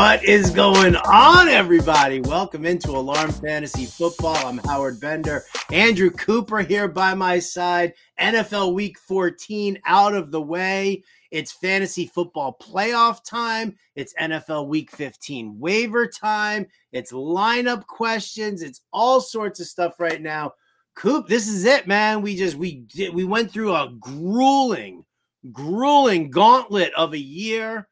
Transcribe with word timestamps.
What 0.00 0.24
is 0.24 0.50
going 0.50 0.96
on, 0.96 1.48
everybody? 1.48 2.22
Welcome 2.22 2.64
into 2.64 2.90
Alarm 2.92 3.32
Fantasy 3.32 3.84
Football. 3.84 4.34
I'm 4.46 4.56
Howard 4.56 4.98
Bender. 4.98 5.44
Andrew 5.70 6.08
Cooper 6.08 6.60
here 6.60 6.88
by 6.88 7.12
my 7.12 7.38
side. 7.38 7.92
NFL 8.18 8.72
Week 8.72 8.98
14 8.98 9.78
out 9.84 10.14
of 10.14 10.30
the 10.30 10.40
way. 10.40 11.04
It's 11.30 11.52
fantasy 11.52 12.06
football 12.06 12.56
playoff 12.58 13.22
time. 13.28 13.76
It's 13.94 14.14
NFL 14.18 14.68
Week 14.68 14.90
15 14.90 15.60
waiver 15.60 16.06
time. 16.06 16.66
It's 16.92 17.12
lineup 17.12 17.86
questions. 17.86 18.62
It's 18.62 18.80
all 18.94 19.20
sorts 19.20 19.60
of 19.60 19.66
stuff 19.66 20.00
right 20.00 20.22
now. 20.22 20.54
Coop, 20.96 21.28
this 21.28 21.46
is 21.46 21.66
it, 21.66 21.86
man. 21.86 22.22
We 22.22 22.36
just 22.36 22.56
we 22.56 22.86
did 22.86 23.12
we 23.12 23.24
went 23.24 23.50
through 23.50 23.74
a 23.74 23.92
grueling, 24.00 25.04
grueling 25.52 26.30
gauntlet 26.30 26.94
of 26.94 27.12
a 27.12 27.18
year 27.18 27.86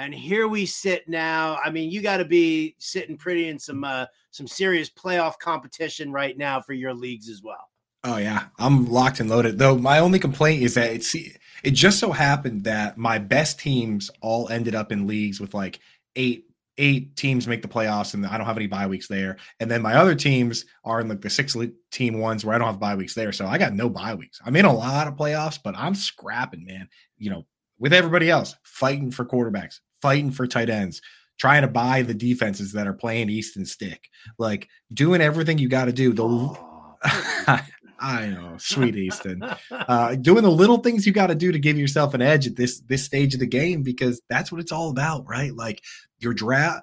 and 0.00 0.14
here 0.14 0.48
we 0.48 0.64
sit 0.64 1.06
now. 1.08 1.58
I 1.62 1.70
mean, 1.70 1.90
you 1.90 2.00
got 2.00 2.16
to 2.16 2.24
be 2.24 2.74
sitting 2.78 3.18
pretty 3.18 3.48
in 3.48 3.58
some 3.58 3.84
uh, 3.84 4.06
some 4.30 4.46
serious 4.46 4.88
playoff 4.88 5.38
competition 5.38 6.10
right 6.10 6.36
now 6.38 6.58
for 6.60 6.72
your 6.72 6.94
leagues 6.94 7.28
as 7.28 7.42
well. 7.42 7.68
Oh 8.04 8.16
yeah, 8.16 8.46
I'm 8.58 8.86
locked 8.86 9.20
and 9.20 9.28
loaded. 9.28 9.58
Though 9.58 9.76
my 9.76 9.98
only 9.98 10.18
complaint 10.18 10.62
is 10.62 10.72
that 10.74 10.90
it's 10.90 11.14
it 11.14 11.72
just 11.72 11.98
so 11.98 12.12
happened 12.12 12.64
that 12.64 12.96
my 12.96 13.18
best 13.18 13.60
teams 13.60 14.10
all 14.22 14.48
ended 14.48 14.74
up 14.74 14.90
in 14.90 15.06
leagues 15.06 15.38
with 15.38 15.52
like 15.52 15.80
eight 16.16 16.46
eight 16.78 17.14
teams 17.14 17.46
make 17.46 17.60
the 17.60 17.68
playoffs, 17.68 18.14
and 18.14 18.24
I 18.24 18.38
don't 18.38 18.46
have 18.46 18.56
any 18.56 18.68
bye 18.68 18.86
weeks 18.86 19.06
there. 19.06 19.36
And 19.60 19.70
then 19.70 19.82
my 19.82 19.96
other 19.96 20.14
teams 20.14 20.64
are 20.82 21.02
in 21.02 21.08
like 21.08 21.20
the 21.20 21.28
six 21.28 21.54
team 21.90 22.18
ones 22.18 22.42
where 22.42 22.54
I 22.54 22.58
don't 22.58 22.68
have 22.68 22.80
bye 22.80 22.94
weeks 22.94 23.14
there. 23.14 23.32
So 23.32 23.46
I 23.46 23.58
got 23.58 23.74
no 23.74 23.90
bye 23.90 24.14
weeks. 24.14 24.40
I'm 24.46 24.56
in 24.56 24.64
a 24.64 24.72
lot 24.72 25.08
of 25.08 25.16
playoffs, 25.16 25.58
but 25.62 25.76
I'm 25.76 25.94
scrapping, 25.94 26.64
man. 26.64 26.88
You 27.18 27.32
know, 27.32 27.46
with 27.78 27.92
everybody 27.92 28.30
else, 28.30 28.56
fighting 28.62 29.10
for 29.10 29.26
quarterbacks, 29.26 29.80
fighting 30.02 30.30
for 30.30 30.46
tight 30.46 30.70
ends, 30.70 31.00
trying 31.38 31.62
to 31.62 31.68
buy 31.68 32.02
the 32.02 32.14
defenses 32.14 32.72
that 32.72 32.86
are 32.86 32.92
playing 32.92 33.30
Easton 33.30 33.64
Stick, 33.64 34.08
like 34.38 34.68
doing 34.92 35.20
everything 35.20 35.58
you 35.58 35.68
got 35.68 35.86
to 35.86 35.92
do. 35.92 36.12
The 36.12 36.24
oh, 36.24 36.98
I 38.00 38.28
know, 38.28 38.56
sweet 38.58 38.96
Easton, 38.96 39.42
uh, 39.70 40.14
doing 40.14 40.42
the 40.42 40.50
little 40.50 40.78
things 40.78 41.06
you 41.06 41.12
got 41.12 41.26
to 41.26 41.34
do 41.34 41.52
to 41.52 41.58
give 41.58 41.78
yourself 41.78 42.14
an 42.14 42.22
edge 42.22 42.46
at 42.46 42.56
this 42.56 42.80
this 42.80 43.04
stage 43.04 43.34
of 43.34 43.40
the 43.40 43.46
game 43.46 43.82
because 43.82 44.20
that's 44.28 44.50
what 44.50 44.60
it's 44.60 44.72
all 44.72 44.90
about, 44.90 45.28
right? 45.28 45.54
Like 45.54 45.82
your 46.18 46.34
draft. 46.34 46.82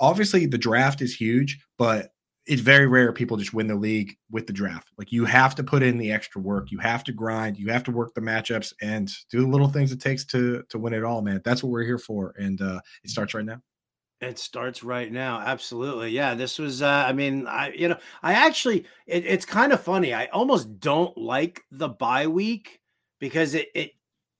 Obviously, 0.00 0.46
the 0.46 0.58
draft 0.58 1.02
is 1.02 1.14
huge, 1.14 1.58
but 1.76 2.10
it's 2.48 2.62
very 2.62 2.86
rare 2.86 3.12
people 3.12 3.36
just 3.36 3.54
win 3.54 3.66
the 3.66 3.74
league 3.74 4.16
with 4.30 4.46
the 4.46 4.52
draft. 4.52 4.90
Like 4.96 5.12
you 5.12 5.24
have 5.26 5.54
to 5.56 5.62
put 5.62 5.82
in 5.82 5.98
the 5.98 6.10
extra 6.10 6.40
work, 6.40 6.70
you 6.70 6.78
have 6.78 7.04
to 7.04 7.12
grind, 7.12 7.58
you 7.58 7.70
have 7.70 7.84
to 7.84 7.92
work 7.92 8.14
the 8.14 8.20
matchups 8.20 8.72
and 8.80 9.12
do 9.30 9.42
the 9.42 9.46
little 9.46 9.68
things 9.68 9.92
it 9.92 10.00
takes 10.00 10.24
to 10.26 10.64
to 10.70 10.78
win 10.78 10.94
it 10.94 11.04
all, 11.04 11.22
man. 11.22 11.42
That's 11.44 11.62
what 11.62 11.70
we're 11.70 11.84
here 11.84 11.98
for, 11.98 12.34
and 12.38 12.60
uh, 12.60 12.80
it 13.04 13.10
starts 13.10 13.34
right 13.34 13.44
now. 13.44 13.60
It 14.20 14.38
starts 14.38 14.82
right 14.82 15.12
now. 15.12 15.38
Absolutely. 15.38 16.10
Yeah. 16.10 16.34
This 16.34 16.58
was, 16.58 16.82
uh, 16.82 17.04
I 17.06 17.12
mean, 17.12 17.46
I, 17.46 17.70
you 17.70 17.86
know, 17.86 17.98
I 18.20 18.32
actually, 18.32 18.84
it, 19.06 19.24
it's 19.24 19.44
kind 19.44 19.72
of 19.72 19.80
funny. 19.80 20.12
I 20.12 20.26
almost 20.26 20.80
don't 20.80 21.16
like 21.16 21.62
the 21.70 21.88
bye 21.88 22.26
week 22.26 22.80
because 23.20 23.54
it, 23.54 23.68
it 23.76 23.92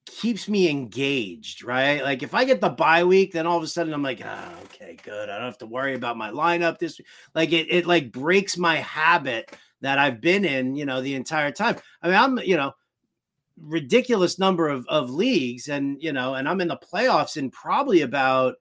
keeps 0.08 0.48
me 0.48 0.68
engaged, 0.68 1.62
right? 1.62 2.02
Like 2.02 2.22
if 2.22 2.34
I 2.34 2.44
get 2.44 2.60
the 2.60 2.68
bye 2.68 3.04
week, 3.04 3.32
then 3.32 3.46
all 3.46 3.56
of 3.56 3.62
a 3.62 3.68
sudden 3.68 3.92
I'm 3.92 4.02
like, 4.02 4.22
oh, 4.24 4.54
okay, 4.64 4.96
good. 5.02 5.28
I 5.28 5.36
don't 5.36 5.46
have 5.46 5.58
to 5.58 5.66
worry 5.66 5.94
about 5.94 6.16
my 6.16 6.30
lineup 6.30 6.78
this 6.78 6.98
week. 6.98 7.06
like 7.34 7.52
it 7.52 7.66
it 7.70 7.86
like 7.86 8.12
breaks 8.12 8.56
my 8.56 8.76
habit 8.76 9.56
that 9.80 9.98
I've 9.98 10.20
been 10.20 10.44
in, 10.44 10.74
you 10.74 10.84
know, 10.84 11.00
the 11.00 11.14
entire 11.14 11.52
time. 11.52 11.76
I 12.02 12.08
mean, 12.08 12.16
I'm, 12.16 12.38
you 12.38 12.56
know, 12.56 12.72
ridiculous 13.60 14.38
number 14.38 14.68
of 14.68 14.86
of 14.88 15.10
leagues 15.10 15.68
and, 15.68 16.02
you 16.02 16.12
know, 16.12 16.34
and 16.34 16.48
I'm 16.48 16.60
in 16.60 16.68
the 16.68 16.76
playoffs 16.76 17.36
in 17.36 17.50
probably 17.50 18.02
about 18.02 18.56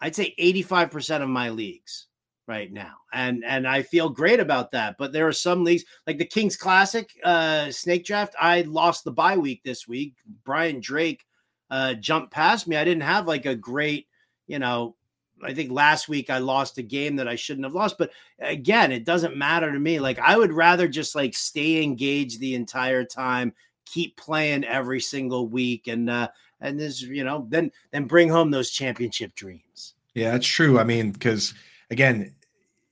I'd 0.00 0.16
say 0.16 0.34
85% 0.38 1.22
of 1.22 1.28
my 1.28 1.50
leagues 1.50 2.06
right 2.50 2.72
now. 2.72 2.96
And 3.12 3.44
and 3.44 3.66
I 3.66 3.82
feel 3.82 4.08
great 4.10 4.40
about 4.40 4.72
that. 4.72 4.96
But 4.98 5.12
there 5.12 5.28
are 5.28 5.32
some 5.32 5.62
leagues 5.62 5.84
like 6.06 6.18
the 6.18 6.26
Kings 6.26 6.56
Classic 6.56 7.08
uh 7.24 7.70
snake 7.70 8.04
draft. 8.04 8.34
I 8.38 8.62
lost 8.62 9.04
the 9.04 9.12
bye 9.12 9.36
week 9.36 9.62
this 9.62 9.86
week. 9.86 10.16
Brian 10.44 10.80
Drake 10.80 11.24
uh 11.70 11.94
jumped 11.94 12.32
past 12.32 12.66
me. 12.66 12.76
I 12.76 12.84
didn't 12.84 13.04
have 13.04 13.28
like 13.28 13.46
a 13.46 13.54
great, 13.54 14.08
you 14.48 14.58
know, 14.58 14.96
I 15.42 15.54
think 15.54 15.70
last 15.70 16.08
week 16.08 16.28
I 16.28 16.38
lost 16.38 16.78
a 16.78 16.82
game 16.82 17.16
that 17.16 17.28
I 17.28 17.36
shouldn't 17.36 17.64
have 17.64 17.74
lost. 17.74 17.98
But 17.98 18.10
again, 18.40 18.90
it 18.90 19.04
doesn't 19.04 19.36
matter 19.36 19.72
to 19.72 19.78
me. 19.78 20.00
Like 20.00 20.18
I 20.18 20.36
would 20.36 20.52
rather 20.52 20.88
just 20.88 21.14
like 21.14 21.34
stay 21.34 21.82
engaged 21.82 22.40
the 22.40 22.56
entire 22.56 23.04
time, 23.04 23.54
keep 23.86 24.16
playing 24.16 24.64
every 24.64 25.00
single 25.00 25.46
week, 25.46 25.86
and 25.86 26.10
uh 26.10 26.28
and 26.60 26.78
this, 26.78 27.00
you 27.00 27.22
know, 27.22 27.46
then 27.48 27.70
then 27.92 28.06
bring 28.06 28.28
home 28.28 28.50
those 28.50 28.72
championship 28.72 29.36
dreams. 29.36 29.94
Yeah, 30.14 30.32
that's 30.32 30.46
true. 30.46 30.80
I 30.80 30.84
mean, 30.84 31.12
because 31.12 31.54
again, 31.90 32.34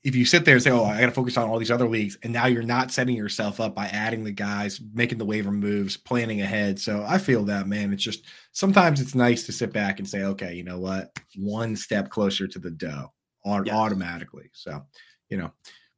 if 0.08 0.16
you 0.16 0.24
sit 0.24 0.44
there 0.44 0.54
and 0.54 0.62
say, 0.62 0.70
"Oh, 0.70 0.84
I 0.84 1.00
got 1.00 1.06
to 1.06 1.12
focus 1.12 1.36
on 1.36 1.48
all 1.48 1.58
these 1.58 1.70
other 1.70 1.88
leagues," 1.88 2.16
and 2.22 2.32
now 2.32 2.46
you're 2.46 2.62
not 2.62 2.90
setting 2.90 3.16
yourself 3.16 3.60
up 3.60 3.74
by 3.74 3.86
adding 3.86 4.24
the 4.24 4.32
guys, 4.32 4.80
making 4.94 5.18
the 5.18 5.24
waiver 5.24 5.52
moves, 5.52 5.96
planning 5.96 6.40
ahead. 6.40 6.80
So 6.80 7.04
I 7.06 7.18
feel 7.18 7.44
that, 7.44 7.68
man. 7.68 7.92
It's 7.92 8.02
just 8.02 8.24
sometimes 8.52 9.00
it's 9.00 9.14
nice 9.14 9.44
to 9.46 9.52
sit 9.52 9.72
back 9.72 9.98
and 9.98 10.08
say, 10.08 10.24
"Okay, 10.24 10.54
you 10.54 10.64
know 10.64 10.80
what? 10.80 11.12
One 11.36 11.76
step 11.76 12.10
closer 12.10 12.48
to 12.48 12.58
the 12.58 12.70
dough 12.70 13.12
yes. 13.44 13.74
automatically." 13.74 14.50
So, 14.52 14.82
you 15.28 15.36
know, 15.36 15.52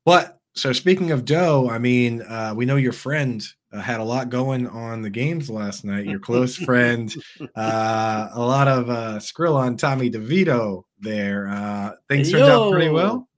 but 0.04 0.40
so 0.54 0.72
speaking 0.72 1.12
of 1.12 1.24
dough, 1.24 1.68
I 1.70 1.78
mean, 1.78 2.22
uh, 2.22 2.52
we 2.56 2.64
know 2.64 2.76
your 2.76 2.92
friend 2.92 3.46
uh, 3.72 3.80
had 3.80 4.00
a 4.00 4.04
lot 4.04 4.28
going 4.28 4.66
on 4.66 5.02
the 5.02 5.10
games 5.10 5.48
last 5.48 5.84
night. 5.84 6.06
Your 6.06 6.18
close 6.18 6.56
friend, 6.66 7.14
uh, 7.54 8.28
a 8.32 8.40
lot 8.40 8.66
of 8.66 8.90
uh, 8.90 9.18
skrill 9.18 9.54
on 9.54 9.76
Tommy 9.76 10.10
DeVito 10.10 10.82
there. 10.98 11.48
Uh, 11.48 11.92
things 12.08 12.30
turned 12.30 12.46
Yo. 12.46 12.68
out 12.68 12.72
pretty 12.72 12.90
well. 12.90 13.28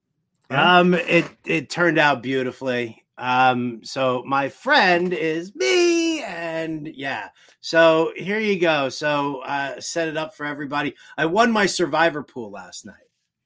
Um, 0.54 0.94
it 0.94 1.26
it 1.44 1.70
turned 1.70 1.98
out 1.98 2.22
beautifully. 2.22 3.04
Um, 3.18 3.80
so 3.84 4.22
my 4.26 4.48
friend 4.48 5.12
is 5.12 5.54
me, 5.54 6.22
and 6.22 6.88
yeah. 6.88 7.28
So 7.60 8.12
here 8.16 8.40
you 8.40 8.58
go. 8.58 8.88
So 8.88 9.42
uh, 9.42 9.80
set 9.80 10.08
it 10.08 10.16
up 10.16 10.34
for 10.34 10.44
everybody. 10.46 10.94
I 11.16 11.26
won 11.26 11.52
my 11.52 11.66
survivor 11.66 12.22
pool 12.22 12.50
last 12.50 12.84
night. 12.84 12.94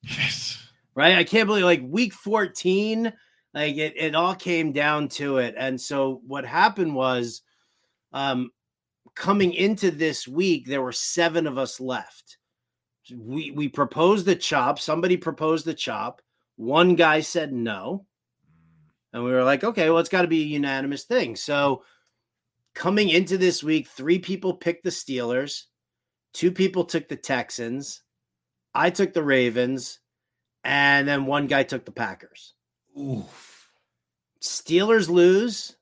Yes. 0.03 0.63
Right. 0.95 1.17
I 1.17 1.25
can't 1.25 1.47
believe 1.47 1.65
like 1.65 1.83
week 1.85 2.15
fourteen. 2.15 3.13
Like 3.53 3.77
it, 3.77 3.95
it 3.97 4.15
all 4.15 4.35
came 4.35 4.73
down 4.73 5.09
to 5.09 5.39
it. 5.39 5.55
And 5.59 5.81
so 5.81 6.21
what 6.27 6.45
happened 6.45 6.95
was, 6.95 7.43
um, 8.13 8.51
coming 9.15 9.53
into 9.53 9.91
this 9.91 10.29
week, 10.29 10.67
there 10.67 10.83
were 10.83 10.93
seven 10.93 11.47
of 11.47 11.59
us 11.59 11.81
left. 11.81 12.39
We 13.15 13.51
we 13.51 13.69
proposed 13.69 14.27
the 14.27 14.37
chop. 14.37 14.79
Somebody 14.79 15.17
proposed 15.17 15.65
the 15.65 15.75
chop 15.75 16.23
one 16.57 16.95
guy 16.95 17.21
said 17.21 17.53
no. 17.53 18.07
And 19.13 19.25
we 19.25 19.31
were 19.31 19.45
like, 19.45 19.65
okay, 19.65 19.89
well, 19.89 19.99
it's 19.99 20.09
got 20.09 20.23
to 20.23 20.29
be 20.29 20.43
a 20.43 20.47
unanimous 20.47 21.05
thing. 21.05 21.37
So 21.37 21.85
coming 22.75 23.09
into 23.09 23.39
this 23.39 23.63
week, 23.63 23.89
three 23.89 24.19
people 24.19 24.55
picked 24.55 24.85
the 24.85 24.91
Steelers, 24.91 25.63
two 26.35 26.51
people 26.51 26.85
took 26.85 27.09
the 27.09 27.17
Texans, 27.17 28.03
I 28.75 28.91
took 28.91 29.15
the 29.15 29.23
Ravens, 29.23 30.01
and 30.65 31.07
then 31.09 31.27
one 31.27 31.47
guy 31.47 31.63
took 31.63 31.85
the 31.85 31.93
Packers. 31.93 32.55
Oof. 32.99 33.71
Steelers 34.43 35.09
lose. 35.09 35.77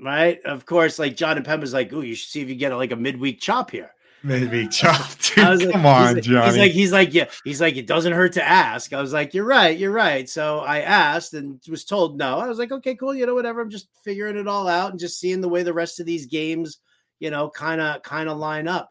Right? 0.00 0.40
Of 0.44 0.66
course, 0.66 0.98
like 0.98 1.16
John 1.16 1.36
and 1.36 1.46
Penn 1.46 1.60
was 1.60 1.72
like, 1.72 1.92
oh, 1.92 2.00
you 2.00 2.16
should 2.16 2.30
see 2.30 2.40
if 2.40 2.48
you 2.48 2.56
get 2.56 2.74
like 2.74 2.90
a 2.90 2.96
midweek 2.96 3.40
chop 3.40 3.70
here. 3.70 3.93
Maybe 4.24 4.66
chop. 4.72 5.06
Dude, 5.18 5.60
like, 5.60 5.70
come 5.72 5.84
on, 5.84 6.16
he's 6.16 6.26
Johnny. 6.26 6.46
He's 6.46 6.56
like, 6.56 6.72
he's 6.72 6.92
like, 6.92 7.14
yeah. 7.14 7.26
He's 7.44 7.60
like, 7.60 7.76
it 7.76 7.86
doesn't 7.86 8.14
hurt 8.14 8.32
to 8.32 8.42
ask. 8.42 8.92
I 8.94 9.00
was 9.00 9.12
like, 9.12 9.34
you're 9.34 9.44
right, 9.44 9.78
you're 9.78 9.92
right. 9.92 10.28
So 10.28 10.60
I 10.60 10.80
asked 10.80 11.34
and 11.34 11.60
was 11.68 11.84
told 11.84 12.16
no. 12.16 12.38
I 12.38 12.48
was 12.48 12.58
like, 12.58 12.72
okay, 12.72 12.94
cool. 12.94 13.14
You 13.14 13.26
know, 13.26 13.34
whatever. 13.34 13.60
I'm 13.60 13.70
just 13.70 13.88
figuring 14.02 14.38
it 14.38 14.48
all 14.48 14.66
out 14.66 14.90
and 14.90 14.98
just 14.98 15.20
seeing 15.20 15.42
the 15.42 15.48
way 15.48 15.62
the 15.62 15.74
rest 15.74 16.00
of 16.00 16.06
these 16.06 16.24
games, 16.24 16.78
you 17.20 17.30
know, 17.30 17.50
kind 17.50 17.82
of, 17.82 18.02
kind 18.02 18.30
of 18.30 18.38
line 18.38 18.66
up. 18.66 18.88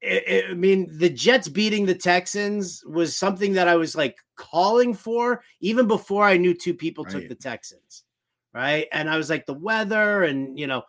It, 0.00 0.24
it, 0.26 0.50
I 0.50 0.54
mean, 0.54 0.90
the 0.98 1.08
Jets 1.08 1.48
beating 1.48 1.86
the 1.86 1.94
Texans 1.94 2.82
was 2.86 3.16
something 3.16 3.52
that 3.52 3.68
I 3.68 3.76
was 3.76 3.94
like 3.94 4.16
calling 4.34 4.94
for 4.94 5.42
even 5.60 5.86
before 5.86 6.24
I 6.24 6.36
knew 6.36 6.54
two 6.54 6.74
people 6.74 7.04
right. 7.04 7.12
took 7.12 7.28
the 7.28 7.36
Texans, 7.36 8.02
right? 8.52 8.88
And 8.90 9.08
I 9.08 9.16
was 9.16 9.30
like, 9.30 9.46
the 9.46 9.54
weather 9.54 10.24
and 10.24 10.58
you 10.58 10.66
know 10.66 10.82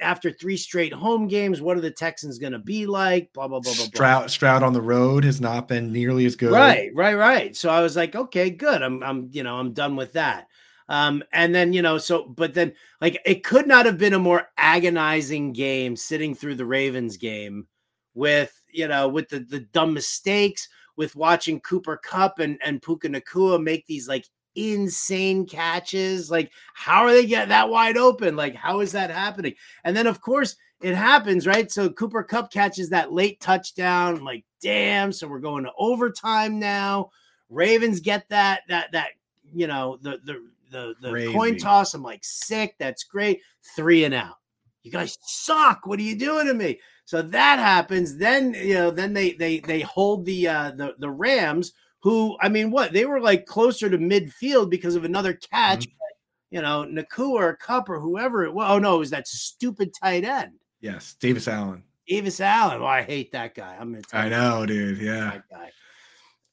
after 0.00 0.30
three 0.30 0.56
straight 0.56 0.92
home 0.92 1.28
games, 1.28 1.60
what 1.60 1.76
are 1.76 1.80
the 1.80 1.90
Texans 1.90 2.38
going 2.38 2.52
to 2.52 2.58
be 2.58 2.86
like? 2.86 3.32
Blah 3.32 3.48
blah 3.48 3.60
blah 3.60 3.74
blah. 3.74 3.84
Stroud, 3.84 4.30
Stroud 4.30 4.62
on 4.62 4.72
the 4.72 4.80
road 4.80 5.24
has 5.24 5.40
not 5.40 5.68
been 5.68 5.92
nearly 5.92 6.24
as 6.26 6.36
good. 6.36 6.52
Right, 6.52 6.90
right, 6.94 7.14
right. 7.14 7.56
So 7.56 7.70
I 7.70 7.80
was 7.80 7.96
like, 7.96 8.14
okay, 8.14 8.50
good. 8.50 8.82
I'm, 8.82 9.02
I'm, 9.02 9.28
you 9.32 9.42
know, 9.42 9.56
I'm 9.56 9.72
done 9.72 9.96
with 9.96 10.12
that. 10.14 10.48
Um, 10.88 11.22
and 11.32 11.54
then 11.54 11.72
you 11.72 11.82
know, 11.82 11.98
so 11.98 12.24
but 12.28 12.54
then 12.54 12.74
like 13.00 13.20
it 13.24 13.44
could 13.44 13.66
not 13.66 13.86
have 13.86 13.98
been 13.98 14.14
a 14.14 14.18
more 14.18 14.48
agonizing 14.58 15.52
game 15.52 15.96
sitting 15.96 16.34
through 16.34 16.56
the 16.56 16.66
Ravens 16.66 17.16
game 17.16 17.66
with 18.14 18.52
you 18.70 18.88
know 18.88 19.08
with 19.08 19.28
the 19.28 19.40
the 19.40 19.60
dumb 19.60 19.94
mistakes 19.94 20.68
with 20.96 21.16
watching 21.16 21.60
Cooper 21.60 21.96
Kupp 21.96 22.40
and 22.40 22.58
and 22.64 22.82
Puka 22.82 23.08
Nacua 23.08 23.62
make 23.62 23.86
these 23.86 24.08
like 24.08 24.26
insane 24.54 25.46
catches. 25.46 26.30
Like, 26.30 26.52
how 26.74 27.02
are 27.02 27.12
they 27.12 27.26
getting 27.26 27.50
that 27.50 27.68
wide 27.68 27.96
open? 27.96 28.36
Like, 28.36 28.54
how 28.54 28.80
is 28.80 28.92
that 28.92 29.10
happening? 29.10 29.54
And 29.84 29.96
then, 29.96 30.06
of 30.06 30.20
course, 30.20 30.56
it 30.80 30.94
happens, 30.94 31.46
right? 31.46 31.70
So 31.70 31.88
Cooper 31.90 32.22
Kupp 32.22 32.52
catches 32.52 32.90
that 32.90 33.12
late 33.12 33.40
touchdown. 33.40 34.16
I'm 34.16 34.24
like, 34.24 34.44
damn. 34.60 35.12
So 35.12 35.28
we're 35.28 35.38
going 35.38 35.64
to 35.64 35.72
overtime 35.78 36.58
now. 36.58 37.10
Ravens 37.48 38.00
get 38.00 38.28
that 38.30 38.62
that 38.68 38.90
that 38.92 39.08
you 39.54 39.66
know 39.66 39.98
the 40.00 40.18
the 40.24 40.42
the 40.70 40.94
the 41.02 41.10
Crazy. 41.10 41.32
coin 41.32 41.58
toss. 41.58 41.94
I'm 41.94 42.02
like 42.02 42.24
sick. 42.24 42.74
That's 42.78 43.04
great. 43.04 43.40
Three 43.76 44.04
and 44.04 44.14
out. 44.14 44.36
You 44.82 44.90
guys 44.90 45.18
suck. 45.22 45.86
What 45.86 46.00
are 46.00 46.02
you 46.02 46.16
doing 46.16 46.46
to 46.46 46.54
me? 46.54 46.80
So 47.04 47.22
that 47.22 47.58
happens. 47.58 48.16
Then 48.16 48.54
you 48.54 48.74
know. 48.74 48.90
Then 48.90 49.12
they 49.12 49.32
they 49.32 49.60
they 49.60 49.82
hold 49.82 50.24
the 50.24 50.48
uh 50.48 50.70
the 50.72 50.94
the 50.98 51.10
Rams. 51.10 51.72
Who 52.02 52.36
I 52.40 52.48
mean, 52.48 52.70
what 52.70 52.92
they 52.92 53.04
were 53.04 53.20
like 53.20 53.46
closer 53.46 53.88
to 53.88 53.98
midfield 53.98 54.70
because 54.70 54.96
of 54.96 55.04
another 55.04 55.34
catch. 55.34 55.86
Mhm. 55.86 55.92
But, 55.98 56.16
you 56.50 56.62
know, 56.62 56.84
Nacua 56.84 57.34
or 57.34 57.56
Kupp 57.56 57.88
or 57.88 58.00
whoever 58.00 58.44
it 58.44 58.52
was. 58.52 58.66
Oh 58.68 58.78
no, 58.78 58.96
it 58.96 59.00
was 59.00 59.10
that 59.10 59.28
stupid 59.28 59.92
tight 59.94 60.24
end. 60.24 60.52
Yes, 60.80 61.14
Davis 61.20 61.46
Allen. 61.46 61.84
Davis 62.08 62.40
Allen. 62.40 62.82
Oh, 62.82 62.86
I 62.86 63.02
hate 63.02 63.32
that 63.32 63.54
guy. 63.54 63.76
I'm 63.78 63.92
gonna 63.92 64.02
tell 64.02 64.20
I 64.20 64.28
know, 64.28 64.66
dude. 64.66 64.98
Yeah. 64.98 65.40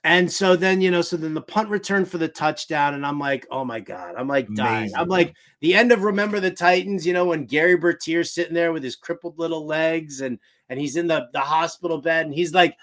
And 0.05 0.31
so 0.31 0.55
then, 0.55 0.79
you 0.79 0.91
know, 0.91 1.01
so 1.01 1.17
then 1.17 1.33
the 1.33 1.41
punt 1.41 1.67
return 1.67 2.05
for 2.05 2.17
the 2.17 2.29
touchdown, 2.29 2.93
and 2.93 3.05
I'm 3.05 3.19
like, 3.19 3.45
oh 3.51 3.65
my 3.65 3.81
God, 3.81 4.15
I'm 4.17 4.29
like 4.29 4.47
dying. 4.53 4.91
I'm 4.95 5.09
like 5.09 5.35
the 5.59 5.73
end 5.73 5.91
of 5.91 6.03
Remember 6.03 6.39
the 6.39 6.51
Titans, 6.51 7.05
you 7.05 7.11
know, 7.11 7.25
when 7.25 7.45
Gary 7.45 7.75
Bertier's 7.75 8.31
sitting 8.33 8.53
there 8.53 8.71
with 8.71 8.81
his 8.81 8.95
crippled 8.95 9.37
little 9.37 9.65
legs 9.65 10.21
and 10.21 10.39
and 10.69 10.79
he's 10.79 10.95
in 10.95 11.07
the, 11.07 11.27
the 11.33 11.39
hospital 11.41 11.99
bed 11.99 12.27
and 12.27 12.33
he's 12.33 12.53
like, 12.53 12.77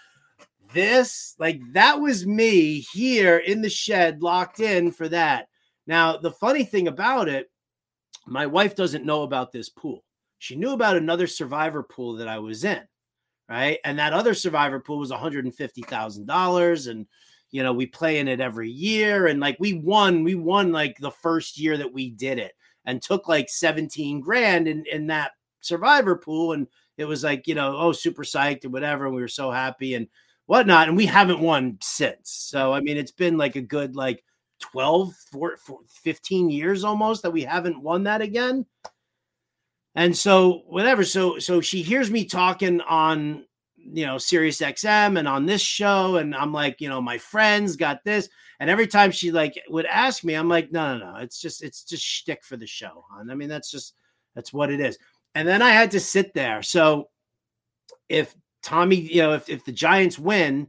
this, 0.72 1.34
like 1.38 1.60
that 1.72 2.00
was 2.00 2.26
me 2.26 2.80
here 2.92 3.38
in 3.38 3.62
the 3.62 3.70
shed, 3.70 4.22
locked 4.22 4.60
in 4.60 4.90
for 4.90 5.08
that. 5.08 5.48
Now, 5.86 6.16
the 6.16 6.32
funny 6.32 6.64
thing 6.64 6.88
about 6.88 7.28
it, 7.28 7.50
my 8.26 8.46
wife 8.46 8.74
doesn't 8.74 9.04
know 9.04 9.22
about 9.22 9.52
this 9.52 9.68
pool. 9.68 10.04
She 10.38 10.56
knew 10.56 10.72
about 10.72 10.96
another 10.96 11.26
survivor 11.26 11.82
pool 11.82 12.14
that 12.14 12.28
I 12.28 12.38
was 12.38 12.64
in 12.64 12.82
right? 13.48 13.78
And 13.84 13.98
that 13.98 14.12
other 14.12 14.34
survivor 14.34 14.80
pool 14.80 14.98
was 14.98 15.10
$150,000 15.10 16.90
and 16.90 17.06
you 17.52 17.62
know, 17.62 17.72
we 17.72 17.86
play 17.86 18.18
in 18.18 18.26
it 18.26 18.40
every 18.40 18.68
year 18.68 19.28
and 19.28 19.38
like 19.38 19.56
we 19.60 19.74
won, 19.74 20.24
we 20.24 20.34
won 20.34 20.72
like 20.72 20.98
the 20.98 21.12
first 21.12 21.58
year 21.58 21.76
that 21.76 21.92
we 21.92 22.10
did 22.10 22.38
it 22.38 22.52
and 22.84 23.00
took 23.00 23.28
like 23.28 23.48
17 23.48 24.20
grand 24.20 24.66
in 24.66 24.84
in 24.90 25.06
that 25.06 25.32
survivor 25.60 26.16
pool 26.16 26.52
and 26.52 26.66
it 26.98 27.04
was 27.04 27.22
like, 27.22 27.46
you 27.46 27.54
know, 27.54 27.76
oh 27.76 27.92
super 27.92 28.24
psyched 28.24 28.64
and 28.64 28.72
whatever 28.72 29.06
and 29.06 29.14
we 29.14 29.22
were 29.22 29.28
so 29.28 29.50
happy 29.50 29.94
and 29.94 30.08
whatnot 30.46 30.88
and 30.88 30.96
we 30.96 31.06
haven't 31.06 31.40
won 31.40 31.78
since. 31.82 32.31
So 32.31 32.72
I 32.72 32.81
mean, 32.81 32.96
it's 32.96 33.12
been 33.12 33.37
like 33.37 33.56
a 33.56 33.60
good 33.60 33.94
like 33.94 34.25
12 34.60 35.14
four, 35.31 35.56
four, 35.58 35.81
15 35.88 36.50
years 36.50 36.84
almost 36.84 37.22
that 37.22 37.32
we 37.32 37.43
haven't 37.43 37.82
won 37.82 38.04
that 38.04 38.22
again. 38.22 38.64
And 39.94 40.16
so 40.16 40.62
whatever. 40.66 41.04
So 41.04 41.38
so 41.38 41.60
she 41.60 41.82
hears 41.82 42.10
me 42.10 42.25
talking 42.25 42.81
on 42.82 43.44
you 43.76 44.04
know 44.04 44.19
Sirius 44.19 44.60
XM 44.60 45.19
and 45.19 45.28
on 45.28 45.46
this 45.46 45.62
show, 45.62 46.16
and 46.16 46.34
I'm 46.34 46.52
like, 46.52 46.81
you 46.81 46.88
know, 46.88 47.00
my 47.00 47.19
friends 47.19 47.76
got 47.76 48.04
this. 48.04 48.28
And 48.58 48.70
every 48.70 48.87
time 48.87 49.10
she 49.10 49.31
like 49.31 49.60
would 49.69 49.87
ask 49.87 50.25
me, 50.25 50.34
I'm 50.34 50.49
like, 50.49 50.72
no, 50.72 50.99
no, 50.99 51.12
no, 51.12 51.19
it's 51.19 51.40
just 51.40 51.62
it's 51.62 51.82
just 51.84 52.04
shtick 52.04 52.44
for 52.44 52.56
the 52.56 52.66
show, 52.66 53.04
hon. 53.10 53.31
I 53.31 53.34
mean, 53.34 53.49
that's 53.49 53.70
just 53.70 53.94
that's 54.34 54.52
what 54.52 54.70
it 54.70 54.81
is. 54.81 54.99
And 55.34 55.46
then 55.46 55.62
I 55.62 55.70
had 55.70 55.90
to 55.92 56.00
sit 56.00 56.34
there. 56.34 56.62
So 56.62 57.08
if 58.08 58.34
Tommy, 58.66 58.96
you 58.96 59.22
know, 59.22 59.32
if 59.32 59.48
if 59.48 59.64
the 59.64 59.70
Giants 59.70 60.18
win, 60.18 60.68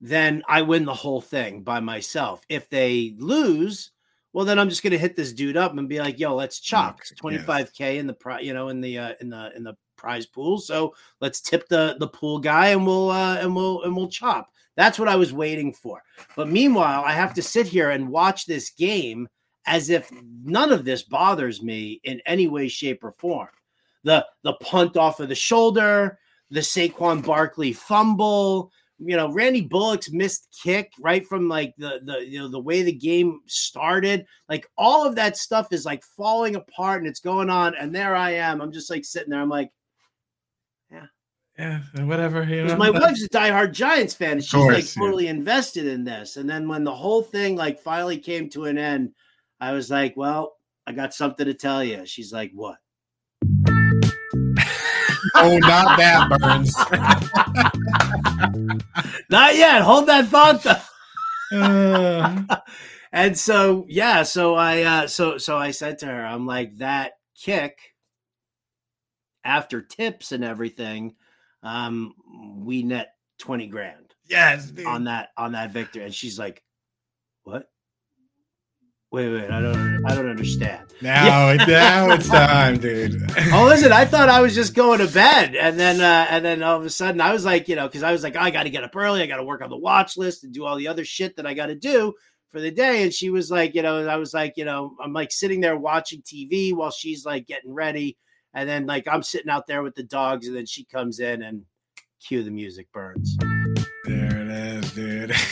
then 0.00 0.42
I 0.48 0.62
win 0.62 0.84
the 0.84 0.92
whole 0.92 1.20
thing 1.20 1.62
by 1.62 1.78
myself. 1.78 2.42
If 2.48 2.68
they 2.68 3.14
lose, 3.16 3.92
well, 4.32 4.44
then 4.44 4.58
I'm 4.58 4.68
just 4.68 4.82
gonna 4.82 4.98
hit 4.98 5.14
this 5.14 5.32
dude 5.32 5.56
up 5.56 5.70
and 5.76 5.88
be 5.88 6.00
like, 6.00 6.18
"Yo, 6.18 6.34
let's 6.34 6.58
chop 6.58 7.00
25k 7.22 7.98
in 7.98 8.08
the 8.08 8.12
pri- 8.12 8.40
you 8.40 8.54
know, 8.54 8.70
in 8.70 8.80
the 8.80 8.98
uh, 8.98 9.12
in 9.20 9.30
the 9.30 9.52
in 9.54 9.62
the 9.62 9.76
prize 9.96 10.26
pool. 10.26 10.58
So 10.58 10.96
let's 11.20 11.40
tip 11.40 11.68
the 11.68 11.96
the 12.00 12.08
pool 12.08 12.40
guy 12.40 12.68
and 12.68 12.84
we'll 12.84 13.10
uh, 13.10 13.36
and 13.36 13.54
we'll 13.54 13.84
and 13.84 13.96
we'll 13.96 14.08
chop." 14.08 14.50
That's 14.76 14.98
what 14.98 15.08
I 15.08 15.14
was 15.14 15.32
waiting 15.32 15.72
for. 15.72 16.02
But 16.34 16.48
meanwhile, 16.48 17.04
I 17.04 17.12
have 17.12 17.34
to 17.34 17.42
sit 17.42 17.66
here 17.68 17.90
and 17.90 18.08
watch 18.08 18.46
this 18.46 18.70
game 18.70 19.28
as 19.66 19.90
if 19.90 20.10
none 20.44 20.72
of 20.72 20.84
this 20.84 21.04
bothers 21.04 21.62
me 21.62 22.00
in 22.02 22.20
any 22.26 22.48
way, 22.48 22.66
shape, 22.66 23.04
or 23.04 23.12
form. 23.12 23.48
The 24.02 24.26
the 24.42 24.54
punt 24.54 24.96
off 24.96 25.20
of 25.20 25.28
the 25.28 25.36
shoulder, 25.36 26.18
the 26.50 26.60
Saquon 26.60 27.24
Barkley 27.24 27.72
fumble, 27.72 28.70
you 28.98 29.16
know, 29.16 29.30
Randy 29.32 29.60
Bullock's 29.60 30.10
missed 30.10 30.48
kick 30.62 30.92
right 31.00 31.26
from 31.26 31.48
like 31.48 31.74
the 31.78 32.00
the 32.04 32.26
you 32.26 32.38
know 32.38 32.48
the 32.48 32.60
way 32.60 32.82
the 32.82 32.92
game 32.92 33.40
started, 33.46 34.26
like 34.48 34.66
all 34.76 35.06
of 35.06 35.14
that 35.16 35.36
stuff 35.36 35.68
is 35.72 35.84
like 35.84 36.02
falling 36.16 36.56
apart 36.56 37.00
and 37.00 37.08
it's 37.08 37.20
going 37.20 37.50
on. 37.50 37.74
And 37.76 37.94
there 37.94 38.16
I 38.16 38.32
am. 38.32 38.60
I'm 38.60 38.72
just 38.72 38.90
like 38.90 39.04
sitting 39.04 39.30
there. 39.30 39.40
I'm 39.40 39.48
like, 39.48 39.70
Yeah. 40.90 41.06
Yeah, 41.58 41.80
whatever. 42.04 42.42
You 42.44 42.62
because 42.62 42.72
know? 42.72 42.78
my 42.78 42.90
wife's 43.00 43.24
a 43.24 43.28
diehard 43.28 43.72
Giants 43.72 44.14
fan. 44.14 44.32
and 44.32 44.44
She's 44.44 44.54
like 44.54 44.62
course, 44.62 44.96
yeah. 44.96 45.02
totally 45.02 45.26
invested 45.28 45.86
in 45.86 46.04
this. 46.04 46.36
And 46.36 46.48
then 46.48 46.68
when 46.68 46.84
the 46.84 46.94
whole 46.94 47.22
thing 47.22 47.56
like 47.56 47.80
finally 47.80 48.18
came 48.18 48.48
to 48.50 48.64
an 48.66 48.78
end, 48.78 49.10
I 49.60 49.72
was 49.72 49.90
like, 49.90 50.16
well, 50.16 50.54
I 50.86 50.92
got 50.92 51.14
something 51.14 51.46
to 51.46 51.54
tell 51.54 51.82
you. 51.84 52.06
She's 52.06 52.32
like, 52.32 52.52
what? 52.54 52.78
oh, 55.34 55.58
not 55.58 55.98
that 55.98 56.28
Burns. 56.40 56.74
Not 59.30 59.56
yet. 59.56 59.82
Hold 59.82 60.06
that 60.06 60.26
thought 60.26 60.62
though. 60.62 60.76
Uh, 61.52 62.44
and 63.12 63.38
so 63.38 63.86
yeah 63.88 64.22
so 64.22 64.54
i 64.54 64.82
uh 64.82 65.06
so 65.06 65.38
so 65.38 65.56
i 65.56 65.70
said 65.70 65.98
to 65.98 66.06
her 66.06 66.26
i'm 66.26 66.46
like 66.46 66.76
that 66.76 67.12
kick 67.34 67.78
after 69.44 69.80
tips 69.80 70.32
and 70.32 70.44
everything 70.44 71.14
um 71.62 72.14
we 72.58 72.82
net 72.82 73.14
20 73.38 73.66
grand 73.68 74.14
yes. 74.28 74.70
dude. 74.70 74.84
on 74.86 75.04
that 75.04 75.30
on 75.38 75.52
that 75.52 75.70
victory 75.70 76.04
and 76.04 76.14
she's 76.14 76.38
like 76.38 76.56
what 76.56 76.67
wait 79.10 79.28
wait 79.30 79.50
i 79.50 79.60
don't 79.60 80.04
i 80.06 80.14
don't 80.14 80.28
understand 80.28 80.86
Now, 81.00 81.54
now 81.54 82.10
it's 82.12 82.28
time, 82.28 82.78
dude. 82.78 83.14
oh 83.52 83.64
listen 83.66 83.90
i 83.92 84.04
thought 84.04 84.28
i 84.28 84.40
was 84.40 84.54
just 84.54 84.74
going 84.74 84.98
to 84.98 85.06
bed 85.08 85.54
and 85.56 85.78
then 85.80 86.00
uh 86.00 86.26
and 86.30 86.44
then 86.44 86.62
all 86.62 86.76
of 86.78 86.84
a 86.84 86.90
sudden 86.90 87.20
i 87.20 87.32
was 87.32 87.44
like 87.44 87.68
you 87.68 87.76
know 87.76 87.86
because 87.86 88.02
i 88.02 88.12
was 88.12 88.22
like 88.22 88.36
i 88.36 88.50
gotta 88.50 88.68
get 88.70 88.84
up 88.84 88.94
early 88.94 89.22
i 89.22 89.26
gotta 89.26 89.44
work 89.44 89.62
on 89.62 89.70
the 89.70 89.76
watch 89.78 90.16
list 90.16 90.44
and 90.44 90.52
do 90.52 90.64
all 90.66 90.76
the 90.76 90.88
other 90.88 91.04
shit 91.04 91.36
that 91.36 91.46
i 91.46 91.54
gotta 91.54 91.74
do 91.74 92.12
for 92.50 92.60
the 92.60 92.70
day 92.70 93.02
and 93.02 93.12
she 93.14 93.30
was 93.30 93.50
like 93.50 93.74
you 93.74 93.82
know 93.82 94.06
i 94.06 94.16
was 94.16 94.34
like 94.34 94.54
you 94.56 94.64
know 94.64 94.94
i'm 95.02 95.12
like 95.12 95.32
sitting 95.32 95.60
there 95.60 95.76
watching 95.76 96.20
tv 96.22 96.74
while 96.74 96.90
she's 96.90 97.24
like 97.24 97.46
getting 97.46 97.72
ready 97.72 98.16
and 98.54 98.68
then 98.68 98.86
like 98.86 99.06
i'm 99.08 99.22
sitting 99.22 99.50
out 99.50 99.66
there 99.66 99.82
with 99.82 99.94
the 99.94 100.02
dogs 100.02 100.46
and 100.46 100.56
then 100.56 100.66
she 100.66 100.84
comes 100.84 101.18
in 101.20 101.42
and 101.42 101.62
cue 102.26 102.42
the 102.42 102.50
music 102.50 102.90
burns 102.92 103.36
There 104.04 104.40
it 104.40 104.48
is, 104.50 104.92
dude. 104.92 105.32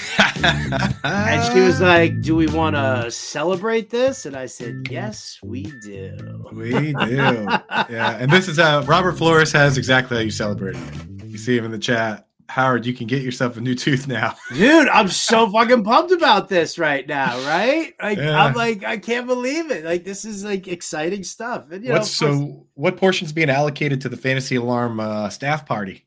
and 1.04 1.52
she 1.52 1.60
was 1.60 1.80
like 1.80 2.20
do 2.20 2.34
we 2.36 2.46
want 2.48 2.76
to 2.76 3.10
celebrate 3.10 3.90
this 3.90 4.26
and 4.26 4.36
i 4.36 4.46
said 4.46 4.86
yes 4.90 5.38
we 5.42 5.62
do 5.82 6.16
"We 6.52 6.92
do." 6.92 7.46
Yeah, 7.90 8.16
and 8.18 8.30
this 8.30 8.48
is 8.48 8.58
how 8.58 8.80
Robert 8.82 9.12
Flores 9.18 9.52
has 9.52 9.76
exactly 9.76 10.16
how 10.16 10.22
you 10.22 10.30
celebrate. 10.30 10.76
it. 10.76 11.24
You 11.26 11.38
see 11.38 11.56
him 11.56 11.64
in 11.64 11.70
the 11.70 11.78
chat. 11.78 12.26
Howard, 12.48 12.86
you 12.86 12.94
can 12.94 13.06
get 13.06 13.22
yourself 13.22 13.56
a 13.56 13.60
new 13.60 13.74
tooth 13.74 14.06
now. 14.06 14.34
Dude, 14.54 14.88
I'm 14.88 15.08
so 15.08 15.50
fucking 15.50 15.82
pumped 15.84 16.12
about 16.12 16.48
this 16.48 16.78
right 16.78 17.06
now, 17.06 17.36
right? 17.46 17.92
Like 18.00 18.18
Yeah. 18.18 18.42
I'm 18.42 18.54
like, 18.54 18.84
I 18.84 18.96
can't 18.98 19.26
believe 19.26 19.70
it. 19.70 19.84
Like 19.84 20.04
this 20.04 20.24
is 20.24 20.44
like 20.44 20.68
exciting 20.68 21.24
stuff. 21.24 21.70
And 21.70 21.84
you 21.84 21.92
What's 21.92 22.20
know, 22.20 22.28
course- 22.28 22.38
so? 22.40 22.66
What 22.74 22.96
portion's 22.96 23.32
being 23.32 23.50
allocated 23.50 24.00
to 24.02 24.08
the 24.08 24.16
Fantasy 24.16 24.56
Alarm 24.56 25.00
uh, 25.00 25.28
staff 25.28 25.66
party? 25.66 26.06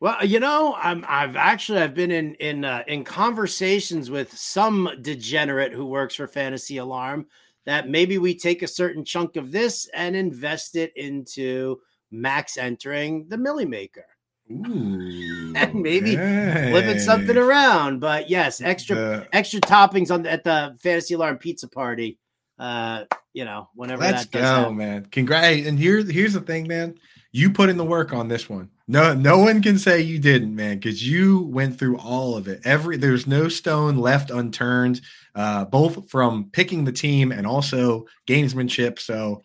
Well, 0.00 0.24
you 0.24 0.38
know, 0.38 0.74
I'm 0.76 1.04
I've 1.08 1.34
actually 1.36 1.80
I've 1.80 1.94
been 1.94 2.10
in 2.12 2.34
in 2.36 2.64
uh, 2.64 2.84
in 2.86 3.02
conversations 3.04 4.10
with 4.10 4.32
some 4.36 4.88
degenerate 5.02 5.72
who 5.72 5.86
works 5.86 6.14
for 6.14 6.28
Fantasy 6.28 6.76
Alarm 6.76 7.26
that 7.66 7.88
maybe 7.88 8.18
we 8.18 8.34
take 8.34 8.62
a 8.62 8.68
certain 8.68 9.04
chunk 9.04 9.36
of 9.36 9.50
this 9.50 9.88
and 9.92 10.14
invest 10.14 10.76
it 10.76 10.92
into 10.96 11.80
max 12.12 12.56
entering 12.56 13.26
the 13.28 13.36
Milly 13.36 13.64
Maker. 13.66 14.06
Ooh, 14.50 15.52
And 15.56 15.74
maybe 15.74 16.16
Flipping 16.16 16.98
something 17.00 17.36
around. 17.36 17.98
But 18.00 18.30
yes, 18.30 18.60
extra 18.62 18.94
The- 18.96 19.26
extra 19.32 19.60
toppings 19.60 20.10
on 20.10 20.22
the, 20.22 20.30
at 20.30 20.44
the 20.44 20.76
fantasy 20.80 21.14
alarm 21.14 21.38
pizza 21.38 21.68
party. 21.68 22.18
Uh, 22.58 23.04
you 23.34 23.44
know, 23.44 23.68
whenever 23.74 24.02
Let's 24.02 24.22
that 24.26 24.30
does 24.30 24.42
go, 24.42 24.46
happen. 24.46 24.76
man. 24.76 25.06
Congrats. 25.10 25.66
And 25.66 25.78
here's 25.78 26.08
here's 26.10 26.32
the 26.34 26.40
thing, 26.40 26.66
man. 26.68 26.94
You 27.32 27.50
put 27.50 27.68
in 27.68 27.76
the 27.76 27.84
work 27.84 28.12
on 28.12 28.28
this 28.28 28.48
one. 28.48 28.70
No, 28.90 29.12
no 29.12 29.38
one 29.38 29.60
can 29.60 29.78
say 29.78 30.00
you 30.00 30.18
didn't, 30.18 30.56
man, 30.56 30.78
because 30.78 31.06
you 31.06 31.42
went 31.42 31.78
through 31.78 31.98
all 31.98 32.38
of 32.38 32.48
it. 32.48 32.62
Every 32.64 32.96
there's 32.96 33.26
no 33.26 33.48
stone 33.48 33.98
left 33.98 34.30
unturned, 34.30 35.02
uh, 35.34 35.66
both 35.66 36.10
from 36.10 36.48
picking 36.52 36.84
the 36.84 36.92
team 36.92 37.30
and 37.30 37.46
also 37.46 38.06
gamesmanship. 38.26 38.98
So 38.98 39.42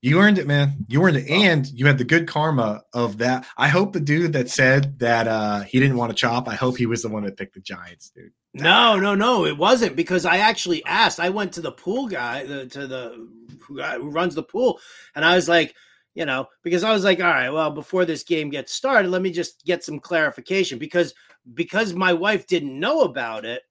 you 0.00 0.18
earned 0.18 0.38
it, 0.38 0.46
man. 0.46 0.86
You 0.88 1.04
earned 1.04 1.18
it. 1.18 1.28
And 1.28 1.66
you 1.66 1.86
had 1.86 1.98
the 1.98 2.04
good 2.04 2.26
karma 2.26 2.82
of 2.94 3.18
that. 3.18 3.46
I 3.58 3.68
hope 3.68 3.92
the 3.92 4.00
dude 4.00 4.32
that 4.32 4.48
said 4.48 4.98
that 4.98 5.28
uh 5.28 5.60
he 5.60 5.78
didn't 5.78 5.98
want 5.98 6.10
to 6.10 6.16
chop, 6.16 6.48
I 6.48 6.54
hope 6.54 6.78
he 6.78 6.86
was 6.86 7.02
the 7.02 7.10
one 7.10 7.24
that 7.24 7.36
picked 7.36 7.54
the 7.54 7.60
Giants, 7.60 8.12
dude. 8.16 8.32
No, 8.54 8.96
no, 8.96 9.14
no, 9.14 9.44
it 9.44 9.58
wasn't 9.58 9.96
because 9.96 10.24
I 10.24 10.38
actually 10.38 10.82
asked. 10.86 11.20
I 11.20 11.28
went 11.28 11.52
to 11.54 11.60
the 11.60 11.72
pool 11.72 12.06
guy, 12.06 12.46
the, 12.46 12.66
to 12.66 12.86
the 12.86 13.28
who, 13.60 13.78
guy 13.78 13.96
who 13.96 14.08
runs 14.10 14.34
the 14.34 14.44
pool, 14.44 14.78
and 15.14 15.24
I 15.24 15.34
was 15.34 15.48
like, 15.48 15.74
you 16.14 16.24
know, 16.24 16.48
because 16.62 16.84
I 16.84 16.92
was 16.92 17.04
like, 17.04 17.20
all 17.20 17.26
right, 17.26 17.50
well, 17.50 17.70
before 17.70 18.04
this 18.04 18.22
game 18.22 18.48
gets 18.48 18.72
started, 18.72 19.10
let 19.10 19.22
me 19.22 19.32
just 19.32 19.64
get 19.64 19.84
some 19.84 19.98
clarification 19.98 20.78
because 20.78 21.14
because 21.54 21.92
my 21.92 22.12
wife 22.12 22.46
didn't 22.46 22.78
know 22.78 23.02
about 23.02 23.44
it. 23.44 23.62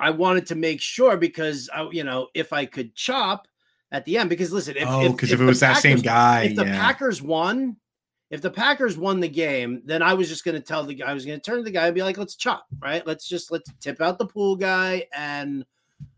I 0.00 0.10
wanted 0.10 0.46
to 0.46 0.54
make 0.54 0.80
sure 0.80 1.16
because 1.16 1.70
I, 1.72 1.88
you 1.92 2.02
know, 2.02 2.28
if 2.34 2.52
I 2.52 2.66
could 2.66 2.94
chop 2.94 3.46
at 3.92 4.04
the 4.04 4.18
end, 4.18 4.28
because 4.28 4.52
listen, 4.52 4.76
if 4.76 4.88
oh, 4.88 5.12
because 5.12 5.30
if, 5.30 5.34
if, 5.34 5.40
if, 5.40 5.42
it 5.42 5.48
was 5.48 5.60
that 5.60 5.76
same 5.76 5.98
guy, 5.98 6.44
if 6.44 6.56
the 6.56 6.64
yeah. 6.64 6.78
Packers 6.78 7.22
won, 7.22 7.76
if 8.30 8.40
the 8.40 8.50
Packers 8.50 8.96
won 8.96 9.20
the 9.20 9.28
game, 9.28 9.82
then 9.84 10.02
I 10.02 10.14
was 10.14 10.28
just 10.28 10.44
going 10.44 10.56
to 10.56 10.60
tell 10.60 10.82
the 10.82 10.94
guy, 10.94 11.08
I 11.08 11.14
was 11.14 11.24
going 11.24 11.38
to 11.38 11.44
turn 11.44 11.58
to 11.58 11.62
the 11.62 11.70
guy 11.70 11.86
and 11.86 11.94
be 11.94 12.02
like, 12.02 12.18
let's 12.18 12.34
chop, 12.34 12.66
right? 12.80 13.06
Let's 13.06 13.28
just 13.28 13.52
let's 13.52 13.70
tip 13.80 14.00
out 14.00 14.18
the 14.18 14.26
pool 14.26 14.56
guy 14.56 15.06
and 15.14 15.64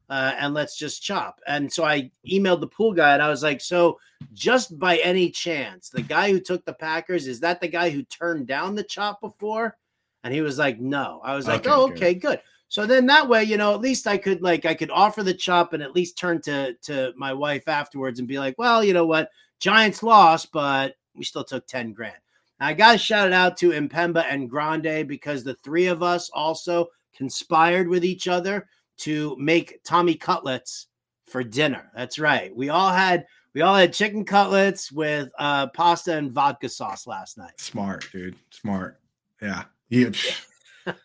uh, 0.08 0.34
and 0.38 0.54
let's 0.54 0.76
just 0.76 1.02
chop. 1.02 1.40
And 1.46 1.72
so 1.72 1.84
I 1.84 2.10
emailed 2.30 2.60
the 2.60 2.68
pool 2.68 2.92
guy 2.92 3.14
and 3.14 3.22
I 3.22 3.28
was 3.28 3.42
like, 3.42 3.60
so 3.60 3.98
just 4.32 4.78
by 4.78 4.98
any 4.98 5.30
chance, 5.30 5.88
the 5.88 6.02
guy 6.02 6.30
who 6.30 6.40
took 6.40 6.64
the 6.64 6.72
Packers, 6.72 7.26
is 7.26 7.40
that 7.40 7.60
the 7.60 7.68
guy 7.68 7.90
who 7.90 8.02
turned 8.04 8.46
down 8.46 8.74
the 8.74 8.84
chop 8.84 9.20
before? 9.20 9.76
And 10.24 10.32
he 10.32 10.40
was 10.40 10.58
like, 10.58 10.80
no. 10.80 11.20
I 11.24 11.34
was 11.34 11.46
like, 11.46 11.66
okay, 11.66 11.70
oh, 11.70 11.88
okay, 11.90 12.14
good. 12.14 12.20
good. 12.22 12.40
So 12.68 12.84
then 12.84 13.06
that 13.06 13.28
way, 13.28 13.44
you 13.44 13.56
know, 13.56 13.74
at 13.74 13.80
least 13.80 14.06
I 14.06 14.16
could 14.16 14.42
like 14.42 14.64
I 14.64 14.74
could 14.74 14.90
offer 14.90 15.22
the 15.22 15.34
chop 15.34 15.72
and 15.72 15.82
at 15.82 15.94
least 15.94 16.18
turn 16.18 16.40
to 16.42 16.74
to 16.82 17.12
my 17.16 17.32
wife 17.32 17.68
afterwards 17.68 18.18
and 18.18 18.26
be 18.26 18.38
like, 18.38 18.56
well, 18.58 18.82
you 18.82 18.92
know 18.92 19.06
what, 19.06 19.30
Giants 19.60 20.02
lost, 20.02 20.50
but 20.52 20.96
we 21.14 21.24
still 21.24 21.44
took 21.44 21.66
10 21.66 21.92
grand. 21.92 22.16
Now, 22.58 22.66
I 22.66 22.74
got 22.74 22.92
to 22.92 22.98
shout 22.98 23.28
it 23.28 23.32
out 23.32 23.56
to 23.58 23.70
Impemba 23.70 24.24
and 24.28 24.50
Grande 24.50 25.06
because 25.06 25.44
the 25.44 25.54
three 25.62 25.86
of 25.86 26.02
us 26.02 26.30
also 26.30 26.88
conspired 27.14 27.88
with 27.88 28.04
each 28.04 28.28
other 28.28 28.68
to 28.98 29.36
make 29.38 29.82
Tommy 29.84 30.14
cutlets 30.14 30.88
for 31.26 31.42
dinner. 31.42 31.90
That's 31.94 32.18
right. 32.18 32.54
We 32.54 32.68
all 32.68 32.90
had 32.90 33.26
we 33.54 33.62
all 33.62 33.74
had 33.74 33.92
chicken 33.92 34.24
cutlets 34.24 34.92
with 34.92 35.30
uh, 35.38 35.68
pasta 35.68 36.16
and 36.16 36.30
vodka 36.30 36.68
sauce 36.68 37.06
last 37.06 37.38
night. 37.38 37.58
Smart, 37.58 38.06
dude. 38.12 38.36
Smart. 38.50 39.00
Yeah. 39.40 39.64
You, 39.88 40.10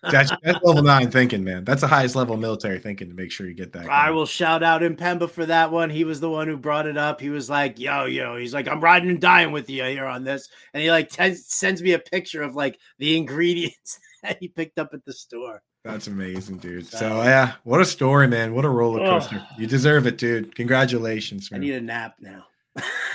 that's, 0.04 0.32
that's 0.44 0.64
level 0.64 0.82
nine 0.82 1.12
thinking, 1.12 1.44
man. 1.44 1.64
That's 1.64 1.82
the 1.82 1.88
highest 1.88 2.16
level 2.16 2.38
military 2.38 2.80
thinking 2.80 3.10
to 3.10 3.16
make 3.16 3.32
sure 3.32 3.48
you 3.48 3.54
get 3.54 3.72
that. 3.74 3.90
I 3.90 4.10
will 4.10 4.26
shout 4.26 4.64
out 4.64 4.82
Impemba 4.82 5.30
for 5.30 5.46
that 5.46 5.72
one. 5.72 5.90
He 5.90 6.04
was 6.04 6.20
the 6.20 6.30
one 6.30 6.48
who 6.48 6.58
brought 6.58 6.88
it 6.88 6.98
up. 6.98 7.22
He 7.22 7.30
was 7.30 7.50
like, 7.50 7.80
"Yo, 7.80 8.06
yo," 8.06 8.38
he's 8.38 8.54
like, 8.54 8.68
"I'm 8.68 8.82
riding 8.82 9.10
and 9.10 9.22
dying 9.22 9.52
with 9.52 9.70
you 9.70 9.84
here 9.84 10.06
on 10.06 10.24
this," 10.24 10.50
and 10.74 10.82
he 10.82 10.92
like 10.92 11.10
t- 11.10 11.36
sends 11.36 11.82
me 11.82 11.94
a 11.94 12.00
picture 12.00 12.42
of 12.42 12.56
like 12.56 12.80
the 12.98 13.18
ingredients 13.18 14.00
that 14.24 14.38
he 14.40 14.48
picked 14.48 14.80
up 14.80 14.94
at 14.94 15.06
the 15.06 15.14
store. 15.14 15.62
That's 15.84 16.08
amazing, 16.08 16.58
dude. 16.58 16.86
So 16.86 17.24
yeah, 17.24 17.54
what 17.64 17.82
a 17.82 17.86
story, 17.86 18.28
man. 18.28 18.54
What 18.54 18.66
a 18.66 18.70
roller 18.70 19.00
coaster. 19.00 19.42
Oh. 19.42 19.56
You 19.58 19.66
deserve 19.66 20.06
it, 20.06 20.18
dude. 20.18 20.56
Congratulations, 20.56 21.52
man. 21.52 21.60
I 21.60 21.64
need 21.64 21.74
a 21.74 21.82
nap 21.82 22.16
now. 22.20 22.46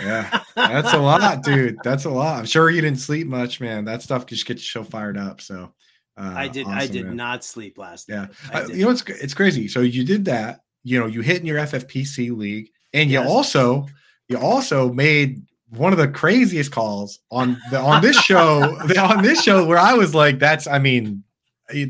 yeah, 0.02 0.42
that's 0.56 0.92
a 0.92 0.98
lot, 0.98 1.44
dude. 1.44 1.78
That's 1.84 2.06
a 2.06 2.10
lot. 2.10 2.40
I'm 2.40 2.44
sure 2.44 2.68
you 2.68 2.80
didn't 2.80 2.98
sleep 2.98 3.28
much, 3.28 3.60
man. 3.60 3.84
That 3.84 4.02
stuff 4.02 4.26
just 4.26 4.46
gets 4.46 4.62
you 4.62 4.82
so 4.82 4.84
fired 4.84 5.16
up. 5.16 5.40
So 5.40 5.72
uh, 6.16 6.32
I 6.36 6.48
did. 6.48 6.66
Awesome, 6.66 6.78
I 6.78 6.86
did 6.88 7.06
man. 7.06 7.16
not 7.16 7.44
sleep 7.44 7.78
last 7.78 8.08
night. 8.08 8.30
Yeah, 8.52 8.60
uh, 8.60 8.66
you 8.66 8.84
know 8.84 8.90
it's 8.90 9.02
it's 9.02 9.34
crazy. 9.34 9.68
So 9.68 9.80
you 9.80 10.04
did 10.04 10.24
that. 10.24 10.60
You 10.82 10.98
know, 10.98 11.06
you 11.06 11.20
hit 11.20 11.40
in 11.40 11.46
your 11.46 11.58
FFPC 11.58 12.36
league, 12.36 12.70
and 12.92 13.10
you 13.10 13.20
also 13.20 13.86
you 14.28 14.38
also 14.38 14.92
made 14.92 15.42
one 15.70 15.92
of 15.92 15.98
the 15.98 16.08
craziest 16.08 16.72
calls 16.72 17.20
on 17.30 17.58
the 17.70 17.78
on 17.78 18.02
this 18.02 18.16
show 18.16 18.62
on 18.98 19.22
this 19.22 19.42
show 19.42 19.64
where 19.66 19.78
I 19.78 19.94
was 19.94 20.14
like, 20.14 20.38
that's 20.38 20.66
I 20.66 20.78
mean, 20.78 21.22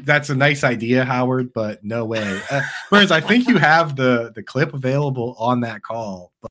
that's 0.05 0.31
a 0.31 0.35
nice 0.35 0.65
idea, 0.65 1.05
Howard, 1.05 1.53
but 1.53 1.85
no 1.85 2.05
way. 2.05 2.41
Uh, 2.51 2.63
whereas 2.89 3.11
I 3.11 3.21
think 3.21 3.47
you 3.47 3.59
have 3.59 3.97
the 3.97 4.33
the 4.35 4.43
clip 4.43 4.75
available 4.75 5.37
on 5.39 5.61
that 5.61 5.83
call. 5.83 6.33
But- 6.41 6.51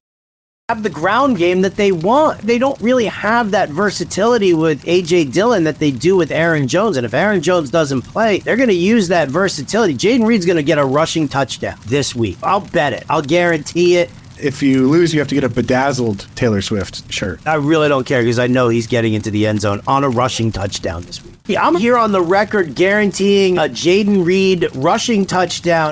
have 0.70 0.82
the 0.82 0.90
ground 0.90 1.38
game 1.38 1.62
that 1.62 1.76
they 1.76 1.92
want. 1.92 2.40
They 2.42 2.58
don't 2.58 2.82
really 2.82 3.06
have 3.06 3.52
that 3.52 3.70
versatility 3.70 4.56
with 4.56 4.84
AJ 4.86 5.32
Dillon 5.32 5.64
that 5.66 5.78
they 5.78 5.92
do 5.92 6.18
with 6.18 6.32
Aaron 6.32 6.68
Jones. 6.68 6.98
And 6.98 7.06
if 7.06 7.14
Aaron 7.14 7.40
Jones 7.40 7.70
doesn't 7.70 8.02
play, 8.02 8.40
they're 8.40 8.56
going 8.56 8.70
to 8.70 8.74
use 8.74 9.08
that 9.10 9.30
versatility. 9.30 9.94
Jayden 9.94 10.26
Reed's 10.26 10.44
going 10.44 10.56
to 10.56 10.64
get 10.64 10.80
a 10.80 10.84
rushing 10.84 11.28
touchdown 11.28 11.78
this 11.86 12.16
week. 12.16 12.40
I'll 12.42 12.62
bet 12.62 12.94
it. 12.94 13.04
I'll 13.12 13.22
guarantee 13.22 13.98
it. 13.98 14.10
If 14.42 14.64
you 14.64 14.90
lose, 14.90 15.14
you 15.14 15.20
have 15.20 15.28
to 15.28 15.36
get 15.36 15.44
a 15.44 15.50
bedazzled 15.50 16.26
Taylor 16.34 16.64
Swift 16.64 17.14
shirt. 17.14 17.46
I 17.46 17.56
really 17.56 17.88
don't 17.88 18.08
care 18.08 18.24
because 18.24 18.40
I 18.40 18.48
know 18.48 18.68
he's 18.68 18.88
getting 18.88 19.14
into 19.14 19.30
the 19.30 19.46
end 19.46 19.62
zone 19.62 19.82
on 19.86 20.04
a 20.04 20.10
rushing 20.10 20.52
touchdown 20.52 21.04
this 21.04 21.24
week. 21.24 21.35
Yeah, 21.48 21.66
I'm 21.66 21.76
here 21.76 21.96
on 21.98 22.12
the 22.12 22.22
record 22.22 22.74
guaranteeing 22.74 23.58
a 23.58 23.64
Jayden 23.64 24.26
Reed 24.26 24.68
rushing 24.76 25.26
touchdown. 25.26 25.92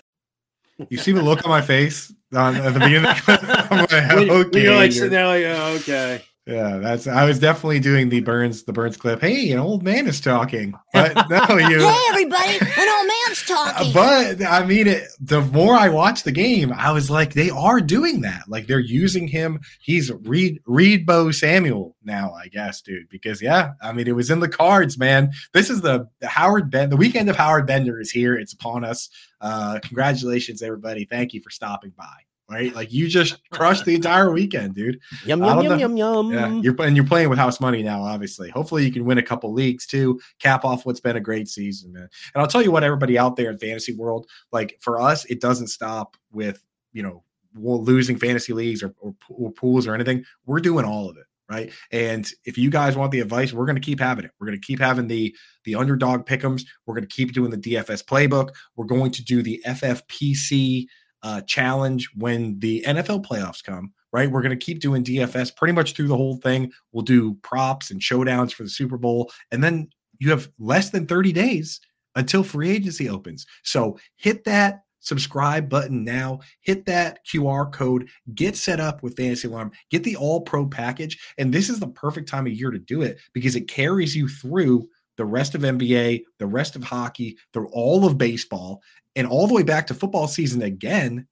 You 0.90 0.98
see 0.98 1.12
the 1.12 1.22
look 1.22 1.46
on 1.46 1.50
my 1.50 1.62
face? 1.62 2.12
on 2.36 2.56
at 2.56 2.74
the 2.74 2.80
beginning. 2.80 3.06
I'm 3.28 3.78
like, 3.80 4.30
okay, 4.30 4.64
you're 4.64 4.76
like 4.76 4.92
sitting 4.92 5.12
there 5.12 5.28
like, 5.28 5.44
oh, 5.46 5.76
okay. 5.80 6.24
Yeah, 6.46 6.80
that's. 6.80 7.08
I 7.08 7.24
was 7.24 7.40
definitely 7.40 7.80
doing 7.80 8.10
the 8.10 8.20
Burns, 8.20 8.64
the 8.64 8.74
Burns 8.74 8.98
clip. 8.98 9.22
Hey, 9.22 9.52
an 9.52 9.60
old 9.60 9.82
man 9.82 10.08
is 10.08 10.20
talking. 10.20 10.74
But 10.92 11.14
no, 11.30 11.58
you. 11.58 11.80
hey, 11.80 12.02
everybody, 12.10 12.58
an 12.60 12.90
old 12.90 13.08
man's 13.08 13.48
talking. 13.48 13.94
But 13.94 14.44
I 14.44 14.66
mean, 14.66 14.88
it, 14.88 15.08
the 15.22 15.40
more 15.40 15.74
I 15.74 15.88
watched 15.88 16.26
the 16.26 16.34
game, 16.34 16.74
I 16.74 16.92
was 16.92 17.10
like, 17.10 17.34
they 17.34 17.50
are 17.50 17.80
doing 17.80 18.22
that. 18.22 18.44
Like 18.50 18.68
they're 18.68 18.80
using 18.80 19.26
him. 19.26 19.62
He's 19.80 20.12
Reed 20.12 20.60
Reed 20.66 21.06
Bo 21.06 21.32
Samuel 21.32 21.96
now, 22.04 22.34
I 22.34 22.50
guess, 22.50 22.82
dude. 22.82 23.08
Because 23.08 23.42
yeah, 23.42 23.72
I 23.82 23.94
mean, 23.94 24.10
it 24.10 24.16
was 24.16 24.30
in 24.30 24.42
the 24.42 24.50
cards, 24.50 24.98
man. 24.98 25.32
This 25.54 25.70
is 25.70 25.80
the, 25.80 26.10
the 26.20 26.28
Howard 26.28 26.70
Ben. 26.70 26.90
The 26.90 26.98
weekend 26.98 27.30
of 27.30 27.38
Howard 27.38 27.68
Bender 27.68 28.02
is 28.02 28.12
here. 28.12 28.36
It's 28.36 28.52
upon 28.52 28.84
us. 28.84 29.10
Uh, 29.40 29.80
congratulations, 29.82 30.62
everybody. 30.62 31.06
Thank 31.06 31.34
you 31.34 31.42
for 31.42 31.52
stopping 31.52 31.94
by 31.98 32.24
right? 32.50 32.74
Like 32.74 32.92
you 32.92 33.08
just 33.08 33.38
crushed 33.50 33.86
the 33.86 33.96
entire 33.96 34.32
weekend, 34.32 34.76
dude. 34.76 35.00
Yum 35.26 35.44
yum 35.44 35.62
yum 35.62 35.80
yum 35.80 35.98
yum. 35.98 36.34
Yeah, 36.34 36.50
you're 36.62 36.82
and 36.82 36.96
you're 36.96 37.06
playing 37.06 37.30
with 37.30 37.40
house 37.40 37.60
money 37.60 37.84
now, 37.84 38.02
obviously. 38.02 38.50
Hopefully, 38.50 38.86
you 38.86 38.92
can 38.92 39.06
win 39.06 39.18
a 39.18 39.24
couple 39.24 39.54
leagues 39.54 39.86
too, 39.86 40.20
cap 40.40 40.66
off 40.66 40.86
what's 40.86 41.00
been 41.00 41.18
a 41.18 41.22
great 41.22 41.48
season, 41.48 41.94
man. 41.94 42.10
And 42.34 42.42
I'll 42.42 42.48
tell 42.48 42.62
you 42.62 42.72
what, 42.72 42.84
everybody 42.84 43.18
out 43.18 43.36
there 43.36 43.52
in 43.52 43.58
fantasy 43.58 43.96
world, 43.96 44.28
like 44.52 44.78
for 44.82 45.00
us, 45.00 45.26
it 45.26 45.42
doesn't 45.42 45.68
stop 45.68 46.18
with 46.32 46.64
you 46.92 47.04
know 47.04 47.24
losing 47.56 48.18
fantasy 48.18 48.52
leagues 48.52 48.82
or, 48.82 48.94
or, 49.00 49.14
or 49.30 49.52
pools 49.52 49.88
or 49.88 49.94
anything. 49.94 50.24
We're 50.46 50.60
doing 50.60 50.86
all 50.86 51.10
of 51.10 51.18
it 51.18 51.26
right? 51.50 51.72
And 51.92 52.28
if 52.46 52.58
you 52.58 52.70
guys 52.70 52.96
want 52.96 53.12
the 53.12 53.20
advice, 53.20 53.54
we're 53.54 53.66
going 53.66 53.76
to 53.76 53.82
keep 53.82 54.00
having 54.00 54.26
it. 54.26 54.32
We're 54.40 54.48
going 54.48 54.60
to 54.60 54.66
keep 54.66 54.80
having 54.80 55.08
the 55.08 55.36
the 55.66 55.76
underdog 55.76 56.26
pickums. 56.26 56.64
We're 56.86 56.96
going 56.96 57.08
to 57.08 57.16
keep 57.16 57.34
doing 57.34 57.52
the 57.52 57.58
DFS 57.58 58.04
playbook. 58.04 58.50
We're 58.76 58.86
going 58.86 59.12
to 59.12 59.24
do 59.24 59.44
the 59.44 59.62
FFPC 59.68 60.88
uh, 61.24 61.42
challenge 61.42 62.10
when 62.16 62.60
the 62.60 62.84
NFL 62.86 63.26
playoffs 63.26 63.64
come, 63.64 63.94
right? 64.12 64.30
We're 64.30 64.42
going 64.42 64.58
to 64.58 64.66
keep 64.66 64.80
doing 64.80 65.04
DFS 65.04 65.56
pretty 65.56 65.74
much 65.74 65.96
through 65.96 66.10
the 66.10 66.18
whole 66.18 66.38
thing. 66.38 66.72
We'll 66.92 67.04
do 67.04 67.36
props 67.36 67.90
and 67.90 68.02
showdowns 68.02 68.54
for 68.54 68.64
the 68.64 68.70
Super 68.70 68.98
Bowl. 68.98 69.32
And 69.52 69.64
then 69.64 69.90
you 70.20 70.30
have 70.30 70.50
less 70.60 70.90
than 70.90 71.08
30 71.08 71.32
days 71.32 71.80
until 72.16 72.44
free 72.44 72.70
agency 72.70 73.10
opens. 73.10 73.46
So 73.64 73.98
hit 74.18 74.44
that 74.44 74.84
subscribe 75.00 75.70
button 75.70 76.04
now. 76.04 76.40
Hit 76.62 76.86
that 76.86 77.20
QR 77.26 77.72
code. 77.72 78.10
Get 78.34 78.56
set 78.56 78.80
up 78.80 79.04
with 79.04 79.16
Fantasy 79.16 79.48
Alarm. 79.48 79.72
Get 79.90 80.04
the 80.04 80.16
all 80.16 80.42
pro 80.42 80.66
package. 80.66 81.20
And 81.38 81.54
this 81.54 81.70
is 81.70 81.80
the 81.80 81.88
perfect 81.88 82.30
time 82.30 82.48
of 82.48 82.54
year 82.54 82.72
to 82.72 82.80
do 82.80 83.02
it 83.02 83.20
because 83.34 83.56
it 83.56 83.68
carries 83.68 84.16
you 84.16 84.28
through 84.28 84.88
the 85.18 85.26
rest 85.26 85.56
of 85.56 85.62
NBA, 85.62 86.24
the 86.40 86.48
rest 86.48 86.76
of 86.76 86.84
hockey, 86.84 87.38
through 87.54 87.70
all 87.72 88.06
of 88.06 88.18
baseball, 88.18 88.82
and 89.16 89.28
all 89.28 89.48
the 89.48 89.54
way 89.54 89.64
back 89.64 89.88
to 89.88 89.94
football 89.94 90.28
season 90.28 90.64
again, 90.64 91.28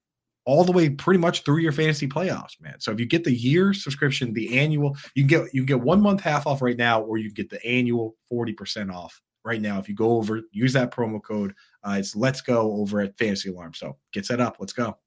all 0.46 0.64
the 0.64 0.72
way 0.72 0.90
pretty 0.90 1.20
much 1.20 1.44
through 1.44 1.60
your 1.60 1.72
fantasy 1.72 2.08
playoffs, 2.08 2.60
man. 2.60 2.80
So 2.80 2.92
if 2.92 3.00
you 3.00 3.06
get 3.06 3.24
the 3.24 3.34
year 3.34 3.74
subscription, 3.74 4.34
the 4.34 4.60
annual, 4.60 4.98
you 5.16 5.24
can 5.24 5.28
get 5.28 5.54
you 5.54 5.62
can 5.62 5.78
get 5.78 5.82
one 5.82 6.02
month 6.02 6.22
half 6.22 6.48
off 6.48 6.62
right 6.62 6.78
now, 6.78 7.02
or 7.02 7.18
you 7.18 7.26
can 7.26 7.36
get 7.36 7.50
the 7.50 7.64
annual 7.66 8.16
40% 8.32 8.94
off 8.94 9.22
right 9.44 9.62
now. 9.62 9.80
If 9.80 9.90
you 9.90 9.96
go 9.96 10.12
over, 10.12 10.42
use 10.52 10.74
that 10.74 10.92
promo 10.92 11.22
code. 11.22 11.54
Uh, 11.84 11.98
it's 12.00 12.16
let's 12.16 12.42
go 12.42 12.74
over 12.74 13.02
at 13.02 13.18
Fantasy 13.18 13.50
Alarm. 13.50 13.74
So 13.74 13.98
get 14.14 14.26
set 14.26 14.42
up. 14.42 14.58
Let's 14.60 14.74
go. 14.74 14.98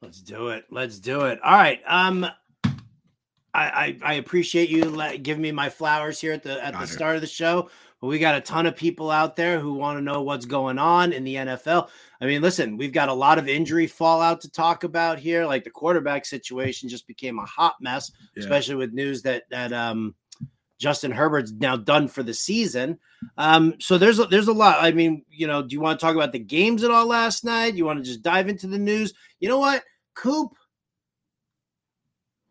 Let's 0.00 0.20
do 0.20 0.48
it. 0.48 0.64
Let's 0.70 0.98
do 0.98 1.22
it. 1.22 1.38
All 1.44 1.52
right. 1.52 1.80
Um, 1.86 2.26
I, 3.54 3.64
I, 3.64 3.98
I 4.02 4.14
appreciate 4.14 4.70
you 4.70 4.84
let, 4.86 5.22
giving 5.22 5.42
me 5.42 5.52
my 5.52 5.68
flowers 5.68 6.20
here 6.20 6.32
at 6.32 6.42
the 6.42 6.64
at 6.64 6.78
the 6.78 6.86
start 6.86 7.16
of 7.16 7.20
the 7.20 7.26
show. 7.26 7.68
But 8.00 8.08
we 8.08 8.18
got 8.18 8.34
a 8.34 8.40
ton 8.40 8.66
of 8.66 8.74
people 8.74 9.12
out 9.12 9.36
there 9.36 9.60
who 9.60 9.74
want 9.74 9.96
to 9.96 10.02
know 10.02 10.22
what's 10.22 10.44
going 10.44 10.78
on 10.78 11.12
in 11.12 11.22
the 11.22 11.36
NFL. 11.36 11.88
I 12.20 12.26
mean, 12.26 12.42
listen, 12.42 12.76
we've 12.76 12.92
got 12.92 13.08
a 13.08 13.14
lot 13.14 13.38
of 13.38 13.48
injury 13.48 13.86
fallout 13.86 14.40
to 14.40 14.50
talk 14.50 14.82
about 14.82 15.20
here. 15.20 15.46
Like 15.46 15.62
the 15.62 15.70
quarterback 15.70 16.24
situation 16.26 16.88
just 16.88 17.06
became 17.06 17.38
a 17.38 17.44
hot 17.44 17.74
mess, 17.80 18.10
yeah. 18.34 18.42
especially 18.42 18.74
with 18.74 18.92
news 18.92 19.22
that 19.22 19.44
that 19.50 19.72
um, 19.72 20.14
Justin 20.78 21.12
Herbert's 21.12 21.52
now 21.52 21.76
done 21.76 22.08
for 22.08 22.24
the 22.24 22.34
season. 22.34 22.98
Um, 23.38 23.74
so 23.78 23.98
there's 23.98 24.18
a, 24.18 24.24
there's 24.24 24.48
a 24.48 24.52
lot. 24.52 24.78
I 24.80 24.90
mean, 24.90 25.24
you 25.30 25.46
know, 25.46 25.62
do 25.62 25.72
you 25.74 25.80
want 25.80 26.00
to 26.00 26.04
talk 26.04 26.16
about 26.16 26.32
the 26.32 26.40
games 26.40 26.82
at 26.82 26.90
all 26.90 27.06
last 27.06 27.44
night? 27.44 27.76
You 27.76 27.84
want 27.84 28.00
to 28.00 28.04
just 28.04 28.22
dive 28.22 28.48
into 28.48 28.66
the 28.66 28.78
news? 28.78 29.14
You 29.38 29.48
know 29.48 29.60
what, 29.60 29.84
Coop? 30.14 30.48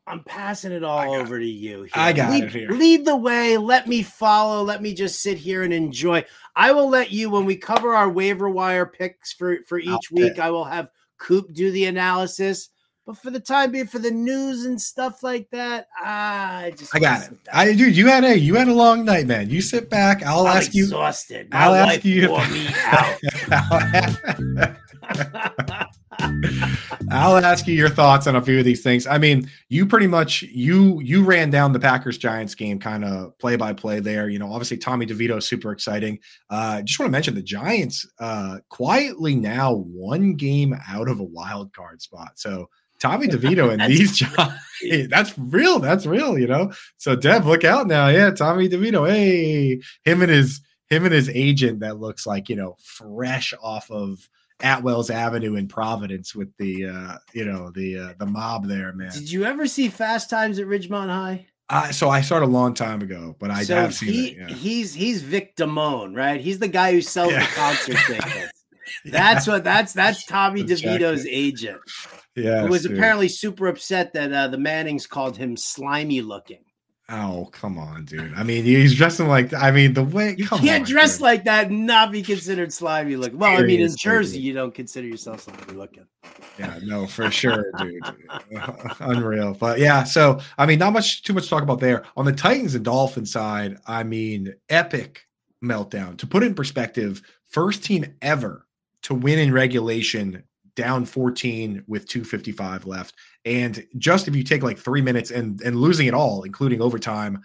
I'm 0.08 0.24
passing 0.24 0.72
it 0.72 0.84
all 0.84 1.14
over 1.14 1.40
to 1.40 1.46
you. 1.46 1.84
Here. 1.84 1.92
I 1.96 2.12
got 2.12 2.32
lead, 2.32 2.44
it 2.46 2.52
here. 2.52 2.70
Lead 2.72 3.06
the 3.06 3.16
way. 3.16 3.58
Let 3.58 3.88
me 3.88 4.02
follow. 4.02 4.64
Let 4.64 4.82
me 4.82 4.94
just 4.94 5.22
sit 5.22 5.38
here 5.38 5.64
and 5.64 5.72
enjoy. 5.72 6.26
I 6.56 6.72
will 6.72 6.90
let 6.90 7.12
you 7.12 7.30
when 7.30 7.46
we 7.46 7.56
cover 7.56 7.94
our 7.94 8.10
waiver 8.10 8.50
wire 8.50 8.86
picks 8.86 9.32
for 9.34 9.60
for 9.68 9.78
each 9.80 9.88
I'll 9.90 10.02
week. 10.12 10.40
I 10.40 10.50
will 10.50 10.66
have 10.66 10.90
Coop 11.18 11.54
do 11.54 11.72
the 11.72 11.86
analysis. 11.86 12.70
But 13.06 13.18
for 13.18 13.32
the 13.32 13.40
time 13.40 13.72
being, 13.72 13.88
for 13.88 13.98
the 14.00 14.12
news 14.12 14.66
and 14.66 14.80
stuff 14.80 15.24
like 15.24 15.50
that, 15.52 15.88
I 16.00 16.74
just 16.78 16.96
I 16.96 17.00
got 17.00 17.32
it. 17.32 17.38
I 17.52 17.74
dude, 17.74 17.96
you 17.96 18.08
had 18.08 18.24
a 18.24 18.38
you 18.38 18.56
had 18.56 18.68
a 18.68 18.74
long 18.74 19.06
night, 19.06 19.28
man. 19.28 19.50
You 19.50 19.62
sit 19.62 19.90
back. 19.90 20.24
I'll 20.24 20.48
I'm 20.48 20.58
ask 20.58 20.74
you. 20.74 20.84
exhausted. 20.86 21.48
I'll 21.52 21.74
ask 21.74 22.04
you. 22.04 22.30
wore 22.30 22.48
me 22.50 22.68
out. 22.86 23.18
I'll 27.12 27.38
ask 27.38 27.68
you 27.68 27.74
your 27.74 27.90
thoughts 27.90 28.28
on 28.28 28.36
a 28.36 28.42
few 28.42 28.60
of 28.60 28.66
these 28.66 28.82
things. 28.82 29.06
I 29.06 29.18
mean, 29.18 29.50
you 29.70 29.86
pretty 29.86 30.08
much 30.08 30.44
you 30.44 31.00
you 31.02 31.24
ran 31.24 31.50
down 31.50 31.74
the 31.74 31.80
Packers 31.80 32.18
Giants 32.18 32.56
game 32.56 32.80
kind 32.80 33.04
of 33.04 33.38
play 33.38 33.56
by 33.56 33.74
play 33.74 34.00
there. 34.00 34.30
You 34.30 34.40
know, 34.40 34.52
obviously 34.52 34.78
Tommy 34.78 35.06
DeVito 35.06 35.38
is 35.38 35.48
super 35.48 35.72
exciting. 35.72 36.20
Uh 36.50 36.82
just 36.82 37.00
want 37.00 37.08
to 37.08 37.12
mention 37.12 37.36
the 37.36 37.42
Giants 37.42 38.08
uh 38.20 38.60
quietly 38.70 39.36
now 39.36 39.74
one 39.74 40.36
game 40.36 40.76
out 40.88 41.10
of 41.10 41.20
a 41.20 41.24
wild 41.24 41.74
card 41.74 42.02
spot. 42.02 42.32
So 42.36 42.70
Tommy 43.00 43.28
DeVito 43.28 43.72
and 43.72 43.82
these 43.92 44.18
Giants, 44.18 45.10
that's 45.10 45.38
real. 45.38 45.80
That's 45.80 46.06
real, 46.06 46.38
you 46.38 46.48
know. 46.48 46.72
So 46.98 47.16
Dev, 47.16 47.46
look 47.46 47.64
out 47.64 47.88
now. 47.88 48.08
Yeah, 48.08 48.32
Tommy 48.32 48.70
DeVito. 48.70 49.10
Hey, 49.10 49.82
him 50.04 50.22
and 50.22 50.32
his 50.32 50.62
him 50.90 51.06
and 51.06 51.14
his 51.14 51.30
agent 51.30 51.80
that 51.80 52.00
looks 52.00 52.28
like, 52.28 52.50
you 52.50 52.56
know, 52.56 52.76
fresh 52.84 53.54
off 53.62 53.90
of 53.90 54.28
Atwell's 54.64 55.10
Avenue 55.10 55.56
in 55.56 55.68
Providence 55.68 56.36
with 56.36 56.50
the 56.58 56.88
uh, 56.88 57.18
you 57.34 57.46
know, 57.46 57.72
the 57.72 57.98
uh, 57.98 58.14
the 58.18 58.26
mob 58.26 58.68
there, 58.68 58.94
man. 58.94 59.12
Did 59.12 59.32
you 59.32 59.46
ever 59.46 59.68
see 59.68 59.90
Fast 59.90 60.30
Times 60.30 60.60
at 60.60 60.68
Ridgemont 60.68 61.10
High? 61.10 61.48
Uh, 61.70 61.92
so 61.92 62.10
I 62.10 62.20
saw 62.22 62.38
it 62.38 62.44
a 62.44 62.48
long 62.48 62.74
time 62.74 63.02
ago, 63.02 63.36
but 63.40 63.50
I 63.50 63.64
so 63.64 63.76
have 63.76 63.94
seen 63.94 64.14
he, 64.14 64.28
it. 64.32 64.38
Yeah. 64.38 64.56
he's 64.56 64.94
he's 64.94 65.22
Vic 65.22 65.56
Damone, 65.56 66.16
right? 66.16 66.42
He's 66.42 66.60
the 66.60 66.68
guy 66.68 66.92
who 66.92 67.02
sells 67.02 67.32
Yeah. 67.32 67.40
the 67.46 67.52
concert 67.54 67.96
tickets. 68.08 68.52
That's 69.06 69.48
what 69.48 69.64
that's 69.64 69.94
that's 69.94 70.26
Tommy 70.26 70.62
Exactly. 70.62 71.00
DeVito's 71.00 71.26
agent, 71.28 71.80
yeah, 72.36 72.64
who 72.64 72.68
was 72.68 72.86
apparently 72.86 73.30
super 73.30 73.68
upset 73.68 74.12
that 74.14 74.34
uh, 74.34 74.48
the 74.50 74.58
Mannings 74.58 75.08
called 75.08 75.38
him 75.38 75.56
slimy 75.56 76.22
looking. 76.22 76.64
Oh, 77.14 77.50
come 77.52 77.78
on, 77.78 78.06
dude. 78.06 78.34
I 78.36 78.44
mean, 78.44 78.64
he's 78.64 78.96
dressing 78.96 79.28
like 79.28 79.54
I 79.54 79.70
mean, 79.70 79.94
the 79.94 80.04
way 80.04 80.36
You 80.38 80.48
can't 80.48 80.82
on, 80.82 80.84
dress 80.84 81.14
dude. 81.16 81.22
like 81.22 81.44
that 81.44 81.68
and 81.68 81.86
not 81.86 82.10
be 82.12 82.22
considered 82.22 82.72
slimy 82.72 83.18
looking. 83.18 83.38
Well, 83.38 83.58
I 83.58 83.64
mean, 83.64 83.82
in 83.82 83.94
Jersey, 83.98 84.40
you 84.40 84.54
don't 84.54 84.74
consider 84.74 85.08
yourself 85.08 85.42
slimy 85.42 85.74
looking. 85.74 86.06
Yeah, 86.58 86.80
no, 86.84 87.06
for 87.08 87.30
sure, 87.30 87.66
dude. 87.78 88.02
Unreal. 89.02 89.56
But 89.56 89.80
yeah, 89.80 90.04
so 90.04 90.40
I 90.58 90.66
mean, 90.66 90.80
not 90.80 90.94
much 90.94 91.24
too 91.24 91.34
much 91.34 91.44
to 91.44 91.50
talk 91.50 91.64
about 91.64 91.82
there. 91.82 92.06
On 92.16 92.24
the 92.24 92.32
Titans 92.32 92.76
and 92.76 92.86
Dolphins 92.86 93.32
side, 93.32 93.78
I 93.88 94.04
mean, 94.04 94.54
epic 94.70 95.28
meltdown. 95.62 96.18
To 96.20 96.28
put 96.28 96.44
it 96.44 96.48
in 96.48 96.56
perspective, 96.56 97.22
first 97.48 97.84
team 97.84 98.06
ever 98.22 98.68
to 99.04 99.16
win 99.16 99.38
in 99.38 99.52
regulation 99.52 100.44
down 100.82 101.06
14 101.06 101.84
with 101.88 102.08
255 102.08 102.88
left. 102.88 103.14
And 103.46 103.86
just 104.00 104.28
if 104.28 104.36
you 104.36 104.44
take 104.44 104.64
like 104.64 104.80
three 104.80 105.02
minutes 105.02 105.30
and 105.30 105.62
and 105.62 105.76
losing 105.76 106.08
it 106.08 106.16
all, 106.16 106.42
including 106.42 106.82
overtime, 106.82 107.42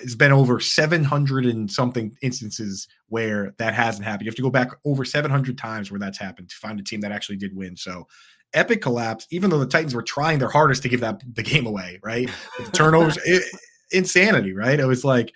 it's 0.00 0.14
been 0.14 0.32
over 0.32 0.60
700 0.60 1.46
and 1.46 1.70
something 1.70 2.14
instances 2.20 2.86
where 3.08 3.54
that 3.58 3.72
hasn't 3.72 4.04
happened. 4.04 4.26
You 4.26 4.30
have 4.30 4.36
to 4.36 4.42
go 4.42 4.50
back 4.50 4.68
over 4.84 5.02
700 5.04 5.56
times 5.56 5.90
where 5.90 5.98
that's 5.98 6.18
happened 6.18 6.50
to 6.50 6.56
find 6.56 6.78
a 6.78 6.82
team 6.82 7.00
that 7.00 7.10
actually 7.10 7.36
did 7.36 7.56
win. 7.56 7.74
So 7.74 8.06
epic 8.52 8.82
collapse, 8.82 9.26
even 9.30 9.48
though 9.48 9.58
the 9.58 9.66
Titans 9.66 9.94
were 9.94 10.02
trying 10.02 10.38
their 10.38 10.50
hardest 10.50 10.82
to 10.82 10.90
give 10.90 11.00
that 11.00 11.22
the 11.34 11.42
game 11.42 11.66
away, 11.66 11.98
right? 12.02 12.28
With 12.58 12.66
the 12.70 12.72
turnovers, 12.72 13.18
it, 13.24 13.42
insanity, 13.90 14.52
right? 14.52 14.78
It 14.78 14.86
was 14.86 15.04
like 15.04 15.32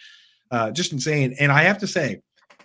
uh, 0.51 0.71
just 0.71 0.93
insane. 0.93 1.35
And 1.41 1.51
I 1.51 1.63
have 1.63 1.79
to 1.79 1.87
say, 1.87 2.21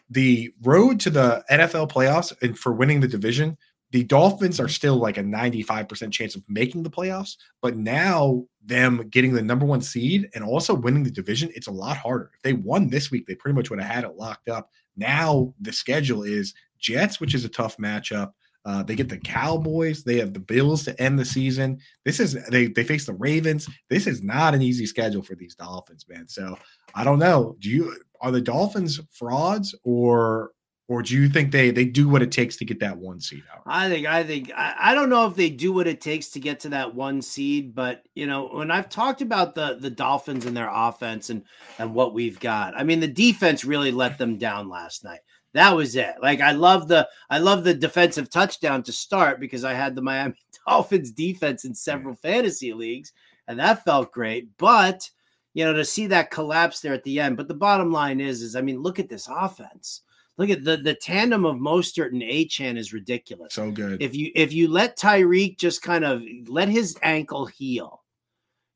the 0.09 0.53
road 0.63 0.99
to 1.01 1.09
the 1.09 1.43
NFL 1.51 1.91
playoffs 1.91 2.33
and 2.41 2.57
for 2.57 2.71
winning 2.71 3.01
the 3.01 3.07
division, 3.07 3.57
the 3.91 4.03
Dolphins 4.03 4.59
are 4.59 4.67
still 4.67 4.97
like 4.97 5.17
a 5.17 5.23
95% 5.23 6.11
chance 6.11 6.35
of 6.35 6.43
making 6.49 6.83
the 6.83 6.89
playoffs. 6.89 7.37
But 7.61 7.77
now, 7.77 8.45
them 8.65 9.07
getting 9.09 9.33
the 9.33 9.41
number 9.41 9.65
one 9.65 9.81
seed 9.81 10.29
and 10.35 10.43
also 10.43 10.73
winning 10.73 11.03
the 11.03 11.11
division, 11.11 11.49
it's 11.55 11.67
a 11.67 11.71
lot 11.71 11.97
harder. 11.97 12.31
If 12.35 12.41
they 12.41 12.53
won 12.53 12.89
this 12.89 13.11
week, 13.11 13.27
they 13.27 13.35
pretty 13.35 13.55
much 13.55 13.69
would 13.69 13.79
have 13.79 13.89
had 13.89 14.03
it 14.03 14.17
locked 14.17 14.49
up. 14.49 14.69
Now, 14.97 15.53
the 15.61 15.71
schedule 15.71 16.23
is 16.23 16.53
Jets, 16.79 17.19
which 17.19 17.33
is 17.33 17.45
a 17.45 17.49
tough 17.49 17.77
matchup. 17.77 18.33
Uh, 18.65 18.83
they 18.83 18.95
get 18.95 19.07
the 19.07 19.17
Cowboys. 19.17 20.03
They 20.03 20.17
have 20.17 20.33
the 20.33 20.41
Bills 20.41 20.83
to 20.83 21.01
end 21.01 21.17
the 21.17 21.23
season. 21.23 21.79
This 22.03 22.19
is 22.19 22.33
they 22.49 22.67
they 22.67 22.83
face 22.83 23.05
the 23.05 23.13
Ravens. 23.13 23.69
This 23.89 24.07
is 24.07 24.21
not 24.21 24.53
an 24.53 24.61
easy 24.61 24.85
schedule 24.85 25.23
for 25.23 25.35
these 25.35 25.55
Dolphins, 25.55 26.05
man. 26.09 26.27
So 26.27 26.57
I 26.93 27.05
don't 27.05 27.19
know. 27.19 27.55
Do 27.59 27.69
you 27.69 27.97
are 28.19 28.31
the 28.31 28.41
Dolphins 28.41 28.99
frauds 29.09 29.73
or 29.85 30.51
or 30.87 31.01
do 31.01 31.13
you 31.15 31.27
think 31.27 31.51
they 31.51 31.71
they 31.71 31.85
do 31.85 32.07
what 32.07 32.21
it 32.21 32.31
takes 32.31 32.55
to 32.57 32.65
get 32.65 32.79
that 32.79 32.97
one 32.97 33.19
seed 33.19 33.43
out? 33.53 33.61
I 33.65 33.89
think 33.89 34.07
I 34.07 34.23
think 34.23 34.51
I, 34.55 34.75
I 34.79 34.95
don't 34.95 35.09
know 35.09 35.27
if 35.27 35.35
they 35.35 35.49
do 35.49 35.73
what 35.73 35.87
it 35.87 36.01
takes 36.01 36.29
to 36.29 36.39
get 36.39 36.59
to 36.61 36.69
that 36.69 36.95
one 36.95 37.21
seed, 37.21 37.75
but 37.75 38.03
you 38.15 38.25
know, 38.25 38.47
when 38.47 38.71
I've 38.71 38.89
talked 38.89 39.21
about 39.21 39.55
the 39.55 39.77
the 39.79 39.89
Dolphins 39.89 40.45
and 40.45 40.55
their 40.55 40.69
offense 40.71 41.29
and 41.29 41.43
and 41.77 41.93
what 41.93 42.13
we've 42.13 42.39
got, 42.39 42.75
I 42.75 42.83
mean 42.83 42.99
the 42.99 43.07
defense 43.07 43.65
really 43.65 43.91
let 43.91 44.17
them 44.17 44.37
down 44.37 44.69
last 44.69 45.03
night. 45.03 45.19
That 45.53 45.75
was 45.75 45.95
it. 45.95 46.15
Like 46.21 46.41
I 46.41 46.51
love 46.51 46.87
the 46.87 47.07
I 47.29 47.39
love 47.39 47.63
the 47.63 47.73
defensive 47.73 48.29
touchdown 48.29 48.83
to 48.83 48.91
start 48.93 49.39
because 49.39 49.63
I 49.63 49.73
had 49.73 49.95
the 49.95 50.01
Miami 50.01 50.35
Dolphins 50.67 51.11
defense 51.11 51.65
in 51.65 51.75
several 51.75 52.15
fantasy 52.15 52.73
leagues 52.73 53.11
and 53.47 53.59
that 53.59 53.83
felt 53.83 54.11
great. 54.11 54.49
But 54.57 55.09
you 55.53 55.65
know, 55.65 55.73
to 55.73 55.83
see 55.83 56.05
that 56.07 56.29
collapse 56.29 56.81
there 56.81 56.93
at 56.93 57.03
the 57.03 57.19
end. 57.19 57.35
But 57.35 57.47
the 57.47 57.53
bottom 57.55 57.91
line 57.91 58.21
is, 58.21 58.43
is 58.43 58.55
I 58.55 58.61
mean, 58.61 58.79
look 58.79 58.99
at 58.99 59.09
this 59.09 59.27
offense. 59.27 60.01
Look 60.37 60.49
at 60.51 60.63
the 60.63 60.77
the 60.77 60.93
tandem 60.93 61.45
of 61.45 61.55
Mostert 61.55 62.11
and 62.11 62.21
Achane 62.21 62.77
is 62.77 62.93
ridiculous. 62.93 63.53
So 63.53 63.71
good. 63.71 64.01
If 64.01 64.15
you 64.15 64.31
if 64.35 64.53
you 64.53 64.67
let 64.67 64.97
Tyreek 64.97 65.57
just 65.57 65.81
kind 65.81 66.05
of 66.05 66.23
let 66.47 66.69
his 66.69 66.97
ankle 67.01 67.47
heal, 67.47 68.03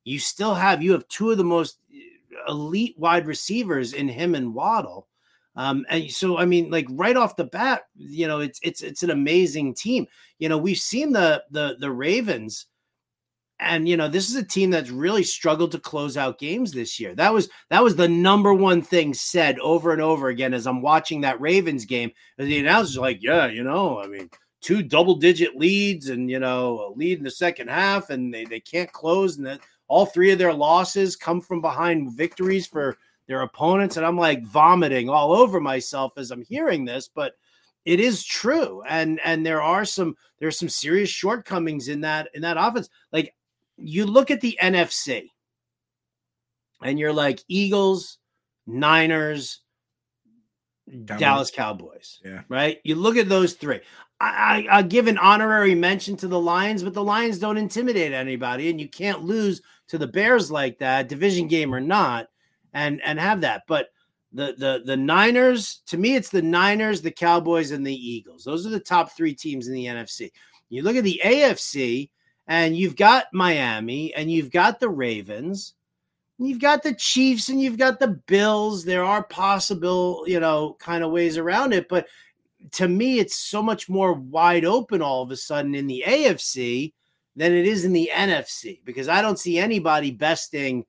you 0.03 0.17
still 0.17 0.55
have 0.55 0.81
you 0.81 0.91
have 0.93 1.07
two 1.07 1.29
of 1.29 1.37
the 1.37 1.43
most 1.43 1.77
elite 2.47 2.95
wide 2.97 3.27
receivers 3.27 3.93
in 3.93 4.07
him 4.07 4.33
and 4.33 4.53
Waddle. 4.53 5.07
Um, 5.55 5.85
and 5.89 6.09
so 6.09 6.37
I 6.37 6.45
mean, 6.45 6.71
like 6.71 6.87
right 6.89 7.15
off 7.15 7.35
the 7.35 7.43
bat, 7.43 7.83
you 7.95 8.27
know, 8.27 8.39
it's 8.39 8.59
it's 8.63 8.81
it's 8.81 9.03
an 9.03 9.11
amazing 9.11 9.75
team. 9.75 10.07
You 10.39 10.49
know, 10.49 10.57
we've 10.57 10.77
seen 10.77 11.11
the 11.11 11.43
the 11.51 11.75
the 11.79 11.91
Ravens, 11.91 12.67
and 13.61 13.87
you 13.87 13.95
know, 13.95 14.07
this 14.07 14.29
is 14.29 14.35
a 14.35 14.43
team 14.43 14.71
that's 14.71 14.89
really 14.89 15.23
struggled 15.23 15.71
to 15.71 15.79
close 15.79 16.17
out 16.17 16.39
games 16.39 16.71
this 16.71 16.99
year. 16.99 17.15
That 17.15 17.33
was 17.33 17.49
that 17.69 17.83
was 17.83 17.95
the 17.95 18.07
number 18.07 18.53
one 18.53 18.81
thing 18.81 19.13
said 19.13 19.59
over 19.59 19.93
and 19.93 20.01
over 20.01 20.29
again 20.29 20.53
as 20.53 20.67
I'm 20.67 20.81
watching 20.81 21.21
that 21.21 21.39
Ravens 21.39 21.85
game. 21.85 22.11
And 22.37 22.47
the 22.47 22.59
announcer's 22.59 22.97
like, 22.97 23.19
yeah, 23.21 23.47
you 23.47 23.63
know, 23.63 24.01
I 24.01 24.07
mean, 24.07 24.29
two 24.61 24.83
double 24.83 25.15
digit 25.15 25.55
leads 25.55 26.09
and 26.09 26.29
you 26.29 26.39
know, 26.39 26.87
a 26.87 26.97
lead 26.97 27.19
in 27.19 27.23
the 27.23 27.31
second 27.31 27.69
half, 27.69 28.09
and 28.09 28.33
they 28.33 28.45
they 28.45 28.59
can't 28.59 28.91
close, 28.91 29.37
and 29.37 29.45
that 29.45 29.61
all 29.87 30.05
three 30.05 30.31
of 30.31 30.39
their 30.39 30.53
losses 30.53 31.15
come 31.15 31.41
from 31.41 31.61
behind 31.61 32.13
victories 32.13 32.65
for 32.65 32.97
their 33.27 33.41
opponents 33.41 33.97
and 33.97 34.05
I'm 34.05 34.17
like 34.17 34.43
vomiting 34.43 35.09
all 35.09 35.33
over 35.33 35.59
myself 35.61 36.13
as 36.17 36.31
I'm 36.31 36.41
hearing 36.41 36.83
this 36.83 37.09
but 37.13 37.33
it 37.85 37.99
is 37.99 38.25
true 38.25 38.83
and 38.87 39.19
and 39.23 39.45
there 39.45 39.61
are 39.61 39.85
some 39.85 40.15
there's 40.39 40.59
some 40.59 40.69
serious 40.69 41.09
shortcomings 41.09 41.87
in 41.87 42.01
that 42.01 42.29
in 42.33 42.41
that 42.41 42.57
offense 42.57 42.89
like 43.11 43.33
you 43.83 44.05
look 44.05 44.31
at 44.31 44.41
the 44.41 44.57
NFC 44.61 45.27
and 46.83 46.99
you're 46.99 47.13
like 47.13 47.43
Eagles 47.47 48.17
Niners 48.67 49.61
Cowboys. 50.89 51.19
Dallas 51.19 51.51
Cowboys 51.51 52.19
Yeah. 52.23 52.41
right 52.49 52.79
you 52.83 52.95
look 52.95 53.17
at 53.17 53.29
those 53.29 53.53
three 53.53 53.79
I, 54.19 54.65
I, 54.69 54.77
I 54.77 54.81
give 54.83 55.07
an 55.07 55.17
honorary 55.17 55.73
mention 55.73 56.15
to 56.17 56.27
the 56.27 56.39
Lions, 56.39 56.83
but 56.83 56.93
the 56.93 57.03
Lions 57.03 57.39
don't 57.39 57.57
intimidate 57.57 58.13
anybody, 58.13 58.69
and 58.69 58.79
you 58.79 58.87
can't 58.87 59.23
lose 59.23 59.63
to 59.87 59.97
the 59.97 60.05
Bears 60.05 60.51
like 60.51 60.77
that, 60.77 61.09
division 61.09 61.47
game 61.47 61.73
or 61.73 61.79
not 61.79 62.27
and 62.73 63.01
and 63.03 63.19
have 63.19 63.41
that. 63.41 63.63
But 63.67 63.87
the 64.31 64.53
the 64.57 64.83
the 64.85 64.95
Niners, 64.97 65.81
to 65.87 65.97
me, 65.97 66.15
it's 66.15 66.29
the 66.29 66.41
Niners, 66.41 67.01
the 67.01 67.11
Cowboys, 67.11 67.71
and 67.71 67.85
the 67.85 67.93
Eagles. 67.93 68.43
Those 68.43 68.65
are 68.65 68.69
the 68.69 68.79
top 68.79 69.11
three 69.11 69.33
teams 69.33 69.67
in 69.67 69.73
the 69.73 69.85
NFC. 69.85 70.31
You 70.69 70.83
look 70.83 70.95
at 70.95 71.03
the 71.03 71.19
AFC, 71.23 72.09
and 72.47 72.75
you've 72.75 72.95
got 72.95 73.25
Miami, 73.33 74.13
and 74.13 74.31
you've 74.31 74.51
got 74.51 74.79
the 74.79 74.89
Ravens, 74.89 75.75
and 76.37 76.47
you've 76.47 76.59
got 76.59 76.83
the 76.83 76.93
Chiefs, 76.93 77.49
and 77.49 77.61
you've 77.61 77.77
got 77.77 77.99
the 77.99 78.19
Bills. 78.27 78.83
There 78.83 79.03
are 79.03 79.23
possible, 79.23 80.23
you 80.27 80.39
know, 80.39 80.75
kind 80.79 81.03
of 81.03 81.11
ways 81.11 81.37
around 81.37 81.73
it, 81.73 81.87
but 81.87 82.07
to 82.71 82.87
me, 82.87 83.19
it's 83.19 83.37
so 83.37 83.61
much 83.63 83.89
more 83.89 84.13
wide 84.13 84.65
open 84.65 85.01
all 85.01 85.23
of 85.23 85.31
a 85.31 85.37
sudden 85.37 85.73
in 85.73 85.87
the 85.87 86.03
AFC 86.05 86.93
than 87.35 87.53
it 87.53 87.65
is 87.65 87.85
in 87.85 87.93
the 87.93 88.11
NFC 88.13 88.81
because 88.83 89.07
I 89.07 89.21
don't 89.21 89.39
see 89.39 89.57
anybody 89.57 90.11
besting 90.11 90.85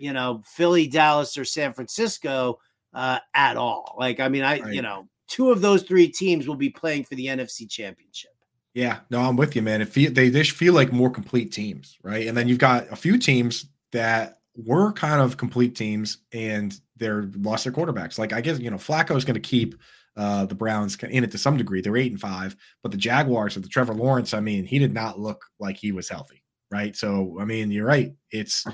you 0.00 0.14
know, 0.14 0.40
Philly, 0.46 0.86
Dallas, 0.86 1.36
or 1.36 1.44
San 1.44 1.74
Francisco 1.74 2.58
uh, 2.94 3.18
at 3.34 3.56
all. 3.58 3.94
Like, 3.98 4.18
I 4.18 4.28
mean, 4.28 4.42
I, 4.42 4.60
Right. 4.60 4.74
you 4.74 4.82
know, 4.82 5.06
two 5.28 5.50
of 5.50 5.60
those 5.60 5.82
three 5.82 6.08
teams 6.08 6.48
will 6.48 6.56
be 6.56 6.70
playing 6.70 7.04
for 7.04 7.14
the 7.14 7.26
NFC 7.26 7.68
championship. 7.68 8.30
Yeah, 8.74 9.00
no, 9.10 9.20
I'm 9.20 9.36
with 9.36 9.56
you, 9.56 9.62
man. 9.62 9.80
It 9.80 9.88
feel 9.88 10.12
they 10.12 10.30
just 10.30 10.52
feel 10.52 10.74
like 10.74 10.92
more 10.92 11.10
complete 11.10 11.52
teams, 11.52 11.98
right? 12.02 12.26
And 12.28 12.36
then 12.36 12.46
you've 12.48 12.58
got 12.58 12.90
a 12.92 12.96
few 12.96 13.18
teams 13.18 13.66
that 13.92 14.38
were 14.56 14.92
kind 14.92 15.20
of 15.20 15.36
complete 15.36 15.74
teams 15.74 16.18
and 16.32 16.78
they're 16.96 17.30
lost 17.38 17.64
their 17.64 17.72
quarterbacks. 17.72 18.18
Like 18.18 18.32
I 18.32 18.40
guess 18.40 18.60
you 18.60 18.70
know 18.70 18.76
Flacco 18.76 19.16
is 19.16 19.24
going 19.24 19.34
to 19.34 19.40
keep 19.40 19.74
uh, 20.16 20.46
the 20.46 20.54
Browns 20.54 20.96
in 21.02 21.24
it 21.24 21.30
to 21.32 21.38
some 21.38 21.56
degree. 21.56 21.80
They're 21.80 21.96
eight 21.96 22.12
and 22.12 22.20
five, 22.20 22.54
but 22.82 22.92
the 22.92 22.98
Jaguars 22.98 23.54
with 23.54 23.64
the 23.64 23.70
Trevor 23.70 23.94
Lawrence, 23.94 24.34
I 24.34 24.40
mean, 24.40 24.64
he 24.64 24.78
did 24.78 24.94
not 24.94 25.18
look 25.18 25.44
like 25.58 25.76
he 25.76 25.92
was 25.92 26.08
healthy. 26.08 26.42
right? 26.70 26.94
So 26.96 27.38
I 27.40 27.44
mean, 27.44 27.70
you're 27.70 27.86
right. 27.86 28.12
It's 28.30 28.64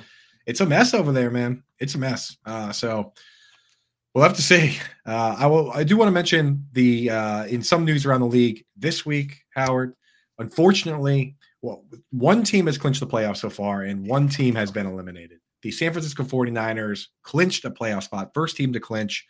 it's 0.47 0.61
a 0.61 0.67
mess 0.67 0.95
over 0.95 1.13
there, 1.13 1.31
man. 1.31 1.63
It's 1.79 1.95
a 1.95 1.99
mess. 1.99 2.37
Uh, 2.45 2.73
so 2.73 3.13
we'll 4.17 4.25
have 4.25 4.35
to 4.35 4.43
see. 4.43 4.79
Uh, 5.05 5.37
I 5.39 5.47
will. 5.47 5.71
I 5.73 5.85
do 5.85 5.97
want 5.99 6.09
to 6.09 6.13
mention 6.13 6.67
the 6.73 7.11
uh, 7.11 7.45
in 7.45 7.63
some 7.63 7.85
news 7.85 8.07
around 8.07 8.21
the 8.21 8.27
league 8.27 8.65
this 8.75 9.05
week, 9.05 9.45
Howard. 9.55 9.95
Unfortunately, 10.39 11.37
well, 11.61 11.85
one 12.11 12.43
team 12.43 12.67
has 12.67 12.79
clinched 12.79 13.01
the 13.01 13.07
playoffs 13.07 13.37
so 13.37 13.51
far, 13.51 13.83
and 13.83 14.09
one 14.09 14.29
team 14.29 14.55
has 14.55 14.71
been 14.71 14.87
eliminated. 14.87 15.39
The 15.63 15.71
San 15.71 15.93
Francisco 15.93 16.25
49ers 16.25 17.07
clinched 17.23 17.65
a 17.67 17.71
playoff 17.71 18.05
spot, 18.05 18.31
first 18.33 18.57
team 18.57 18.73
to 18.73 18.81
clinch. 18.81 19.27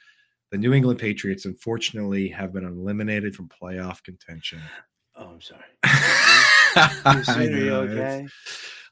The 0.52 0.58
New 0.58 0.72
England 0.72 1.00
Patriots, 1.00 1.44
unfortunately, 1.44 2.28
have 2.28 2.52
been 2.52 2.64
eliminated 2.64 3.34
from 3.34 3.48
playoff 3.48 4.02
contention. 4.04 4.60
Oh, 5.16 5.30
I'm 5.32 5.40
sorry. 5.40 5.64
Are 7.26 7.42
you 7.58 7.74
okay? 7.74 8.26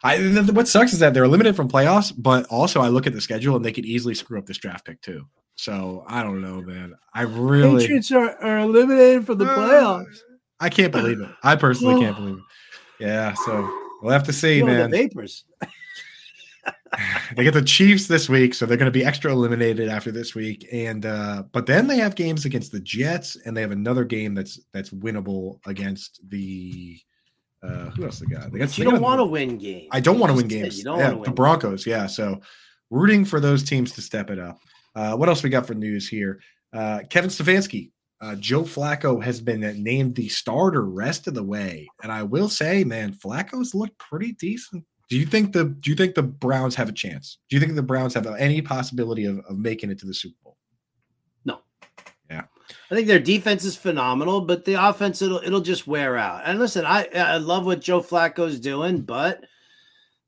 I, 0.02 0.18
what 0.50 0.66
sucks 0.66 0.92
is 0.92 0.98
that 0.98 1.14
they're 1.14 1.24
eliminated 1.24 1.54
from 1.54 1.68
playoffs, 1.68 2.12
but 2.16 2.46
also 2.46 2.80
I 2.80 2.88
look 2.88 3.06
at 3.06 3.12
the 3.12 3.20
schedule 3.20 3.54
and 3.54 3.64
they 3.64 3.72
could 3.72 3.86
easily 3.86 4.14
screw 4.14 4.38
up 4.38 4.46
this 4.46 4.58
draft 4.58 4.84
pick 4.84 5.00
too. 5.00 5.26
So 5.56 6.04
I 6.06 6.22
don't 6.22 6.40
know, 6.40 6.60
man. 6.60 6.94
I 7.14 7.22
really 7.22 7.82
Patriots 7.82 8.10
are, 8.12 8.36
are 8.42 8.58
eliminated 8.58 9.26
from 9.26 9.38
the 9.38 9.46
uh, 9.46 9.56
playoffs. 9.56 10.18
I 10.60 10.68
can't 10.68 10.92
believe 10.92 11.20
it. 11.20 11.30
I 11.42 11.56
personally 11.56 12.00
can't 12.00 12.16
believe 12.16 12.36
it. 12.36 13.04
Yeah, 13.04 13.34
so 13.34 13.70
we'll 14.02 14.12
have 14.12 14.24
to 14.24 14.32
see, 14.32 14.62
man. 14.62 14.90
The 14.90 14.96
vapors. 14.96 15.44
they 17.36 17.44
get 17.44 17.54
the 17.54 17.62
Chiefs 17.62 18.06
this 18.06 18.28
week, 18.28 18.54
so 18.54 18.66
they're 18.66 18.76
going 18.76 18.92
to 18.92 18.98
be 18.98 19.04
extra 19.04 19.32
eliminated 19.32 19.88
after 19.88 20.10
this 20.10 20.34
week. 20.34 20.66
And 20.72 21.06
uh, 21.06 21.44
but 21.52 21.66
then 21.66 21.86
they 21.86 21.98
have 21.98 22.14
games 22.14 22.44
against 22.44 22.72
the 22.72 22.80
Jets, 22.80 23.36
and 23.44 23.56
they 23.56 23.60
have 23.60 23.72
another 23.72 24.04
game 24.04 24.34
that's 24.34 24.60
that's 24.72 24.90
winnable 24.90 25.58
against 25.66 26.20
the 26.28 26.98
uh, 27.62 27.90
who 27.90 28.04
else 28.04 28.18
they 28.18 28.26
got? 28.26 28.52
They 28.52 28.58
got 28.58 28.76
you 28.76 28.84
don't 28.84 29.00
want 29.00 29.20
to 29.20 29.24
win 29.24 29.56
games. 29.58 29.88
I 29.90 30.00
don't 30.00 30.18
want 30.18 30.30
to 30.30 30.36
win 30.36 30.48
games. 30.48 30.78
You 30.78 30.84
don't 30.84 30.98
yeah, 30.98 31.14
the 31.24 31.30
Broncos. 31.30 31.86
Yeah, 31.86 32.06
so 32.06 32.40
rooting 32.90 33.24
for 33.24 33.40
those 33.40 33.62
teams 33.64 33.92
to 33.92 34.02
step 34.02 34.30
it 34.30 34.38
up. 34.38 34.58
Uh, 34.94 35.16
what 35.16 35.28
else 35.28 35.42
we 35.42 35.50
got 35.50 35.66
for 35.66 35.74
news 35.74 36.08
here? 36.08 36.40
Uh, 36.72 37.00
Kevin 37.10 37.30
Stefanski, 37.30 37.90
uh, 38.20 38.34
Joe 38.36 38.62
Flacco 38.62 39.22
has 39.22 39.40
been 39.40 39.60
named 39.82 40.14
the 40.14 40.28
starter 40.28 40.84
rest 40.84 41.26
of 41.26 41.34
the 41.34 41.42
way, 41.42 41.86
and 42.02 42.10
I 42.10 42.22
will 42.22 42.48
say, 42.48 42.84
man, 42.84 43.12
Flacco's 43.12 43.74
looked 43.74 43.98
pretty 43.98 44.32
decent 44.32 44.84
do 45.08 45.18
you 45.18 45.26
think 45.26 45.52
the 45.52 45.64
do 45.64 45.90
you 45.90 45.96
think 45.96 46.14
the 46.14 46.22
Browns 46.22 46.74
have 46.76 46.88
a 46.88 46.92
chance? 46.92 47.38
Do 47.48 47.56
you 47.56 47.60
think 47.60 47.74
the 47.74 47.82
Browns 47.82 48.14
have 48.14 48.26
any 48.26 48.62
possibility 48.62 49.26
of, 49.26 49.38
of 49.40 49.58
making 49.58 49.90
it 49.90 49.98
to 50.00 50.06
the 50.06 50.14
Super 50.14 50.36
Bowl? 50.42 50.56
No. 51.44 51.60
Yeah. 52.30 52.42
I 52.90 52.94
think 52.94 53.06
their 53.06 53.18
defense 53.18 53.64
is 53.64 53.76
phenomenal, 53.76 54.40
but 54.40 54.64
the 54.64 54.74
offense 54.74 55.20
it'll 55.20 55.38
it'll 55.38 55.60
just 55.60 55.86
wear 55.86 56.16
out. 56.16 56.42
And 56.46 56.58
listen, 56.58 56.86
I 56.86 57.06
I 57.14 57.36
love 57.36 57.66
what 57.66 57.80
Joe 57.80 58.00
Flacco's 58.00 58.58
doing, 58.58 59.02
but 59.02 59.44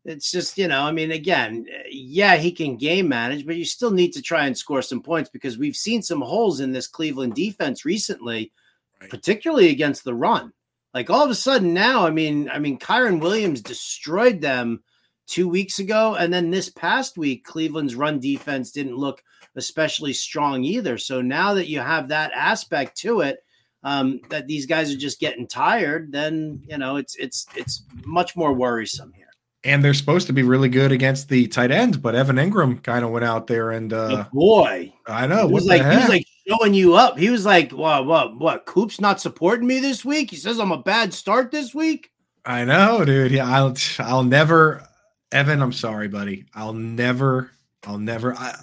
it's 0.06 0.30
just 0.30 0.56
you 0.56 0.68
know, 0.68 0.82
I 0.82 0.92
mean, 0.92 1.10
again, 1.10 1.66
yeah, 1.90 2.36
he 2.36 2.52
can 2.52 2.76
game 2.76 3.08
manage, 3.08 3.44
but 3.44 3.56
you 3.56 3.64
still 3.64 3.90
need 3.90 4.12
to 4.12 4.22
try 4.22 4.46
and 4.46 4.56
score 4.56 4.82
some 4.82 5.02
points 5.02 5.28
because 5.28 5.58
we've 5.58 5.76
seen 5.76 6.02
some 6.02 6.20
holes 6.20 6.60
in 6.60 6.72
this 6.72 6.86
Cleveland 6.86 7.34
defense 7.34 7.84
recently, 7.84 8.52
right. 9.00 9.10
particularly 9.10 9.70
against 9.70 10.04
the 10.04 10.14
run. 10.14 10.52
Like 10.94 11.10
all 11.10 11.24
of 11.24 11.30
a 11.30 11.34
sudden 11.34 11.74
now, 11.74 12.06
I 12.06 12.10
mean, 12.10 12.48
I 12.48 12.58
mean, 12.58 12.78
Kyren 12.78 13.20
Williams 13.20 13.60
destroyed 13.60 14.40
them 14.40 14.82
two 15.26 15.48
weeks 15.48 15.80
ago, 15.80 16.14
and 16.14 16.32
then 16.32 16.50
this 16.50 16.70
past 16.70 17.18
week, 17.18 17.44
Cleveland's 17.44 17.96
run 17.96 18.20
defense 18.20 18.70
didn't 18.70 18.96
look 18.96 19.22
especially 19.56 20.12
strong 20.12 20.62
either. 20.62 20.98
So 20.98 21.20
now 21.20 21.54
that 21.54 21.68
you 21.68 21.80
have 21.80 22.08
that 22.08 22.30
aspect 22.32 22.96
to 22.98 23.22
it, 23.22 23.38
um, 23.82 24.20
that 24.30 24.46
these 24.46 24.66
guys 24.66 24.92
are 24.92 24.98
just 24.98 25.20
getting 25.20 25.46
tired, 25.46 26.12
then 26.12 26.62
you 26.68 26.78
know 26.78 26.96
it's 26.96 27.16
it's 27.16 27.46
it's 27.56 27.82
much 28.04 28.36
more 28.36 28.52
worrisome 28.52 29.12
here 29.12 29.25
and 29.66 29.84
they're 29.84 29.94
supposed 29.94 30.28
to 30.28 30.32
be 30.32 30.42
really 30.44 30.68
good 30.68 30.92
against 30.92 31.28
the 31.28 31.48
tight 31.48 31.70
ends, 31.70 31.96
but 31.96 32.14
Evan 32.14 32.36
Engram 32.36 32.82
kind 32.82 33.04
of 33.04 33.10
went 33.10 33.24
out 33.24 33.48
there 33.48 33.72
and 33.72 33.92
uh 33.92 34.24
oh 34.24 34.26
boy, 34.32 34.92
I 35.06 35.26
know. 35.26 35.48
He 35.48 35.54
was 35.54 35.66
like 35.66 35.82
he 35.82 35.96
was 35.96 36.08
like 36.08 36.26
showing 36.46 36.72
you 36.72 36.94
up. 36.94 37.18
He 37.18 37.30
was 37.30 37.44
like, 37.44 37.72
"What? 37.72 38.06
What? 38.06 38.38
What? 38.38 38.66
Coop's 38.66 39.00
not 39.00 39.20
supporting 39.20 39.66
me 39.66 39.80
this 39.80 40.04
week." 40.04 40.30
He 40.30 40.36
says 40.36 40.58
I'm 40.58 40.72
a 40.72 40.80
bad 40.80 41.12
start 41.12 41.50
this 41.50 41.74
week. 41.74 42.12
I 42.44 42.64
know, 42.64 43.04
dude. 43.04 43.32
Yeah, 43.32 43.48
I'll 43.48 43.76
I'll 43.98 44.22
never, 44.22 44.88
Evan. 45.32 45.60
I'm 45.60 45.72
sorry, 45.72 46.06
buddy. 46.06 46.46
I'll 46.54 46.72
never, 46.72 47.50
I'll 47.84 47.98
never, 47.98 48.34
I, 48.34 48.54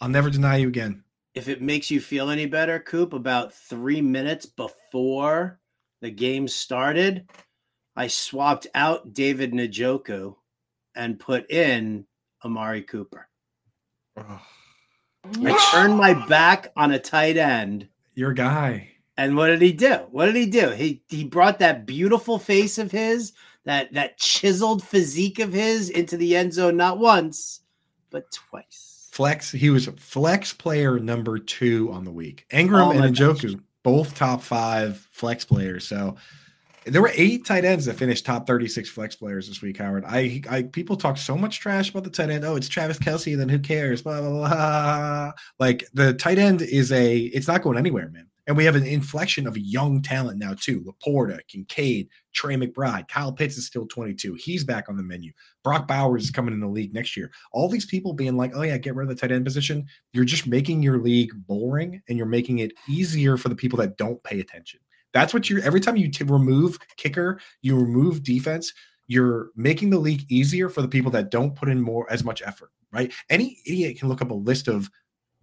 I'll 0.00 0.08
never 0.08 0.30
deny 0.30 0.56
you 0.56 0.68
again. 0.68 1.04
If 1.34 1.48
it 1.48 1.60
makes 1.60 1.90
you 1.90 2.00
feel 2.00 2.30
any 2.30 2.46
better, 2.46 2.80
Coop, 2.80 3.12
about 3.12 3.52
three 3.52 4.00
minutes 4.00 4.46
before 4.46 5.60
the 6.00 6.10
game 6.10 6.48
started, 6.48 7.28
I 7.96 8.08
swapped 8.08 8.66
out 8.74 9.14
David 9.14 9.52
Njoku 9.52 10.36
and 10.94 11.18
put 11.18 11.50
in 11.50 12.06
Amari 12.44 12.82
Cooper. 12.82 13.28
Oh. 14.16 14.42
I 15.24 15.70
turned 15.72 15.96
my 15.96 16.26
back 16.26 16.72
on 16.76 16.92
a 16.92 16.98
tight 16.98 17.36
end. 17.36 17.88
Your 18.14 18.32
guy. 18.32 18.90
And 19.16 19.36
what 19.36 19.48
did 19.48 19.62
he 19.62 19.72
do? 19.72 19.94
What 20.10 20.26
did 20.26 20.36
he 20.36 20.46
do? 20.46 20.70
He 20.70 21.02
he 21.08 21.24
brought 21.24 21.58
that 21.58 21.86
beautiful 21.86 22.38
face 22.38 22.78
of 22.78 22.92
his, 22.92 23.32
that 23.64 23.92
that 23.94 24.18
chiseled 24.18 24.82
physique 24.82 25.38
of 25.38 25.52
his 25.52 25.88
into 25.88 26.16
the 26.16 26.36
end 26.36 26.52
zone 26.52 26.76
not 26.76 26.98
once, 26.98 27.60
but 28.10 28.30
twice. 28.30 29.08
Flex, 29.10 29.50
he 29.50 29.70
was 29.70 29.86
flex 29.96 30.52
player 30.52 30.98
number 30.98 31.38
two 31.38 31.90
on 31.90 32.04
the 32.04 32.10
week. 32.10 32.44
Engram 32.52 32.88
oh 32.88 32.90
and 32.90 33.16
Njoku, 33.16 33.58
both 33.82 34.14
top 34.14 34.42
five 34.42 35.08
flex 35.10 35.44
players. 35.46 35.86
So 35.88 36.16
there 36.86 37.02
were 37.02 37.12
eight 37.14 37.44
tight 37.44 37.64
ends 37.64 37.84
that 37.86 37.94
finished 37.94 38.24
top 38.24 38.46
36 38.46 38.88
flex 38.88 39.16
players 39.16 39.48
this 39.48 39.60
week, 39.60 39.78
Howard. 39.78 40.04
I, 40.06 40.42
I 40.48 40.62
people 40.62 40.96
talk 40.96 41.16
so 41.16 41.36
much 41.36 41.60
trash 41.60 41.90
about 41.90 42.04
the 42.04 42.10
tight 42.10 42.30
end. 42.30 42.44
Oh, 42.44 42.56
it's 42.56 42.68
Travis 42.68 42.98
Kelce, 42.98 43.36
then 43.36 43.48
who 43.48 43.58
cares? 43.58 44.02
Blah, 44.02 44.20
blah, 44.20 44.30
blah. 44.30 45.32
Like 45.58 45.84
the 45.94 46.14
tight 46.14 46.38
end 46.38 46.62
is 46.62 46.92
a 46.92 47.18
it's 47.18 47.48
not 47.48 47.62
going 47.62 47.78
anywhere, 47.78 48.08
man. 48.10 48.28
And 48.46 48.56
we 48.56 48.64
have 48.64 48.76
an 48.76 48.86
inflection 48.86 49.46
of 49.48 49.58
young 49.58 50.02
talent 50.02 50.38
now, 50.38 50.54
too. 50.54 50.80
LaPorta, 50.82 51.40
Kincaid, 51.48 52.08
Trey 52.32 52.54
McBride, 52.54 53.08
Kyle 53.08 53.32
Pitts 53.32 53.56
is 53.56 53.66
still 53.66 53.86
22. 53.86 54.34
He's 54.34 54.62
back 54.62 54.88
on 54.88 54.96
the 54.96 55.02
menu. 55.02 55.32
Brock 55.64 55.88
Bowers 55.88 56.24
is 56.24 56.30
coming 56.30 56.54
in 56.54 56.60
the 56.60 56.68
league 56.68 56.94
next 56.94 57.16
year. 57.16 57.32
All 57.50 57.68
these 57.68 57.86
people 57.86 58.12
being 58.12 58.36
like, 58.36 58.52
oh, 58.54 58.62
yeah, 58.62 58.78
get 58.78 58.94
rid 58.94 59.10
of 59.10 59.16
the 59.16 59.20
tight 59.20 59.32
end 59.32 59.44
position. 59.44 59.86
You're 60.12 60.24
just 60.24 60.46
making 60.46 60.84
your 60.84 60.98
league 60.98 61.32
boring 61.34 62.00
and 62.08 62.16
you're 62.16 62.26
making 62.26 62.60
it 62.60 62.72
easier 62.88 63.36
for 63.36 63.48
the 63.48 63.56
people 63.56 63.78
that 63.80 63.96
don't 63.96 64.22
pay 64.22 64.38
attention. 64.38 64.78
That's 65.16 65.32
what 65.32 65.48
you're 65.48 65.62
every 65.62 65.80
time 65.80 65.96
you 65.96 66.10
t- 66.10 66.24
remove 66.24 66.78
kicker, 66.98 67.40
you 67.62 67.74
remove 67.74 68.22
defense, 68.22 68.70
you're 69.06 69.48
making 69.56 69.88
the 69.88 69.98
league 69.98 70.30
easier 70.30 70.68
for 70.68 70.82
the 70.82 70.88
people 70.88 71.10
that 71.12 71.30
don't 71.30 71.56
put 71.56 71.70
in 71.70 71.80
more 71.80 72.06
as 72.12 72.22
much 72.22 72.42
effort, 72.44 72.70
right? 72.92 73.10
Any 73.30 73.58
idiot 73.64 73.98
can 73.98 74.10
look 74.10 74.20
up 74.20 74.30
a 74.30 74.34
list 74.34 74.68
of 74.68 74.90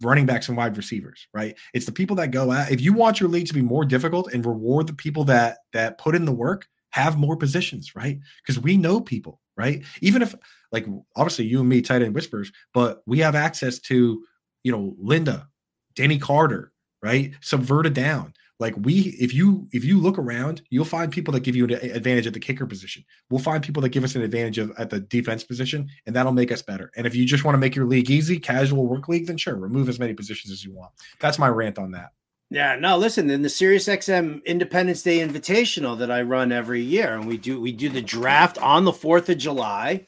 running 0.00 0.26
backs 0.26 0.46
and 0.46 0.56
wide 0.56 0.76
receivers, 0.76 1.26
right? 1.34 1.56
It's 1.72 1.86
the 1.86 1.92
people 1.92 2.14
that 2.16 2.30
go 2.30 2.52
out. 2.52 2.70
If 2.70 2.80
you 2.82 2.92
want 2.92 3.18
your 3.18 3.28
league 3.28 3.48
to 3.48 3.52
be 3.52 3.62
more 3.62 3.84
difficult 3.84 4.32
and 4.32 4.46
reward 4.46 4.86
the 4.86 4.94
people 4.94 5.24
that 5.24 5.58
that 5.72 5.98
put 5.98 6.14
in 6.14 6.24
the 6.24 6.30
work, 6.32 6.68
have 6.90 7.18
more 7.18 7.36
positions, 7.36 7.96
right? 7.96 8.20
Because 8.46 8.62
we 8.62 8.76
know 8.76 9.00
people, 9.00 9.40
right? 9.56 9.82
Even 10.02 10.22
if 10.22 10.36
like 10.70 10.86
obviously 11.16 11.46
you 11.46 11.58
and 11.58 11.68
me 11.68 11.82
tight 11.82 12.00
end 12.02 12.14
whispers, 12.14 12.52
but 12.72 13.02
we 13.06 13.18
have 13.18 13.34
access 13.34 13.80
to, 13.80 14.24
you 14.62 14.70
know, 14.70 14.94
Linda, 15.00 15.48
Danny 15.96 16.20
Carter, 16.20 16.70
right? 17.02 17.32
Subverted 17.40 17.94
down. 17.94 18.34
Like 18.64 18.76
we, 18.78 19.14
if 19.20 19.34
you 19.34 19.68
if 19.72 19.84
you 19.84 20.00
look 20.00 20.16
around, 20.16 20.62
you'll 20.70 20.86
find 20.86 21.12
people 21.12 21.32
that 21.32 21.40
give 21.40 21.54
you 21.54 21.66
an 21.66 21.72
advantage 21.72 22.26
at 22.26 22.32
the 22.32 22.40
kicker 22.40 22.64
position. 22.64 23.04
We'll 23.28 23.42
find 23.42 23.62
people 23.62 23.82
that 23.82 23.90
give 23.90 24.04
us 24.04 24.14
an 24.14 24.22
advantage 24.22 24.56
of, 24.56 24.72
at 24.78 24.88
the 24.88 25.00
defense 25.00 25.44
position, 25.44 25.86
and 26.06 26.16
that'll 26.16 26.32
make 26.32 26.50
us 26.50 26.62
better. 26.62 26.90
And 26.96 27.06
if 27.06 27.14
you 27.14 27.26
just 27.26 27.44
want 27.44 27.56
to 27.56 27.58
make 27.58 27.76
your 27.76 27.84
league 27.84 28.10
easy, 28.10 28.40
casual 28.40 28.86
work 28.86 29.06
league, 29.06 29.26
then 29.26 29.36
sure, 29.36 29.54
remove 29.54 29.90
as 29.90 29.98
many 29.98 30.14
positions 30.14 30.50
as 30.50 30.64
you 30.64 30.72
want. 30.72 30.92
That's 31.20 31.38
my 31.38 31.48
rant 31.48 31.78
on 31.78 31.90
that. 31.90 32.12
Yeah, 32.48 32.76
no, 32.76 32.96
listen, 32.96 33.28
in 33.28 33.42
the 33.42 33.48
SiriusXM 33.48 34.46
Independence 34.46 35.02
Day 35.02 35.18
Invitational 35.18 35.98
that 35.98 36.10
I 36.10 36.22
run 36.22 36.50
every 36.50 36.80
year, 36.80 37.12
and 37.12 37.26
we 37.26 37.36
do 37.36 37.60
we 37.60 37.70
do 37.70 37.90
the 37.90 38.00
draft 38.00 38.56
on 38.56 38.86
the 38.86 38.92
4th 38.92 39.28
of 39.28 39.36
July, 39.36 40.06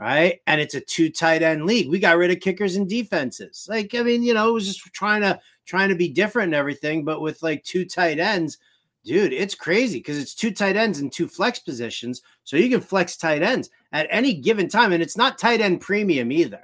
right? 0.00 0.40
And 0.48 0.60
it's 0.60 0.74
a 0.74 0.80
two 0.80 1.08
tight 1.08 1.42
end 1.42 1.66
league. 1.66 1.88
We 1.88 2.00
got 2.00 2.16
rid 2.16 2.32
of 2.32 2.40
kickers 2.40 2.74
and 2.74 2.88
defenses. 2.88 3.68
Like, 3.70 3.94
I 3.94 4.02
mean, 4.02 4.24
you 4.24 4.34
know, 4.34 4.48
it 4.48 4.52
was 4.52 4.66
just 4.66 4.92
trying 4.92 5.20
to 5.20 5.38
trying 5.66 5.88
to 5.88 5.94
be 5.94 6.08
different 6.08 6.48
and 6.48 6.54
everything, 6.54 7.04
but 7.04 7.20
with 7.20 7.42
like 7.42 7.64
two 7.64 7.84
tight 7.84 8.18
ends, 8.18 8.58
dude, 9.04 9.32
it's 9.32 9.54
crazy 9.54 9.98
because 9.98 10.18
it's 10.18 10.34
two 10.34 10.50
tight 10.50 10.76
ends 10.76 11.00
and 11.00 11.12
two 11.12 11.28
flex 11.28 11.58
positions. 11.58 12.22
So 12.44 12.56
you 12.56 12.70
can 12.70 12.80
flex 12.80 13.16
tight 13.16 13.42
ends 13.42 13.70
at 13.92 14.06
any 14.10 14.34
given 14.34 14.68
time. 14.68 14.92
And 14.92 15.02
it's 15.02 15.16
not 15.16 15.38
tight 15.38 15.60
end 15.60 15.80
premium 15.80 16.32
either. 16.32 16.62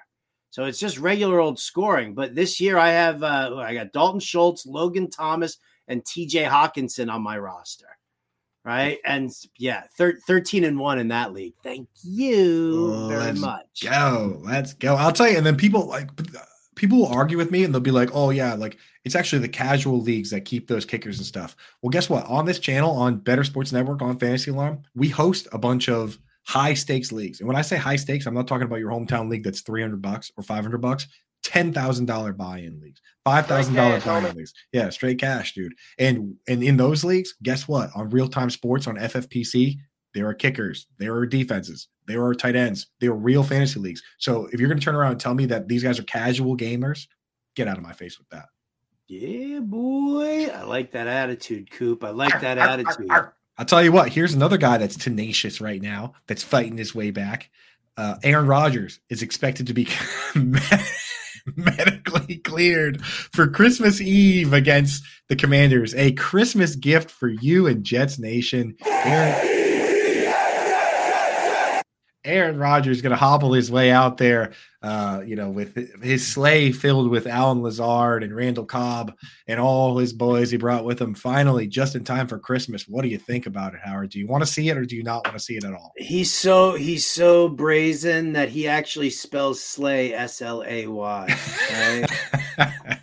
So 0.50 0.64
it's 0.64 0.78
just 0.78 0.98
regular 0.98 1.40
old 1.40 1.58
scoring. 1.58 2.14
But 2.14 2.34
this 2.34 2.60
year 2.60 2.78
I 2.78 2.90
have 2.90 3.22
uh, 3.22 3.56
I 3.58 3.74
got 3.74 3.92
Dalton 3.92 4.20
Schultz, 4.20 4.66
Logan 4.66 5.10
Thomas, 5.10 5.58
and 5.88 6.04
TJ 6.04 6.48
Hockenson 6.48 7.12
on 7.12 7.22
my 7.22 7.38
roster. 7.38 7.86
Right. 8.64 8.98
And 9.04 9.30
yeah, 9.56 9.84
thir- 9.96 10.18
13 10.26 10.64
and 10.64 10.78
one 10.78 10.98
in 10.98 11.08
that 11.08 11.32
league. 11.32 11.54
Thank 11.62 11.88
you 12.02 12.92
oh, 12.92 13.08
very 13.08 13.32
much. 13.32 13.82
Go. 13.82 14.42
Let's 14.44 14.74
go. 14.74 14.94
I'll 14.94 15.12
tell 15.12 15.28
you. 15.28 15.38
And 15.38 15.46
then 15.46 15.56
people 15.56 15.86
like 15.86 16.10
people 16.78 16.98
will 16.98 17.08
argue 17.08 17.36
with 17.36 17.50
me 17.50 17.64
and 17.64 17.74
they'll 17.74 17.80
be 17.80 17.90
like, 17.90 18.10
oh, 18.14 18.30
yeah, 18.30 18.54
like 18.54 18.78
it's 19.04 19.16
actually 19.16 19.40
the 19.40 19.48
casual 19.48 20.00
leagues 20.00 20.30
that 20.30 20.44
keep 20.44 20.68
those 20.68 20.84
kickers 20.84 21.18
and 21.18 21.26
stuff. 21.26 21.56
Well, 21.82 21.90
guess 21.90 22.08
what? 22.08 22.24
On 22.26 22.46
this 22.46 22.58
channel, 22.58 22.92
on 22.92 23.18
Bettor 23.18 23.44
Sports 23.44 23.72
Network, 23.72 24.00
on 24.00 24.18
Fantasy 24.18 24.50
Alarm, 24.50 24.82
we 24.94 25.08
host 25.08 25.48
a 25.52 25.58
bunch 25.58 25.88
of 25.88 26.18
high 26.44 26.74
stakes 26.74 27.12
leagues. 27.12 27.40
And 27.40 27.48
when 27.48 27.56
I 27.56 27.62
say 27.62 27.76
high 27.76 27.96
stakes, 27.96 28.26
I'm 28.26 28.34
not 28.34 28.46
talking 28.46 28.64
about 28.64 28.78
your 28.78 28.90
hometown 28.90 29.28
league 29.28 29.44
that's 29.44 29.60
300 29.60 30.00
bucks 30.00 30.30
or 30.36 30.42
500 30.42 30.78
bucks. 30.78 31.06
Ten 31.44 31.72
thousand 31.72 32.06
dollar 32.06 32.32
buy-in 32.32 32.80
leagues, 32.80 33.00
five 33.24 33.46
thousand 33.46 33.74
dollar 33.74 34.00
buy-in 34.00 34.36
leagues. 34.36 34.52
Yeah, 34.72 34.90
straight 34.90 35.20
cash, 35.20 35.54
dude. 35.54 35.72
And 35.96 36.34
and 36.48 36.64
in 36.64 36.76
those 36.76 37.04
leagues, 37.04 37.34
guess 37.42 37.68
what? 37.68 37.90
On 37.94 38.10
real 38.10 38.28
time 38.28 38.50
sports 38.50 38.88
on 38.88 38.96
FFPC, 38.96 39.76
there 40.14 40.26
are 40.28 40.34
kickers, 40.34 40.86
there 40.98 41.14
are 41.14 41.26
defenses, 41.26 41.88
there 42.06 42.24
are 42.24 42.34
tight 42.34 42.56
ends, 42.56 42.86
there 43.00 43.10
are 43.10 43.16
real 43.16 43.42
fantasy 43.42 43.80
leagues. 43.80 44.02
So 44.18 44.48
if 44.52 44.60
you're 44.60 44.68
going 44.68 44.78
to 44.78 44.84
turn 44.84 44.96
around 44.96 45.12
and 45.12 45.20
tell 45.20 45.34
me 45.34 45.46
that 45.46 45.68
these 45.68 45.82
guys 45.82 45.98
are 45.98 46.04
casual 46.04 46.56
gamers, 46.56 47.06
get 47.54 47.68
out 47.68 47.76
of 47.76 47.84
my 47.84 47.92
face 47.92 48.18
with 48.18 48.28
that. 48.30 48.46
Yeah, 49.06 49.60
boy. 49.60 50.46
I 50.46 50.64
like 50.64 50.92
that 50.92 51.06
attitude, 51.06 51.70
Coop. 51.70 52.04
I 52.04 52.10
like 52.10 52.40
that 52.40 52.58
attitude. 52.58 53.10
I'll 53.10 53.64
tell 53.64 53.82
you 53.82 53.90
what, 53.90 54.10
here's 54.10 54.34
another 54.34 54.58
guy 54.58 54.78
that's 54.78 54.96
tenacious 54.96 55.60
right 55.60 55.82
now, 55.82 56.12
that's 56.26 56.42
fighting 56.42 56.78
his 56.78 56.94
way 56.94 57.10
back. 57.10 57.50
Uh, 57.96 58.16
Aaron 58.22 58.46
Rodgers 58.46 59.00
is 59.10 59.22
expected 59.22 59.66
to 59.66 59.74
be 59.74 59.88
medically 61.56 62.36
cleared 62.36 63.04
for 63.04 63.48
Christmas 63.48 64.00
Eve 64.00 64.52
against 64.52 65.02
the 65.28 65.34
Commanders. 65.34 65.94
A 65.96 66.12
Christmas 66.12 66.76
gift 66.76 67.10
for 67.10 67.28
you 67.28 67.66
and 67.66 67.82
Jets 67.82 68.18
Nation. 68.18 68.76
Aaron, 68.86 69.67
Aaron 72.28 72.58
Rodgers 72.58 73.00
going 73.00 73.10
to 73.10 73.16
hobble 73.16 73.52
his 73.54 73.70
way 73.70 73.90
out 73.90 74.18
there, 74.18 74.52
uh, 74.82 75.22
you 75.26 75.34
know, 75.34 75.48
with 75.48 76.02
his 76.02 76.26
sleigh 76.26 76.70
filled 76.70 77.10
with 77.10 77.26
Allen 77.26 77.62
Lazard 77.62 78.22
and 78.22 78.36
Randall 78.36 78.66
Cobb 78.66 79.14
and 79.46 79.58
all 79.58 79.96
his 79.96 80.12
boys 80.12 80.50
he 80.50 80.58
brought 80.58 80.84
with 80.84 81.00
him. 81.00 81.14
Finally, 81.14 81.66
just 81.66 81.94
in 81.94 82.04
time 82.04 82.28
for 82.28 82.38
Christmas. 82.38 82.86
What 82.86 83.02
do 83.02 83.08
you 83.08 83.18
think 83.18 83.46
about 83.46 83.74
it, 83.74 83.80
Howard? 83.82 84.10
Do 84.10 84.18
you 84.18 84.26
want 84.26 84.42
to 84.42 84.50
see 84.50 84.68
it 84.68 84.76
or 84.76 84.84
do 84.84 84.94
you 84.94 85.02
not 85.02 85.24
want 85.24 85.38
to 85.38 85.42
see 85.42 85.56
it 85.56 85.64
at 85.64 85.72
all? 85.72 85.92
He's 85.96 86.32
so 86.32 86.74
he's 86.74 87.06
so 87.06 87.48
brazen 87.48 88.34
that 88.34 88.50
he 88.50 88.68
actually 88.68 89.10
spells 89.10 89.62
sleigh 89.62 90.12
S 90.12 90.42
L 90.42 90.62
A 90.66 90.86
Y. 90.86 91.36
Right? 91.72 92.06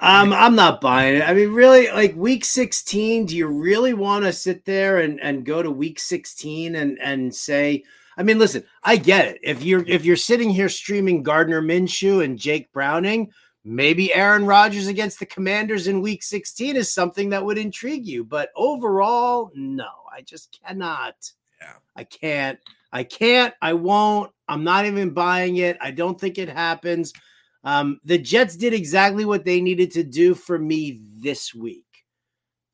um, 0.00 0.32
I'm 0.32 0.54
not 0.54 0.80
buying 0.80 1.16
it. 1.16 1.28
I 1.28 1.34
mean, 1.34 1.52
really, 1.52 1.90
like 1.90 2.16
week 2.16 2.46
16, 2.46 3.26
do 3.26 3.36
you 3.36 3.46
really 3.46 3.92
want 3.92 4.24
to 4.24 4.32
sit 4.32 4.64
there 4.64 5.00
and, 5.00 5.20
and 5.20 5.44
go 5.44 5.62
to 5.62 5.70
week 5.70 6.00
16 6.00 6.74
and, 6.74 6.98
and 7.00 7.34
say, 7.34 7.84
I 8.16 8.22
mean, 8.22 8.38
listen, 8.38 8.64
I 8.82 8.96
get 8.96 9.26
it. 9.26 9.40
If 9.42 9.62
you're 9.62 9.84
if 9.86 10.04
you're 10.04 10.16
sitting 10.16 10.50
here 10.50 10.68
streaming 10.68 11.22
Gardner 11.22 11.60
Minshew 11.60 12.24
and 12.24 12.38
Jake 12.38 12.72
Browning, 12.72 13.30
maybe 13.64 14.14
Aaron 14.14 14.46
Rodgers 14.46 14.86
against 14.86 15.18
the 15.18 15.26
Commanders 15.26 15.88
in 15.88 16.00
Week 16.00 16.22
16 16.22 16.76
is 16.76 16.92
something 16.92 17.30
that 17.30 17.44
would 17.44 17.58
intrigue 17.58 18.06
you. 18.06 18.24
But 18.24 18.50
overall, 18.56 19.50
no, 19.54 19.88
I 20.12 20.22
just 20.22 20.58
cannot. 20.64 21.14
Yeah, 21.60 21.74
I 21.96 22.04
can't. 22.04 22.58
I 22.92 23.02
can't. 23.02 23.54
I 23.60 23.72
won't. 23.72 24.30
I'm 24.48 24.62
not 24.62 24.86
even 24.86 25.10
buying 25.10 25.56
it. 25.56 25.76
I 25.80 25.90
don't 25.90 26.20
think 26.20 26.38
it 26.38 26.48
happens. 26.48 27.12
Um, 27.64 27.98
the 28.04 28.18
Jets 28.18 28.56
did 28.56 28.74
exactly 28.74 29.24
what 29.24 29.44
they 29.44 29.60
needed 29.60 29.90
to 29.92 30.04
do 30.04 30.34
for 30.34 30.58
me 30.58 31.00
this 31.16 31.54
week. 31.54 31.83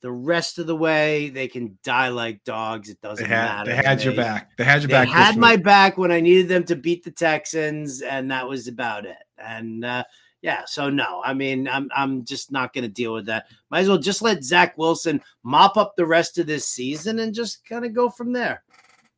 The 0.03 0.11
rest 0.11 0.59
of 0.59 0.67
the 0.67 0.77
way, 0.77 1.29
they 1.29 1.47
can 1.47 1.79
die 1.85 2.09
like 2.09 2.43
dogs. 2.45 2.89
It 2.89 3.01
doesn't 3.03 3.29
they 3.29 3.35
had, 3.35 3.45
matter. 3.45 3.71
They 3.71 3.77
had 3.77 4.03
your 4.03 4.15
back. 4.15 4.57
They 4.57 4.65
had 4.65 4.81
your 4.83 4.89
they 4.89 4.95
back. 4.95 5.09
Had 5.09 5.37
my 5.37 5.57
back 5.57 5.99
when 5.99 6.11
I 6.11 6.21
needed 6.21 6.49
them 6.49 6.65
to 6.65 6.77
beat 6.77 7.05
the 7.05 7.11
Texans, 7.11 8.01
and 8.01 8.31
that 8.31 8.49
was 8.49 8.67
about 8.67 9.05
it. 9.05 9.19
And 9.37 9.85
uh, 9.85 10.05
yeah, 10.43 10.63
so 10.65 10.89
no, 10.89 11.21
I 11.23 11.35
mean, 11.35 11.69
I'm 11.69 11.91
I'm 11.95 12.25
just 12.25 12.51
not 12.51 12.73
going 12.73 12.85
to 12.85 12.89
deal 12.89 13.13
with 13.13 13.27
that. 13.27 13.47
Might 13.71 13.81
as 13.81 13.89
well 13.89 13.99
just 13.99 14.23
let 14.23 14.43
Zach 14.43 14.79
Wilson 14.79 15.21
mop 15.43 15.77
up 15.77 15.95
the 15.97 16.07
rest 16.07 16.39
of 16.39 16.47
this 16.47 16.67
season 16.67 17.19
and 17.19 17.35
just 17.35 17.67
kind 17.67 17.85
of 17.85 17.93
go 17.93 18.09
from 18.09 18.33
there. 18.33 18.63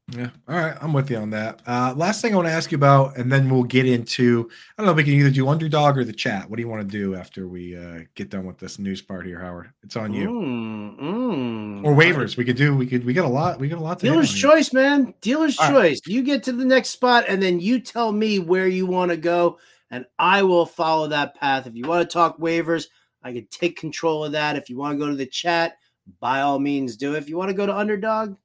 Yeah. 0.09 0.31
All 0.49 0.57
right. 0.57 0.77
I'm 0.81 0.93
with 0.93 1.11
you 1.11 1.17
on 1.17 1.31
that. 1.31 1.63
Uh, 1.67 1.95
last 1.97 2.21
thing 2.21 2.33
I 2.33 2.37
want 2.37 2.49
to 2.49 2.53
ask 2.53 2.71
you 2.71 2.77
about, 2.77 3.17
and 3.17 3.33
then 3.33 3.49
we'll 3.49 3.63
get 3.63 3.87
into 3.87 4.51
I 4.77 4.83
don't 4.83 4.87
know, 4.87 4.93
if 4.93 4.97
we 4.97 5.05
can 5.05 5.15
either 5.15 5.31
do 5.31 5.49
underdog 5.49 5.97
or 5.97 6.05
the 6.05 6.13
chat. 6.13 6.51
What 6.51 6.57
do 6.57 6.63
you 6.63 6.69
want 6.69 6.83
to 6.83 6.89
do 6.89 7.15
after 7.15 7.49
we 7.49 7.77
uh, 7.77 8.01
get 8.15 8.29
done 8.29 8.45
with 8.45 8.59
this 8.59 8.79
news 8.79 9.01
part 9.01 9.25
here, 9.25 9.41
Howard? 9.41 9.71
It's 9.83 9.97
on 9.97 10.13
you. 10.13 10.29
Mm, 10.29 11.01
mm. 11.01 11.85
Or 11.85 11.95
waivers. 11.95 12.37
We 12.37 12.45
could 12.45 12.57
do, 12.57 12.77
we 12.77 12.87
could, 12.87 13.05
we 13.07 13.15
got 13.15 13.25
a 13.25 13.29
lot, 13.29 13.59
we 13.59 13.69
got 13.69 13.79
a 13.79 13.83
lot 13.83 14.01
to 14.01 14.07
Dealer's 14.07 14.35
choice, 14.35 14.73
man. 14.73 15.15
Dealer's 15.23 15.59
All 15.59 15.69
choice. 15.69 16.01
Right. 16.07 16.13
You 16.13 16.23
get 16.23 16.43
to 16.45 16.53
the 16.53 16.65
next 16.65 16.91
spot 16.91 17.25
and 17.29 17.43
then 17.43 17.61
you 17.61 17.81
tell 17.81 18.13
me 18.13 18.39
where 18.39 18.67
you 18.67 18.87
want 18.87 19.13
to 19.13 19.17
go, 19.17 19.59
and 19.91 20.05
I 20.19 20.43
will 20.43 20.67
follow 20.67 21.07
that 21.09 21.37
path. 21.37 21.67
If 21.67 21.75
you 21.75 21.87
want 21.87 22.09
to 22.09 22.13
talk 22.13 22.39
waivers, 22.39 22.87
I 23.23 23.33
can 23.33 23.47
take 23.51 23.79
control 23.79 24.25
of 24.25 24.33
that. 24.33 24.57
If 24.57 24.69
you 24.69 24.77
want 24.77 24.99
to 24.99 24.99
go 24.99 25.09
to 25.09 25.17
the 25.17 25.27
chat, 25.27 25.79
by 26.21 26.41
all 26.41 26.59
means 26.59 26.97
do 26.97 27.15
it. 27.15 27.19
If 27.19 27.29
you 27.29 27.39
want 27.39 27.51
to 27.51 27.57
go 27.57 27.67
to 27.67 27.77
underdog, 27.77 28.37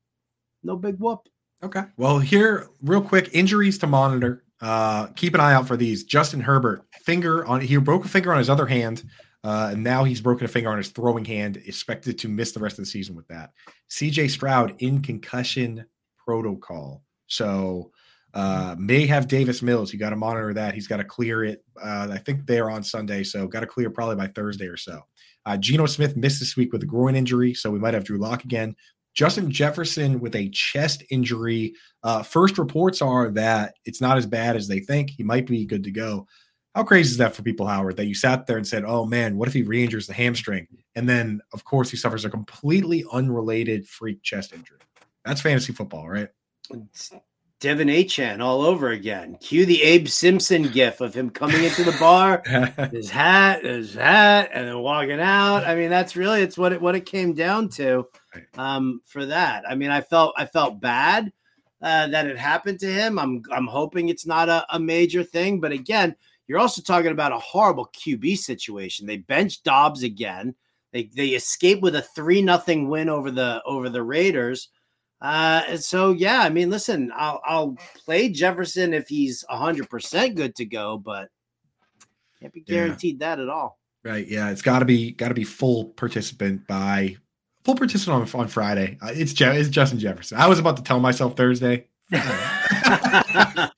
no 0.63 0.77
big 0.77 0.97
whoop. 0.99 1.27
Okay. 1.63 1.81
Well, 1.97 2.19
here, 2.19 2.67
real 2.81 3.01
quick, 3.01 3.29
injuries 3.33 3.77
to 3.79 3.87
monitor. 3.87 4.43
Uh, 4.61 5.07
keep 5.15 5.33
an 5.33 5.39
eye 5.39 5.53
out 5.53 5.67
for 5.67 5.77
these. 5.77 6.03
Justin 6.03 6.39
Herbert, 6.39 6.83
finger 7.01 7.45
on 7.45 7.61
he 7.61 7.77
broke 7.77 8.05
a 8.05 8.07
finger 8.07 8.31
on 8.31 8.37
his 8.37 8.49
other 8.49 8.65
hand, 8.65 9.03
uh, 9.43 9.69
and 9.71 9.83
now 9.83 10.03
he's 10.03 10.21
broken 10.21 10.45
a 10.45 10.47
finger 10.47 10.69
on 10.69 10.77
his 10.77 10.89
throwing 10.89 11.25
hand. 11.25 11.57
Expected 11.57 12.17
to 12.19 12.27
miss 12.27 12.51
the 12.51 12.59
rest 12.59 12.79
of 12.79 12.85
the 12.85 12.89
season 12.89 13.15
with 13.15 13.27
that. 13.27 13.51
CJ 13.89 14.29
Stroud 14.29 14.75
in 14.79 15.01
concussion 15.01 15.85
protocol, 16.17 17.03
so 17.27 17.91
uh, 18.33 18.75
may 18.77 19.05
have 19.05 19.27
Davis 19.27 19.61
Mills. 19.61 19.91
You 19.91 19.99
got 19.99 20.11
to 20.11 20.15
monitor 20.15 20.53
that. 20.53 20.75
He's 20.75 20.87
got 20.87 20.97
to 20.97 21.03
clear 21.03 21.43
it. 21.43 21.63
Uh, 21.81 22.07
I 22.11 22.17
think 22.17 22.45
they're 22.45 22.69
on 22.69 22.83
Sunday, 22.83 23.23
so 23.23 23.47
got 23.47 23.61
to 23.61 23.67
clear 23.67 23.89
probably 23.89 24.15
by 24.15 24.27
Thursday 24.27 24.67
or 24.67 24.77
so. 24.77 25.01
Uh, 25.45 25.55
Geno 25.55 25.85
Smith 25.85 26.17
missed 26.17 26.39
this 26.39 26.57
week 26.57 26.73
with 26.73 26.83
a 26.83 26.85
groin 26.85 27.15
injury, 27.15 27.53
so 27.53 27.71
we 27.71 27.79
might 27.79 27.93
have 27.93 28.03
Drew 28.03 28.17
Lock 28.17 28.43
again. 28.43 28.75
Justin 29.17 29.49
Jefferson 29.49 30.19
with 30.19 30.35
a 30.35 30.49
chest 30.49 31.03
injury. 31.09 31.73
Uh, 32.03 32.21
first 32.21 32.59
reports 32.59 33.01
are 33.01 33.31
that 33.31 33.73
it's 33.83 33.99
not 33.99 34.15
as 34.15 34.27
bad 34.27 34.55
as 34.55 34.67
they 34.67 34.79
think. 34.79 35.09
He 35.09 35.23
might 35.23 35.47
be 35.47 35.65
good 35.65 35.83
to 35.85 35.91
go. 35.91 36.27
How 36.75 36.83
crazy 36.83 37.09
is 37.09 37.17
that 37.17 37.33
for 37.33 37.41
people, 37.41 37.65
Howard, 37.65 37.97
that 37.97 38.05
you 38.05 38.13
sat 38.13 38.45
there 38.45 38.57
and 38.57 38.67
said, 38.67 38.83
oh 38.85 39.07
man, 39.07 39.35
what 39.35 39.47
if 39.47 39.55
he 39.55 39.63
re 39.63 39.83
injures 39.83 40.05
the 40.05 40.13
hamstring? 40.13 40.67
And 40.93 41.09
then, 41.09 41.41
of 41.51 41.65
course, 41.65 41.89
he 41.89 41.97
suffers 41.97 42.25
a 42.25 42.29
completely 42.29 43.05
unrelated 43.11 43.87
freak 43.87 44.21
chest 44.21 44.53
injury. 44.53 44.77
That's 45.25 45.41
fantasy 45.41 45.73
football, 45.73 46.07
right? 46.07 46.29
Devin 47.59 47.87
Achane 47.87 48.39
all 48.39 48.61
over 48.61 48.89
again. 48.89 49.35
Cue 49.41 49.65
the 49.65 49.81
Abe 49.81 50.07
Simpson 50.07 50.61
gif 50.61 51.01
of 51.01 51.15
him 51.15 51.31
coming 51.31 51.63
into 51.63 51.83
the 51.83 51.97
bar, 51.99 52.43
his 52.91 53.09
hat, 53.09 53.65
his 53.65 53.95
hat, 53.95 54.51
and 54.53 54.67
then 54.67 54.77
walking 54.77 55.19
out. 55.19 55.65
I 55.65 55.73
mean, 55.73 55.89
that's 55.89 56.15
really 56.15 56.43
it's 56.43 56.55
what 56.55 56.71
it 56.71 56.79
what 56.79 56.93
it 56.93 57.07
came 57.07 57.33
down 57.33 57.69
to 57.69 58.07
um, 58.57 59.01
for 59.05 59.25
that. 59.25 59.63
I 59.67 59.75
mean, 59.75 59.91
I 59.91 60.01
felt 60.01 60.33
I 60.37 60.45
felt 60.45 60.81
bad 60.81 61.31
uh, 61.81 62.07
that 62.07 62.27
it 62.27 62.37
happened 62.37 62.79
to 62.81 62.91
him. 62.91 63.19
I'm 63.19 63.43
I'm 63.51 63.67
hoping 63.67 64.09
it's 64.09 64.25
not 64.25 64.49
a, 64.49 64.65
a 64.71 64.79
major 64.79 65.23
thing, 65.23 65.59
but 65.59 65.71
again, 65.71 66.15
you're 66.47 66.59
also 66.59 66.81
talking 66.81 67.11
about 67.11 67.31
a 67.31 67.39
horrible 67.39 67.89
QB 67.95 68.37
situation. 68.37 69.05
They 69.05 69.17
benched 69.17 69.63
Dobbs 69.63 70.03
again. 70.03 70.55
They 70.93 71.09
they 71.15 71.29
escape 71.29 71.81
with 71.81 71.95
a 71.95 72.01
three 72.01 72.41
nothing 72.41 72.89
win 72.89 73.09
over 73.09 73.31
the 73.31 73.61
over 73.65 73.89
the 73.89 74.03
Raiders. 74.03 74.69
Uh, 75.19 75.63
and 75.67 75.83
so 75.83 76.11
yeah, 76.11 76.41
I 76.41 76.49
mean, 76.49 76.69
listen, 76.69 77.11
I'll 77.15 77.41
I'll 77.45 77.77
play 78.05 78.29
Jefferson 78.29 78.93
if 78.93 79.07
he's 79.07 79.43
hundred 79.49 79.89
percent 79.89 80.35
good 80.35 80.55
to 80.55 80.65
go, 80.65 80.97
but 80.97 81.29
can't 82.39 82.53
be 82.53 82.61
guaranteed 82.61 83.19
yeah. 83.19 83.35
that 83.35 83.41
at 83.41 83.49
all. 83.49 83.79
Right. 84.03 84.27
Yeah, 84.27 84.49
it's 84.51 84.61
got 84.61 84.79
to 84.79 84.85
be 84.85 85.11
got 85.11 85.29
to 85.29 85.33
be 85.33 85.43
full 85.43 85.85
participant 85.85 86.65
by 86.67 87.17
full 87.67 87.75
participant 87.75 88.33
on, 88.33 88.39
on 88.39 88.47
Friday. 88.47 88.97
Uh, 89.01 89.11
it's, 89.13 89.33
Je- 89.33 89.59
it's 89.59 89.67
Justin 89.67 89.99
Jefferson. 89.99 90.37
I 90.37 90.47
was 90.47 90.57
about 90.57 90.77
to 90.77 90.83
tell 90.83 91.01
myself 91.01 91.35
Thursday. 91.35 91.85
yeah, 92.13 93.69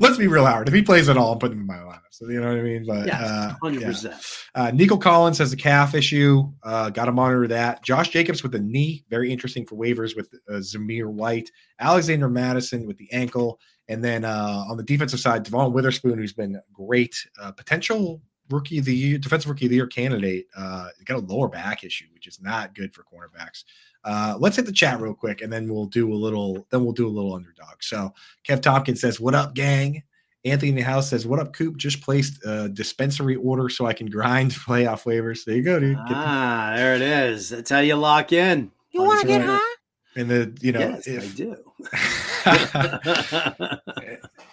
let's 0.00 0.18
be 0.18 0.26
real, 0.26 0.44
Howard. 0.44 0.68
If 0.68 0.74
he 0.74 0.82
plays 0.82 1.08
at 1.08 1.16
all, 1.16 1.32
I'm 1.32 1.38
putting 1.38 1.56
him 1.56 1.62
in 1.62 1.66
my 1.66 1.76
lineup. 1.76 2.00
So 2.10 2.28
you 2.28 2.42
know 2.42 2.48
what 2.48 2.58
I 2.58 2.62
mean. 2.62 2.84
But 2.86 3.08
uh, 3.08 3.54
hundred 3.62 3.84
uh, 3.84 3.86
percent. 3.86 4.14
Yeah. 4.54 4.62
Uh, 4.62 4.70
Nico 4.72 4.98
Collins 4.98 5.38
has 5.38 5.50
a 5.50 5.56
calf 5.56 5.94
issue. 5.94 6.52
Uh, 6.62 6.90
Got 6.90 7.06
to 7.06 7.12
monitor 7.12 7.48
that. 7.48 7.82
Josh 7.82 8.10
Jacobs 8.10 8.42
with 8.42 8.52
the 8.52 8.58
knee, 8.58 9.06
very 9.08 9.32
interesting 9.32 9.64
for 9.64 9.76
waivers 9.76 10.14
with 10.14 10.28
uh, 10.50 10.56
Zamir 10.56 11.06
White. 11.06 11.50
Alexander 11.80 12.28
Mattison 12.28 12.86
with 12.86 12.98
the 12.98 13.10
ankle, 13.12 13.58
and 13.88 14.04
then 14.04 14.26
uh, 14.26 14.66
on 14.68 14.76
the 14.76 14.82
defensive 14.82 15.20
side, 15.20 15.42
Devon 15.44 15.72
Witherspoon, 15.72 16.18
who's 16.18 16.34
been 16.34 16.60
great, 16.74 17.16
potential 17.56 18.20
rookie 18.50 18.78
of 18.78 18.84
the 18.84 18.94
year, 18.94 19.18
defensive 19.18 19.48
rookie 19.48 19.66
of 19.66 19.70
the 19.70 19.76
year 19.76 19.86
candidate, 19.86 20.46
uh, 20.56 20.88
got 21.04 21.16
a 21.16 21.20
lower 21.20 21.48
back 21.48 21.84
issue, 21.84 22.06
which 22.12 22.26
is 22.26 22.40
not 22.40 22.74
good 22.74 22.94
for 22.94 23.04
cornerbacks. 23.04 23.64
Uh, 24.04 24.36
let's 24.38 24.56
hit 24.56 24.66
the 24.66 24.72
chat 24.72 25.00
real 25.00 25.14
quick, 25.14 25.40
and 25.40 25.52
then 25.52 25.68
we'll 25.72 25.86
do 25.86 26.12
a 26.12 26.14
little. 26.14 26.66
Then 26.70 26.84
we'll 26.84 26.92
do 26.92 27.06
a 27.06 27.08
little 27.08 27.34
underdog. 27.34 27.82
So 27.82 28.12
Kev 28.46 28.60
Tompkins 28.60 29.00
says, 29.00 29.18
"What 29.18 29.34
up, 29.34 29.54
gang?" 29.54 30.02
Anthony 30.44 30.68
in 30.70 30.76
the 30.76 30.82
house 30.82 31.08
says, 31.08 31.26
"What 31.26 31.38
up, 31.40 31.54
Coop? 31.54 31.78
Just 31.78 32.02
placed 32.02 32.44
a 32.44 32.68
dispensary 32.68 33.36
order 33.36 33.70
so 33.70 33.86
I 33.86 33.94
can 33.94 34.08
grind 34.08 34.50
playoff 34.66 35.04
waivers." 35.04 35.44
There 35.44 35.56
you 35.56 35.62
go, 35.62 35.80
dude. 35.80 35.96
ah, 35.98 36.72
the- 36.72 36.76
there 36.76 36.94
it 36.96 37.02
is. 37.02 37.48
That's 37.48 37.70
how 37.70 37.80
you 37.80 37.96
lock 37.96 38.32
in. 38.32 38.70
You 38.90 39.02
want 39.02 39.22
to 39.22 39.26
get 39.26 39.40
high? 39.40 39.74
And 40.16 40.30
the 40.30 40.56
you 40.60 40.70
know, 40.72 40.78
yes, 40.80 41.06
if, 41.08 41.24
I 41.24 41.34
do. 41.34 41.56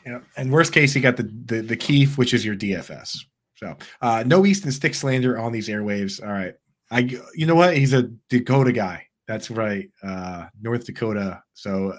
you 0.05 0.11
know, 0.11 0.21
and 0.35 0.51
worst 0.51 0.73
case, 0.73 0.95
you 0.95 1.01
got 1.01 1.17
the 1.17 1.23
the 1.45 1.61
the 1.61 1.75
Keith, 1.75 2.17
which 2.17 2.33
is 2.33 2.43
your 2.45 2.55
DFS. 2.55 3.25
So 3.61 3.77
uh, 4.01 4.23
no 4.25 4.45
Easton 4.45 4.71
Stick 4.71 4.95
slander 4.95 5.37
on 5.39 5.51
these 5.51 5.67
airwaves. 5.67 6.21
All 6.21 6.31
right. 6.31 6.55
I 6.89 6.99
you 7.35 7.45
know 7.45 7.55
what? 7.55 7.77
He's 7.77 7.93
a 7.93 8.03
Dakota 8.29 8.71
guy. 8.71 9.07
That's 9.27 9.49
right. 9.49 9.89
Uh, 10.03 10.47
North 10.61 10.85
Dakota. 10.85 11.41
So 11.53 11.93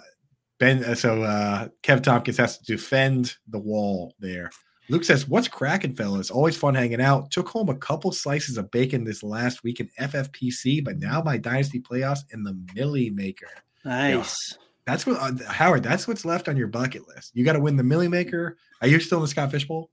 Ben, 0.59 0.85
uh, 0.85 0.95
so 0.95 1.23
uh, 1.23 1.69
Kev 1.83 2.03
Tompkins 2.03 2.37
has 2.37 2.59
to 2.59 2.65
defend 2.65 3.35
the 3.49 3.59
wall 3.59 4.15
there. 4.19 4.51
Luke 4.91 5.05
says, 5.05 5.27
"What's 5.27 5.49
cracking, 5.49 5.95
fellas? 5.95 6.31
Always 6.31 6.57
fun 6.57 6.75
hanging 6.75 7.01
out. 7.01 7.31
Took 7.31 7.49
home 7.49 7.69
a 7.69 7.77
couple 7.77 8.13
slices 8.13 8.59
of 8.59 8.71
bacon 8.71 9.05
this 9.05 9.23
last 9.23 9.65
week 9.65 9.81
in 9.81 9.89
FFPC, 9.99 10.85
but 10.85 10.99
now 10.99 11.23
my 11.23 11.37
dynasty 11.39 11.81
playoffs 11.81 12.21
in 12.33 12.43
the 12.43 12.57
Milly 12.75 13.11
Maker. 13.11 13.49
Nice. 13.85 14.59
That's 14.87 15.07
what 15.07 15.17
uh, 15.19 15.33
Howard. 15.51 15.83
That's 15.83 16.07
what's 16.07 16.25
left 16.25 16.49
on 16.49 16.57
your 16.57 16.67
bucket 16.67 17.09
list. 17.09 17.31
You 17.35 17.45
got 17.45 17.55
to 17.55 17.61
win 17.61 17.77
the 17.77 17.85
Milly 17.85 18.09
Maker. 18.09 18.57
Are 18.81 18.89
you 18.89 18.99
still 19.01 19.19
in 19.19 19.23
the 19.23 19.29
Scott 19.29 19.51
Fish 19.51 19.67
Bowl? 19.67 19.91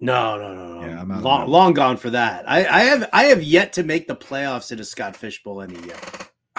No, 0.00 0.38
no, 0.38 0.54
no, 0.54 0.80
no. 0.80 0.86
Yeah, 0.86 1.00
I'm 1.00 1.10
out 1.10 1.22
long, 1.22 1.48
long 1.48 1.72
gone 1.72 1.96
for 1.96 2.10
that. 2.10 2.48
I, 2.48 2.58
I 2.66 2.80
have 2.80 3.08
I 3.12 3.24
have 3.24 3.42
yet 3.42 3.72
to 3.74 3.82
make 3.82 4.06
the 4.06 4.14
playoffs 4.16 4.70
at 4.70 4.80
a 4.80 4.84
Scott 4.84 5.16
Fish 5.16 5.42
Bowl 5.42 5.60
any 5.60 5.74
year. 5.74 5.96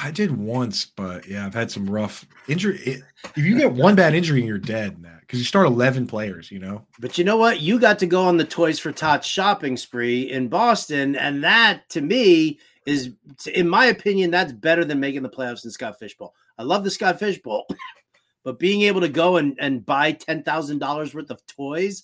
I 0.02 0.12
did 0.12 0.38
once, 0.38 0.86
but 0.86 1.28
yeah, 1.28 1.46
I've 1.46 1.54
had 1.54 1.70
some 1.70 1.90
rough 1.90 2.26
injury. 2.48 2.80
If 3.36 3.38
you 3.38 3.58
get 3.58 3.74
one 3.74 3.96
bad 3.96 4.14
injury, 4.14 4.46
you're 4.46 4.58
dead 4.58 4.94
in 4.94 5.02
that 5.02 5.22
because 5.22 5.40
you 5.40 5.46
start 5.46 5.68
eleven 5.68 6.08
players. 6.08 6.52
You 6.52 6.60
know, 6.60 6.86
But 7.00 7.18
you 7.18 7.24
know 7.24 7.38
what? 7.38 7.62
You 7.62 7.80
got 7.80 8.00
to 8.00 8.06
go 8.06 8.24
on 8.24 8.38
the 8.38 8.46
Toys 8.46 8.80
for 8.80 8.92
Tots 8.92 9.28
shopping 9.28 9.78
spree 9.78 10.32
in 10.32 10.48
Boston, 10.48 11.16
and 11.16 11.44
that 11.44 11.90
to 11.90 12.02
me 12.02 12.60
is, 12.86 13.12
in 13.54 13.70
my 13.70 13.86
opinion, 13.86 14.32
that's 14.32 14.54
better 14.54 14.84
than 14.86 15.00
making 15.00 15.24
the 15.24 15.30
playoffs 15.30 15.66
in 15.66 15.72
Scott 15.72 16.00
Fish 16.00 16.18
Bowl. 16.18 16.34
I 16.58 16.64
love 16.64 16.84
the 16.84 16.92
Scott 16.92 17.20
Fish 17.20 17.42
Bowl, 17.42 17.68
but 18.44 18.60
being 18.60 18.82
able 18.82 19.02
to 19.02 19.10
go 19.10 19.38
and, 19.38 19.58
and 19.60 19.86
buy 19.86 20.14
ten 20.14 20.44
thousand 20.44 20.80
dollars 20.80 21.14
worth 21.14 21.30
of 21.30 21.46
toys, 21.46 22.04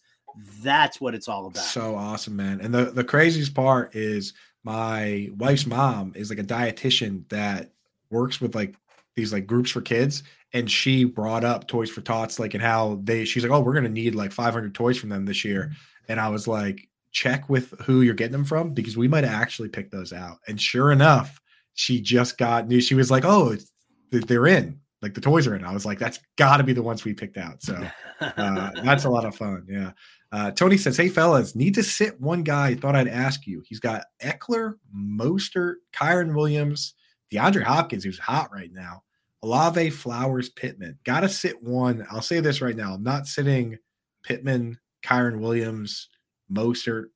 that's 0.61 0.99
what 0.99 1.15
it's 1.15 1.27
all 1.27 1.47
about. 1.47 1.63
so 1.63 1.95
awesome, 1.95 2.35
man. 2.35 2.61
And 2.61 2.73
the 2.73 2.85
the 2.85 3.03
craziest 3.03 3.53
part 3.53 3.95
is 3.95 4.33
my 4.63 5.29
wife's 5.37 5.65
mom 5.65 6.13
is 6.15 6.29
like 6.29 6.39
a 6.39 6.43
dietitian 6.43 7.27
that 7.29 7.71
works 8.09 8.41
with 8.41 8.55
like 8.55 8.75
these 9.15 9.31
like 9.31 9.47
groups 9.47 9.71
for 9.71 9.81
kids, 9.81 10.23
and 10.53 10.69
she 10.69 11.03
brought 11.03 11.43
up 11.43 11.67
Toys 11.67 11.89
for 11.89 12.01
Tots, 12.01 12.39
like 12.39 12.53
and 12.53 12.63
how 12.63 12.99
they. 13.03 13.25
She's 13.25 13.43
like, 13.43 13.51
oh, 13.51 13.61
we're 13.61 13.73
gonna 13.73 13.89
need 13.89 14.15
like 14.15 14.31
500 14.31 14.73
toys 14.73 14.97
from 14.97 15.09
them 15.09 15.25
this 15.25 15.45
year, 15.45 15.63
mm-hmm. 15.63 16.11
and 16.11 16.19
I 16.19 16.29
was 16.29 16.47
like, 16.47 16.89
check 17.15 17.47
with 17.49 17.71
who 17.81 18.01
you're 18.01 18.13
getting 18.13 18.33
them 18.33 18.43
from 18.43 18.73
because 18.73 18.97
we 18.97 19.07
might 19.07 19.23
actually 19.23 19.69
pick 19.69 19.89
those 19.89 20.11
out. 20.11 20.39
And 20.47 20.59
sure 20.59 20.91
enough, 20.91 21.39
she 21.73 22.01
just 22.01 22.37
got 22.37 22.67
new. 22.67 22.81
She 22.81 22.93
was 22.93 23.09
like, 23.09 23.23
oh, 23.25 23.53
it's, 23.53 23.71
they're 24.11 24.47
in. 24.47 24.79
Like 25.05 25.13
the 25.13 25.21
toys 25.21 25.45
are 25.45 25.55
in. 25.55 25.63
I 25.63 25.71
was 25.71 25.85
like, 25.85 25.99
that's 25.99 26.19
got 26.35 26.57
to 26.57 26.63
be 26.63 26.73
the 26.73 26.81
ones 26.81 27.05
we 27.05 27.13
picked 27.13 27.37
out. 27.37 27.61
So 27.61 27.75
uh, 28.19 28.71
that's 28.83 29.05
a 29.05 29.09
lot 29.09 29.23
of 29.23 29.35
fun. 29.35 29.63
Yeah. 29.69 29.91
Uh, 30.31 30.49
Tony 30.49 30.77
says, 30.77 30.97
Hey, 30.97 31.09
fellas, 31.09 31.53
need 31.53 31.75
to 31.75 31.83
sit 31.83 32.19
one 32.19 32.41
guy. 32.41 32.73
Thought 32.73 32.95
I'd 32.95 33.07
ask 33.07 33.45
you. 33.45 33.61
He's 33.67 33.79
got 33.79 34.05
Ekeler, 34.23 34.77
Mostert, 34.97 35.75
Kyren 35.93 36.33
Williams, 36.33 36.95
DeAndre 37.31 37.61
Hopkins, 37.61 38.03
who's 38.03 38.17
hot 38.17 38.51
right 38.51 38.71
now, 38.73 39.03
Olave, 39.43 39.91
Flowers, 39.91 40.49
Pittman. 40.49 40.97
Got 41.03 41.19
to 41.19 41.29
sit 41.29 41.61
one. 41.61 42.03
I'll 42.09 42.23
say 42.23 42.39
this 42.39 42.59
right 42.59 42.75
now. 42.75 42.95
I'm 42.95 43.03
not 43.03 43.27
sitting 43.27 43.77
Pittman, 44.23 44.79
Kyren 45.05 45.39
Williams, 45.39 46.09
Mostert, 46.51 47.09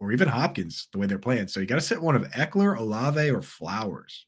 or 0.00 0.10
even 0.10 0.26
Hopkins 0.26 0.88
the 0.90 0.98
way 0.98 1.06
they're 1.06 1.18
playing. 1.18 1.48
So 1.48 1.60
you 1.60 1.66
got 1.66 1.74
to 1.74 1.82
sit 1.82 2.00
one 2.00 2.16
of 2.16 2.22
Ekeler, 2.30 2.78
Olave, 2.78 3.30
or 3.30 3.42
Flowers. 3.42 4.24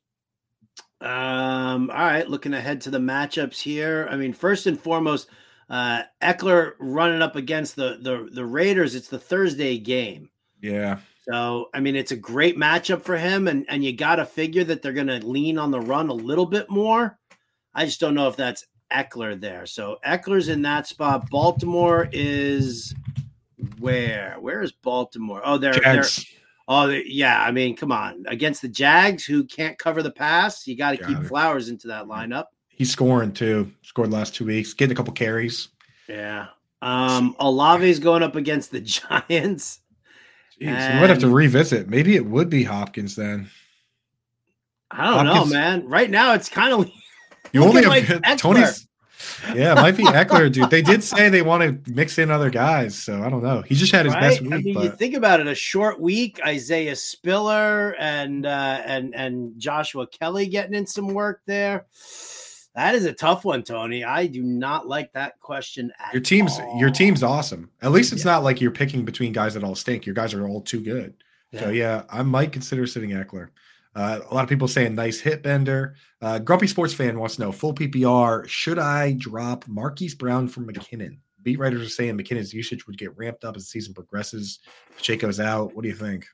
Um, 1.02 1.90
all 1.90 1.96
right, 1.96 2.28
looking 2.28 2.54
ahead 2.54 2.80
to 2.82 2.90
the 2.90 2.98
matchups 2.98 3.60
here. 3.60 4.08
I 4.10 4.16
mean, 4.16 4.32
first 4.32 4.66
and 4.66 4.78
foremost, 4.78 5.28
uh 5.68 6.02
Ekeler 6.22 6.74
running 6.78 7.22
up 7.22 7.36
against 7.36 7.76
the 7.76 7.98
the 8.00 8.28
the 8.32 8.44
Raiders. 8.44 8.94
It's 8.94 9.08
the 9.08 9.18
Thursday 9.18 9.78
game. 9.78 10.30
Yeah. 10.60 10.98
So, 11.28 11.70
I 11.72 11.80
mean, 11.80 11.94
it's 11.94 12.10
a 12.10 12.16
great 12.16 12.56
matchup 12.56 13.02
for 13.02 13.16
him, 13.16 13.48
and 13.48 13.64
and 13.68 13.84
you 13.84 13.96
got 13.96 14.16
to 14.16 14.24
figure 14.24 14.64
that 14.64 14.82
they're 14.82 14.92
going 14.92 15.06
to 15.06 15.24
lean 15.26 15.58
on 15.58 15.70
the 15.70 15.80
run 15.80 16.08
a 16.08 16.14
little 16.14 16.46
bit 16.46 16.68
more. 16.68 17.18
I 17.74 17.84
just 17.84 18.00
don't 18.00 18.14
know 18.14 18.28
if 18.28 18.36
that's 18.36 18.66
Ekeler 18.92 19.40
there. 19.40 19.66
So 19.66 19.98
Ekeler's 20.04 20.48
in 20.48 20.62
that 20.62 20.86
spot. 20.86 21.30
Baltimore 21.30 22.08
is 22.12 22.94
where? 23.78 24.36
Where 24.40 24.62
is 24.62 24.72
Baltimore? 24.72 25.42
Oh, 25.44 25.58
they're 25.58 25.72
they're 25.72 26.02
Jags. 26.02 26.26
Oh 26.72 26.88
yeah. 26.88 27.42
I 27.42 27.50
mean, 27.50 27.76
come 27.76 27.92
on, 27.92 28.24
against 28.26 28.62
the 28.62 28.68
Jags 28.68 29.24
who 29.24 29.44
can't 29.44 29.78
cover 29.78 30.02
the 30.02 30.10
pass, 30.10 30.66
you 30.66 30.76
got 30.76 30.92
to 30.92 31.04
keep 31.04 31.18
it. 31.18 31.26
Flowers 31.26 31.68
into 31.68 31.88
that 31.88 32.06
lineup. 32.06 32.46
He's 32.68 32.90
scoring 32.90 33.32
too. 33.32 33.70
Scored 33.82 34.10
the 34.10 34.16
last 34.16 34.34
two 34.34 34.46
weeks, 34.46 34.72
getting 34.74 34.92
a 34.92 34.96
couple 34.96 35.12
carries. 35.12 35.68
Yeah. 36.08 36.46
Um, 36.80 37.36
Olave's 37.38 37.98
going 37.98 38.22
up 38.22 38.36
against 38.36 38.70
the 38.70 38.80
Giants. 39.28 39.80
Jeez, 40.60 40.94
we 40.94 41.00
might 41.00 41.10
have 41.10 41.18
to 41.20 41.28
revisit. 41.28 41.88
Maybe 41.88 42.16
it 42.16 42.24
would 42.24 42.48
be 42.48 42.62
Hopkins 42.62 43.16
then. 43.16 43.48
I 44.90 45.10
don't 45.10 45.26
know, 45.26 45.44
man. 45.46 45.88
Right 45.88 46.10
now, 46.10 46.34
it's 46.34 46.48
kind 46.48 46.72
of 46.72 46.90
You 47.52 47.64
only 47.64 47.82
have 47.82 48.22
like. 48.22 48.38
Tony's. 48.38 48.88
Yeah, 49.54 49.72
it 49.72 49.76
might 49.76 49.96
be 49.96 50.04
Ekeler, 50.04 50.50
dude. 50.52 50.70
They 50.70 50.82
did 50.82 51.02
say 51.02 51.28
they 51.28 51.42
want 51.42 51.84
to 51.84 51.92
mix 51.92 52.18
in 52.18 52.30
other 52.30 52.50
guys, 52.50 52.96
so 52.96 53.22
I 53.22 53.28
don't 53.28 53.42
know. 53.42 53.62
He 53.62 53.74
just 53.74 53.92
had 53.92 54.06
his 54.06 54.14
right. 54.14 54.20
best 54.20 54.40
I 54.40 54.44
week, 54.44 54.64
mean, 54.64 54.80
you 54.80 54.90
think 54.90 55.14
about 55.14 55.40
it: 55.40 55.46
a 55.46 55.54
short 55.54 56.00
week, 56.00 56.40
Isaiah 56.46 56.96
Spiller 56.96 57.94
and 57.98 58.46
uh, 58.46 58.82
and 58.84 59.14
and 59.14 59.58
Joshua 59.58 60.06
Kelley 60.06 60.46
getting 60.46 60.74
in 60.74 60.86
some 60.86 61.08
work 61.08 61.40
there. 61.46 61.86
That 62.74 62.94
is 62.94 63.04
a 63.04 63.12
tough 63.12 63.44
one, 63.44 63.62
Tony. 63.62 64.02
I 64.02 64.26
do 64.26 64.42
not 64.42 64.88
like 64.88 65.12
that 65.12 65.38
question. 65.40 65.92
At 65.98 66.14
your 66.14 66.22
team's 66.22 66.58
your 66.78 66.90
team's 66.90 67.22
awesome. 67.22 67.70
At 67.82 67.92
least 67.92 68.12
it's 68.12 68.24
Yeah. 68.24 68.32
not 68.32 68.44
like 68.44 68.60
you're 68.60 68.70
picking 68.70 69.04
between 69.04 69.32
guys 69.32 69.54
that 69.54 69.64
all 69.64 69.74
stink. 69.74 70.06
Your 70.06 70.14
guys 70.14 70.32
are 70.32 70.48
all 70.48 70.62
too 70.62 70.80
good. 70.80 71.14
So 71.58 71.68
yeah, 71.68 72.04
I 72.08 72.22
might 72.22 72.50
consider 72.50 72.86
sitting 72.86 73.10
Ekeler. 73.10 73.48
Uh, 73.94 74.20
a 74.30 74.34
lot 74.34 74.42
of 74.42 74.48
people 74.48 74.68
saying 74.68 74.94
nice 74.94 75.20
hit 75.20 75.42
bender. 75.42 75.96
Uh, 76.20 76.38
Grumpy 76.38 76.66
sports 76.66 76.94
fan 76.94 77.18
wants 77.18 77.36
to 77.36 77.42
know 77.42 77.52
full 77.52 77.74
PPR. 77.74 78.48
Should 78.48 78.78
I 78.78 79.12
drop 79.12 79.66
Marquise 79.68 80.14
Brown 80.14 80.48
for 80.48 80.60
McKinnon? 80.60 81.18
Beat 81.42 81.58
writers 81.58 81.82
are 81.82 81.90
saying 81.90 82.16
McKinnon's 82.16 82.54
usage 82.54 82.86
would 82.86 82.96
get 82.96 83.16
ramped 83.16 83.44
up 83.44 83.56
as 83.56 83.64
the 83.64 83.68
season 83.68 83.92
progresses. 83.92 84.60
Pacheco's 84.96 85.40
out. 85.40 85.74
What 85.74 85.82
do 85.82 85.88
you 85.88 85.94
think? 85.94 86.26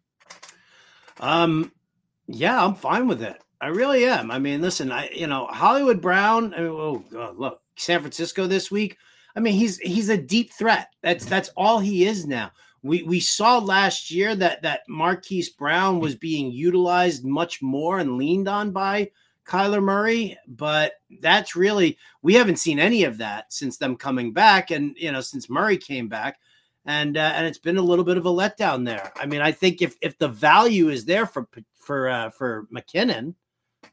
Um, 1.21 1.73
yeah, 2.27 2.63
I'm 2.63 2.75
fine 2.75 3.09
with 3.09 3.23
it. 3.23 3.43
I 3.61 3.69
really 3.69 4.05
am. 4.05 4.31
I 4.31 4.39
mean, 4.39 4.61
listen, 4.61 4.93
I 4.93 5.09
you 5.11 5.27
know 5.27 5.47
Hollywood 5.47 6.01
Brown. 6.01 6.55
I 6.55 6.59
mean, 6.59 6.69
oh 6.69 7.03
God, 7.11 7.37
look, 7.37 7.61
San 7.77 8.01
Francisco 8.01 8.47
this 8.47 8.71
week. 8.71 8.97
I 9.35 9.41
mean, 9.41 9.55
he's 9.55 9.79
he's 9.79 10.11
a 10.11 10.17
deep 10.17 10.53
threat. 10.53 10.93
That's 11.03 11.25
that's 11.25 11.49
all 11.57 11.81
he 11.81 12.07
is 12.07 12.27
now. 12.27 12.53
We 12.83 13.03
we 13.03 13.21
saw 13.21 13.59
last 13.59 14.11
year 14.11 14.35
that 14.37 14.63
that 14.63 14.83
Marquise 14.89 15.51
Brown 15.51 16.01
was 16.01 16.15
being 16.15 16.53
utilized 16.53 17.25
much 17.25 17.61
more 17.61 17.99
and 17.99 18.17
leaned 18.17 18.49
on 18.49 18.71
by 18.71 19.11
Kyler 19.47 19.83
Murray, 19.83 20.37
but 20.47 20.93
that's 21.21 21.57
really 21.57 21.99
we 22.23 22.35
haven't 22.35 22.57
seen 22.57 22.79
any 22.79 23.05
of 23.05 23.19
that 23.19 23.53
since 23.53 23.79
them 23.79 23.97
coming 23.97 24.33
back, 24.33 24.71
and 24.71 24.95
you 24.97 25.11
know 25.11 25.21
since 25.21 25.51
Murray 25.51 25.77
came 25.77 26.09
back 26.09 26.39
and 26.89 27.19
uh, 27.19 27.33
and 27.35 27.47
it's 27.47 27.59
been 27.59 27.77
a 27.77 27.83
little 27.83 28.05
bit 28.05 28.17
of 28.17 28.27
a 28.27 28.31
letdown 28.31 28.85
there. 28.85 29.13
I 29.17 29.27
mean, 29.27 29.43
I 29.43 29.53
think 29.53 29.83
if 29.83 29.97
if 30.01 30.19
the 30.19 30.29
value 30.29 30.89
is 30.89 31.05
there 31.05 31.27
for 31.27 31.47
for 31.75 32.09
uh, 32.09 32.31
for 32.31 32.67
McKinnon, 32.75 33.35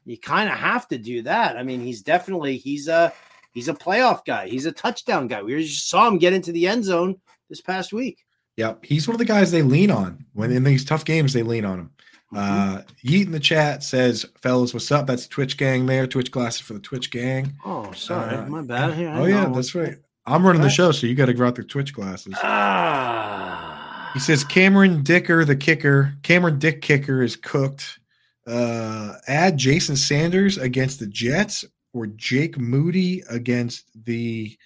you 0.04 0.18
kind 0.18 0.48
of 0.48 0.56
have 0.56 0.88
to 0.88 0.98
do 0.98 1.22
that. 1.22 1.56
I 1.56 1.62
mean, 1.62 1.80
he's 1.80 2.02
definitely 2.02 2.56
he's 2.56 2.88
a 2.88 3.12
he's 3.52 3.68
a 3.68 3.74
playoff 3.74 4.24
guy. 4.24 4.48
He's 4.48 4.66
a 4.66 4.72
touchdown 4.72 5.28
guy. 5.28 5.42
We 5.42 5.62
just 5.62 5.88
saw 5.88 6.08
him 6.08 6.18
get 6.18 6.32
into 6.32 6.52
the 6.52 6.66
end 6.66 6.84
zone 6.84 7.20
this 7.48 7.60
past 7.60 7.92
week. 7.92 8.25
Yep, 8.56 8.84
he's 8.84 9.06
one 9.06 9.14
of 9.14 9.18
the 9.18 9.24
guys 9.24 9.50
they 9.50 9.62
lean 9.62 9.90
on 9.90 10.24
when 10.32 10.50
in 10.50 10.64
these 10.64 10.84
tough 10.84 11.04
games. 11.04 11.32
They 11.32 11.42
lean 11.42 11.64
on 11.64 11.78
him. 11.78 11.90
Uh, 12.34 12.82
Yeet 13.04 13.26
in 13.26 13.32
the 13.32 13.40
chat 13.40 13.82
says, 13.82 14.26
"Fellas, 14.40 14.74
what's 14.74 14.90
up? 14.90 15.06
That's 15.06 15.26
Twitch 15.28 15.56
gang 15.56 15.86
there. 15.86 16.06
Twitch 16.06 16.30
glasses 16.30 16.60
for 16.62 16.72
the 16.74 16.80
Twitch 16.80 17.10
gang." 17.10 17.54
oh, 17.64 17.92
sorry, 17.92 18.36
Uh, 18.36 18.46
my 18.46 18.62
bad. 18.62 18.94
Here, 18.94 19.10
oh 19.14 19.24
yeah, 19.26 19.48
that's 19.54 19.74
right. 19.74 19.96
I'm 20.26 20.44
running 20.44 20.62
the 20.62 20.68
show, 20.70 20.90
so 20.90 21.06
you 21.06 21.14
got 21.14 21.26
to 21.26 21.44
out 21.44 21.54
the 21.54 21.62
Twitch 21.62 21.94
glasses. 21.94 22.34
Ah, 22.42 24.10
He 24.12 24.18
says 24.20 24.42
Cameron 24.42 25.02
Dicker, 25.04 25.44
the 25.44 25.54
kicker. 25.54 26.14
Cameron 26.24 26.58
Dick 26.58 26.82
kicker 26.82 27.22
is 27.22 27.36
cooked. 27.36 28.00
Uh, 28.46 29.14
add 29.28 29.56
Jason 29.56 29.94
Sanders 29.96 30.58
against 30.58 30.98
the 30.98 31.06
Jets 31.06 31.64
or 31.92 32.06
Jake 32.08 32.58
Moody 32.58 33.22
against 33.30 33.84
the 34.04 34.56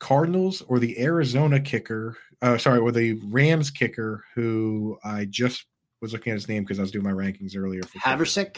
Cardinals 0.00 0.62
or 0.62 0.78
the 0.80 0.98
Arizona 1.00 1.60
kicker. 1.60 2.16
Uh, 2.42 2.58
sorry, 2.58 2.78
or 2.80 2.90
the 2.90 3.14
Rams 3.26 3.70
kicker, 3.70 4.24
who 4.34 4.98
I 5.04 5.26
just 5.26 5.66
was 6.00 6.12
looking 6.12 6.32
at 6.32 6.34
his 6.36 6.48
name 6.48 6.64
because 6.64 6.78
I 6.78 6.82
was 6.82 6.90
doing 6.90 7.04
my 7.04 7.12
rankings 7.12 7.56
earlier. 7.56 7.82
For 7.82 7.92
kicker. 7.92 8.08
Havrisik. 8.08 8.56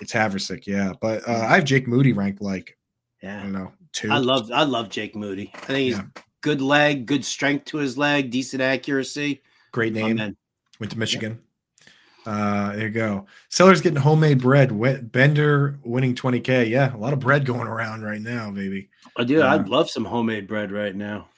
It's 0.00 0.12
Havrisik, 0.12 0.66
yeah. 0.66 0.92
But 1.00 1.28
uh, 1.28 1.46
I 1.48 1.56
have 1.56 1.64
Jake 1.64 1.86
Moody 1.86 2.12
ranked 2.12 2.40
like 2.42 2.76
I 3.22 3.26
Yeah, 3.26 3.42
don't 3.42 3.52
know 3.52 3.72
two. 3.92 4.10
I 4.10 4.16
love 4.18 4.50
I 4.50 4.64
love 4.64 4.88
Jake 4.88 5.14
Moody. 5.14 5.50
I 5.54 5.58
think 5.66 5.78
he's 5.78 5.96
Yeah. 5.98 6.04
good 6.40 6.60
leg, 6.62 7.04
good 7.06 7.24
strength 7.24 7.66
to 7.66 7.76
his 7.76 7.96
leg, 7.98 8.30
decent 8.30 8.62
accuracy. 8.62 9.42
great 9.72 9.92
name. 9.92 10.16
man. 10.16 10.36
Went 10.80 10.90
to 10.92 10.98
Michigan. 10.98 11.38
Uh, 12.24 12.72
there 12.72 12.86
you 12.86 12.90
go. 12.90 13.26
Sellers 13.48 13.80
getting 13.80 13.98
homemade 13.98 14.40
bread. 14.40 15.12
Bender 15.12 15.78
winning 15.84 16.14
20k. 16.14 16.68
Yeah, 16.68 16.94
a 16.94 16.98
lot 16.98 17.12
of 17.12 17.20
bread 17.20 17.44
going 17.44 17.66
around 17.66 18.02
right 18.02 18.20
now, 18.20 18.50
baby. 18.50 18.88
Oh, 19.16 19.24
dude, 19.24 19.38
Yeah. 19.38 19.52
I'd 19.52 19.68
love 19.68 19.90
some 19.90 20.04
homemade 20.04 20.46
bread 20.46 20.72
right 20.72 20.94
now. 20.94 21.28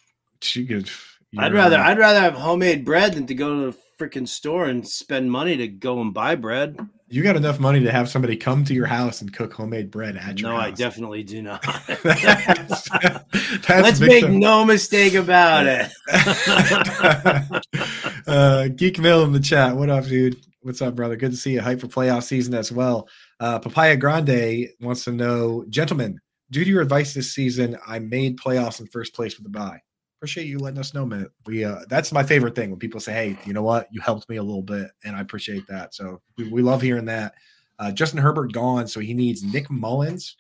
She 0.41 0.67
could. 0.67 0.91
I'd 1.39 1.55
rather 1.55 1.79
uh, 1.79 1.85
I'd 1.85 1.99
rather 1.99 2.21
have 2.21 2.35
homemade 2.35 2.85
bread 2.85 3.15
than 3.15 3.27
to 3.27 3.35
go 3.35 3.55
to 3.55 3.73
the 3.73 3.79
freaking 3.99 4.29
store 4.29 4.67
and 4.67 4.87
spend 4.87 5.31
money 5.31 5.57
to 5.57 5.69
go 5.69 6.01
and 6.01 6.13
buy 6.13 6.35
bread. 6.35 6.77
You 7.09 7.23
got 7.23 7.37
enough 7.37 7.61
money 7.61 7.81
to 7.81 7.93
have 7.93 8.09
somebody 8.09 8.37
come 8.37 8.65
to 8.65 8.75
your 8.75 8.87
house 8.87 9.21
and 9.21 9.33
cook 9.33 9.53
homemade 9.53 9.91
bread 9.91 10.17
at 10.17 10.41
your 10.41 10.51
no, 10.51 10.57
house. 10.57 10.67
I 10.67 10.71
definitely 10.73 11.23
do 11.23 11.43
not. 11.43 11.63
that's, 12.03 12.89
that's 12.91 13.69
Let's 13.69 14.01
make 14.01 14.29
no 14.29 14.65
mistake 14.65 15.15
about 15.15 15.67
it. 15.67 15.93
uh, 18.27 18.69
Geek 18.69 18.99
Mill 18.99 19.23
in 19.25 19.33
the 19.33 19.41
chat. 19.41 19.77
What 19.77 19.91
up, 19.91 20.07
dude? 20.07 20.37
What's 20.65 20.81
up, 20.81 20.95
brother? 20.95 21.17
Good 21.17 21.33
to 21.33 21.37
see 21.37 21.53
you. 21.53 21.61
Hype 21.61 21.81
for 21.81 21.89
playoff 21.89 22.23
season 22.23 22.55
as 22.55 22.73
well. 22.73 23.07
Uh, 23.39 23.59
Papaya 23.59 23.99
Grande 23.99 24.71
wants 24.81 25.05
to 25.05 25.13
know, 25.13 25.65
gentlemen, 25.69 26.19
due 26.51 26.65
to 26.65 26.71
your 26.71 26.81
advice 26.81 27.13
this 27.13 27.35
season, 27.35 27.77
I 27.87 27.99
made 27.99 28.39
playoffs 28.39 28.81
in 28.81 28.87
first 28.87 29.15
place 29.15 29.37
with 29.37 29.45
the 29.45 29.51
bye 29.51 29.83
appreciate 30.25 30.47
you 30.47 30.59
letting 30.59 30.81
us 30.81 30.95
know, 30.95 31.05
man. 31.05 31.29
We 31.45 31.65
uh, 31.67 31.81
that's 31.91 32.11
my 32.11 32.23
favorite 32.23 32.55
thing 32.55 32.71
when 32.71 32.79
people 32.79 32.99
say, 32.99 33.13
"Hey, 33.13 33.39
you 33.45 33.53
know 33.53 33.63
what? 33.63 33.89
You 33.93 34.01
helped 34.01 34.27
me 34.31 34.37
a 34.37 34.43
little 34.43 34.63
bit," 34.63 34.91
and 35.05 35.15
I 35.15 35.21
appreciate 35.21 35.67
that. 35.67 35.95
So 35.95 36.23
we, 36.39 36.49
we 36.49 36.63
love 36.63 36.81
hearing 36.81 37.05
that. 37.05 37.35
Uh, 37.79 37.93
Justin 37.93 38.21
Herbert 38.21 38.55
gone, 38.55 38.89
so 38.89 39.01
he 39.01 39.13
needs 39.13 39.43
Nick 39.43 39.71
Mullens. 39.71 40.37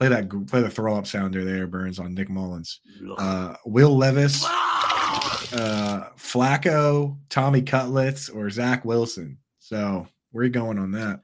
Play 0.00 0.08
that 0.08 0.28
play 0.48 0.62
the 0.62 0.68
throw 0.68 0.96
up 0.96 1.06
sounder 1.06 1.44
there, 1.44 1.68
Burns 1.68 2.00
on 2.00 2.12
Nick 2.12 2.28
Mullens. 2.28 2.80
Uh, 3.16 3.54
Will 3.66 3.96
Levis, 3.96 4.44
uh, 5.52 6.10
Flacco, 6.16 7.16
Tommy 7.28 7.62
Cutlets, 7.62 8.28
or 8.28 8.50
Zach 8.50 8.84
Wilson. 8.84 9.38
So 9.58 10.06
where 10.32 10.42
are 10.42 10.44
you 10.46 10.50
going 10.50 10.78
on 10.78 10.92
that? 10.92 11.20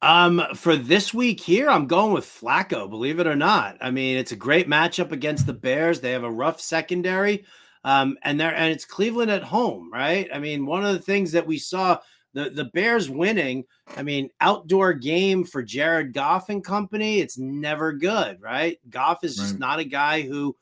Um, 0.00 0.42
for 0.54 0.76
this 0.76 1.12
week 1.12 1.40
here, 1.40 1.68
I'm 1.68 1.86
going 1.86 2.12
with 2.12 2.24
Flacco, 2.24 2.88
believe 2.88 3.18
it 3.18 3.26
or 3.26 3.34
not. 3.34 3.76
I 3.80 3.90
mean, 3.90 4.16
it's 4.16 4.32
a 4.32 4.36
great 4.36 4.68
matchup 4.68 5.10
against 5.10 5.46
the 5.46 5.52
Bears. 5.52 6.00
They 6.00 6.12
have 6.12 6.24
a 6.24 6.30
rough 6.30 6.60
secondary. 6.60 7.44
Um, 7.84 8.16
and 8.22 8.40
they're 8.40 8.54
and 8.54 8.72
it's 8.72 8.84
Cleveland 8.84 9.30
at 9.30 9.42
home, 9.42 9.90
right? 9.92 10.28
I 10.32 10.38
mean, 10.38 10.66
one 10.66 10.84
of 10.84 10.92
the 10.92 11.02
things 11.02 11.32
that 11.32 11.46
we 11.46 11.58
saw 11.58 11.98
the 12.34 12.50
the 12.50 12.66
Bears 12.66 13.08
winning, 13.08 13.64
I 13.96 14.02
mean, 14.02 14.30
outdoor 14.40 14.92
game 14.92 15.44
for 15.44 15.62
Jared 15.62 16.12
Goff 16.12 16.48
and 16.48 16.62
company, 16.62 17.20
it's 17.20 17.38
never 17.38 17.92
good, 17.92 18.40
right? 18.40 18.78
Goff 18.90 19.24
is 19.24 19.36
just 19.36 19.58
not 19.58 19.78
a 19.78 19.84
guy 19.84 20.22
who 20.22 20.56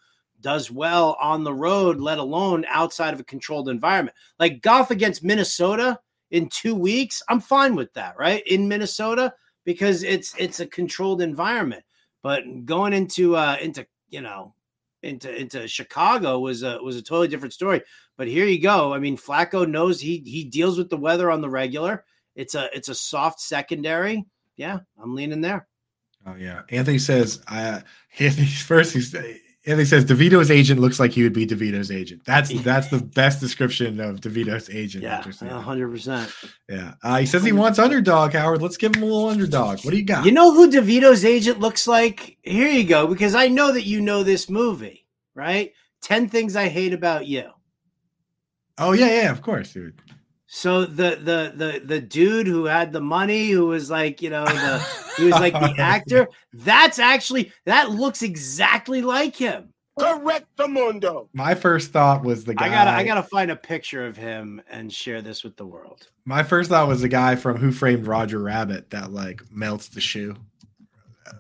does 0.47 0.71
well 0.71 1.17
on 1.21 1.43
the 1.43 1.53
road, 1.53 1.99
let 1.99 2.19
alone 2.19 2.65
outside 2.69 3.13
of 3.13 3.19
a 3.19 3.25
controlled 3.25 3.69
environment. 3.69 4.17
Like 4.39 4.63
Goff 4.63 4.93
against 4.93 5.25
Minnesota, 5.25 5.99
in 6.31 6.49
two 6.49 6.77
weeks, 6.77 7.21
I'm 7.29 7.41
fine 7.41 7.75
with 7.75 7.93
that, 7.95 8.17
right? 8.17 8.47
In 8.47 8.69
Minnesota, 8.69 9.35
because 9.65 10.05
it's 10.05 10.37
it's 10.39 10.61
a 10.61 10.67
controlled 10.69 11.21
environment. 11.21 11.83
But 12.23 12.45
going 12.65 12.93
into 12.93 13.35
uh 13.35 13.57
into 13.61 13.89
you 14.09 14.21
know 14.21 14.55
into 15.03 15.35
into 15.35 15.67
Chicago 15.67 16.39
was 16.39 16.63
a 16.63 16.79
was 16.81 16.95
a 16.95 17.03
totally 17.03 17.27
different 17.27 17.53
story. 17.53 17.83
But 18.17 18.29
here 18.29 18.47
you 18.47 18.63
go. 18.63 18.95
I 18.95 19.01
mean, 19.01 19.17
Flacco 19.17 19.69
knows 19.69 20.01
he 20.01 20.19
he 20.25 20.45
deals 20.45 20.79
with 20.79 20.91
the 20.91 20.97
weather 20.97 21.29
on 21.29 21.41
the 21.41 21.51
regular. 21.51 22.05
It's 22.37 22.55
a 22.55 22.71
it's 22.73 22.89
a 22.89 22.95
soft 22.95 23.41
secondary. 23.41 24.25
Yeah, 24.57 24.79
I'm 25.03 25.17
leaning 25.17 25.41
there. 25.41 25.67
Oh 26.25 26.37
yeah. 26.37 26.63
Anthony 26.71 27.01
says 27.01 27.43
I 27.49 27.83
Anthony 28.21 28.47
first 28.47 28.93
he's 28.93 29.11
and 29.67 29.81
he 29.81 29.85
says 29.85 30.05
DeVito's 30.05 30.51
agent 30.51 30.81
looks 30.81 31.01
like 31.01 31.11
he 31.11 31.23
would 31.25 31.33
be 31.33 31.47
DeVito's 31.47 31.91
agent. 31.91 32.23
That's 32.25 32.53
that's 32.63 32.89
the 32.89 32.99
best 32.99 33.41
description 33.41 34.01
of 34.01 34.21
DeVito's 34.21 34.71
agent. 34.71 35.03
Yeah, 35.03 35.21
hundred 35.61 35.91
percent. 35.91 36.33
Yeah, 36.69 36.95
uh, 37.03 37.19
he 37.19 37.27
says 37.27 37.45
he 37.45 37.53
wants 37.53 37.79
underdog. 37.79 38.33
Howard, 38.33 38.63
let's 38.63 38.77
give 38.77 38.95
him 38.95 39.03
a 39.03 39.07
little 39.07 39.29
underdog. 39.29 39.81
What 39.85 39.91
do 39.91 39.97
you 39.97 40.05
got? 40.05 40.25
You 40.25 40.33
know 40.33 40.55
who 40.55 40.71
DeVito's 40.71 41.25
agent 41.25 41.59
looks 41.59 41.89
like? 41.89 42.39
Here 42.43 42.69
you 42.69 42.85
go, 42.85 43.07
because 43.07 43.35
I 43.35 43.49
know 43.49 43.73
that 43.73 43.85
you 43.85 44.01
know 44.01 44.23
this 44.23 44.49
movie, 44.49 45.07
right? 45.35 45.73
Ten 46.01 46.29
things 46.29 46.55
I 46.55 46.69
hate 46.69 46.93
about 46.93 47.27
you. 47.27 47.51
Oh 48.79 48.93
yeah, 48.93 49.23
yeah, 49.23 49.31
of 49.31 49.43
course, 49.43 49.73
dude. 49.73 50.01
So 50.49 50.85
the 50.85 51.17
the 51.17 51.53
the 51.57 51.83
the 51.85 52.01
dude 52.01 52.47
who 52.47 52.65
had 52.65 52.93
the 52.93 53.01
money, 53.01 53.51
who 53.51 53.67
was 53.67 53.91
like, 53.91 54.23
you 54.23 54.31
know, 54.31 54.45
the 54.45 54.87
he 55.17 55.25
was 55.25 55.35
like 55.35 55.53
the 55.55 55.75
actor. 55.79 56.29
That's 56.53 56.99
actually 56.99 57.53
that 57.65 57.91
looks 57.91 58.23
exactly 58.23 59.03
like 59.03 59.35
him. 59.35 59.73
Correct 59.99 60.47
the 60.57 60.69
mundo. 60.69 61.31
My 61.33 61.55
first 61.55 61.91
thought 61.91 62.23
was 62.23 62.45
the 62.45 62.55
guy. 62.55 62.67
I 62.67 62.69
gotta 62.69 62.91
I 62.91 63.03
gotta 63.03 63.23
find 63.23 63.51
a 63.51 63.57
picture 63.57 64.07
of 64.07 64.17
him 64.17 64.61
and 64.71 64.93
share 64.93 65.23
this 65.23 65.43
with 65.43 65.57
the 65.57 65.67
world. 65.67 66.09
My 66.25 66.43
first 66.43 66.71
thought 66.71 66.87
was 66.87 67.01
the 67.01 67.09
guy 67.09 67.35
from 67.35 67.57
Who 67.57 67.73
Framed 67.73 68.07
Roger 68.07 68.39
Rabbit 68.39 68.91
that 68.91 69.11
like 69.11 69.41
melts 69.51 69.89
the 69.89 70.01
shoe. 70.01 70.37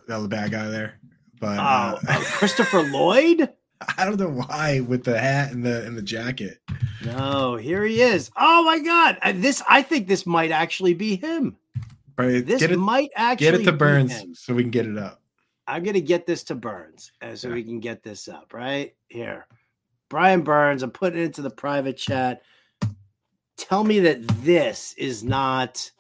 That 0.08 0.16
was 0.16 0.24
the 0.24 0.28
bad 0.28 0.50
guy 0.50 0.68
there. 0.68 0.98
But 1.38 1.58
oh, 1.58 1.62
uh, 1.62 1.98
uh, 2.08 2.20
Christopher 2.24 2.82
Lloyd. 2.82 3.50
I 3.98 4.04
don't 4.04 4.18
know 4.18 4.30
why 4.30 4.80
with 4.80 5.04
the 5.04 5.18
hat 5.18 5.52
and 5.52 5.64
the 5.64 5.84
and 5.86 5.96
the 5.96 6.02
jacket. 6.02 6.60
No, 7.04 7.56
here 7.56 7.84
he 7.84 8.02
is. 8.02 8.30
Oh 8.36 8.64
my 8.64 8.78
god. 8.78 9.18
Uh, 9.22 9.32
this 9.34 9.62
I 9.68 9.82
think 9.82 10.08
this 10.08 10.26
might 10.26 10.50
actually 10.50 10.94
be 10.94 11.16
him. 11.16 11.56
Right. 12.16 12.44
This 12.44 12.62
it, 12.62 12.76
might 12.78 13.10
actually 13.14 13.46
get 13.46 13.60
it 13.60 13.64
to 13.64 13.72
Burns 13.72 14.40
so 14.40 14.54
we 14.54 14.62
can 14.62 14.70
get 14.70 14.86
it 14.86 14.96
up. 14.96 15.20
I'm 15.66 15.82
gonna 15.82 16.00
get 16.00 16.26
this 16.26 16.44
to 16.44 16.54
Burns 16.54 17.12
uh, 17.20 17.34
so 17.34 17.48
yeah. 17.48 17.54
we 17.54 17.64
can 17.64 17.80
get 17.80 18.02
this 18.02 18.28
up 18.28 18.54
right 18.54 18.94
here. 19.08 19.46
Brian 20.08 20.42
Burns, 20.42 20.82
I'm 20.82 20.92
putting 20.92 21.20
it 21.20 21.24
into 21.24 21.42
the 21.42 21.50
private 21.50 21.96
chat. 21.96 22.42
Tell 23.56 23.82
me 23.82 24.00
that 24.00 24.26
this 24.42 24.94
is 24.96 25.24
not 25.24 25.90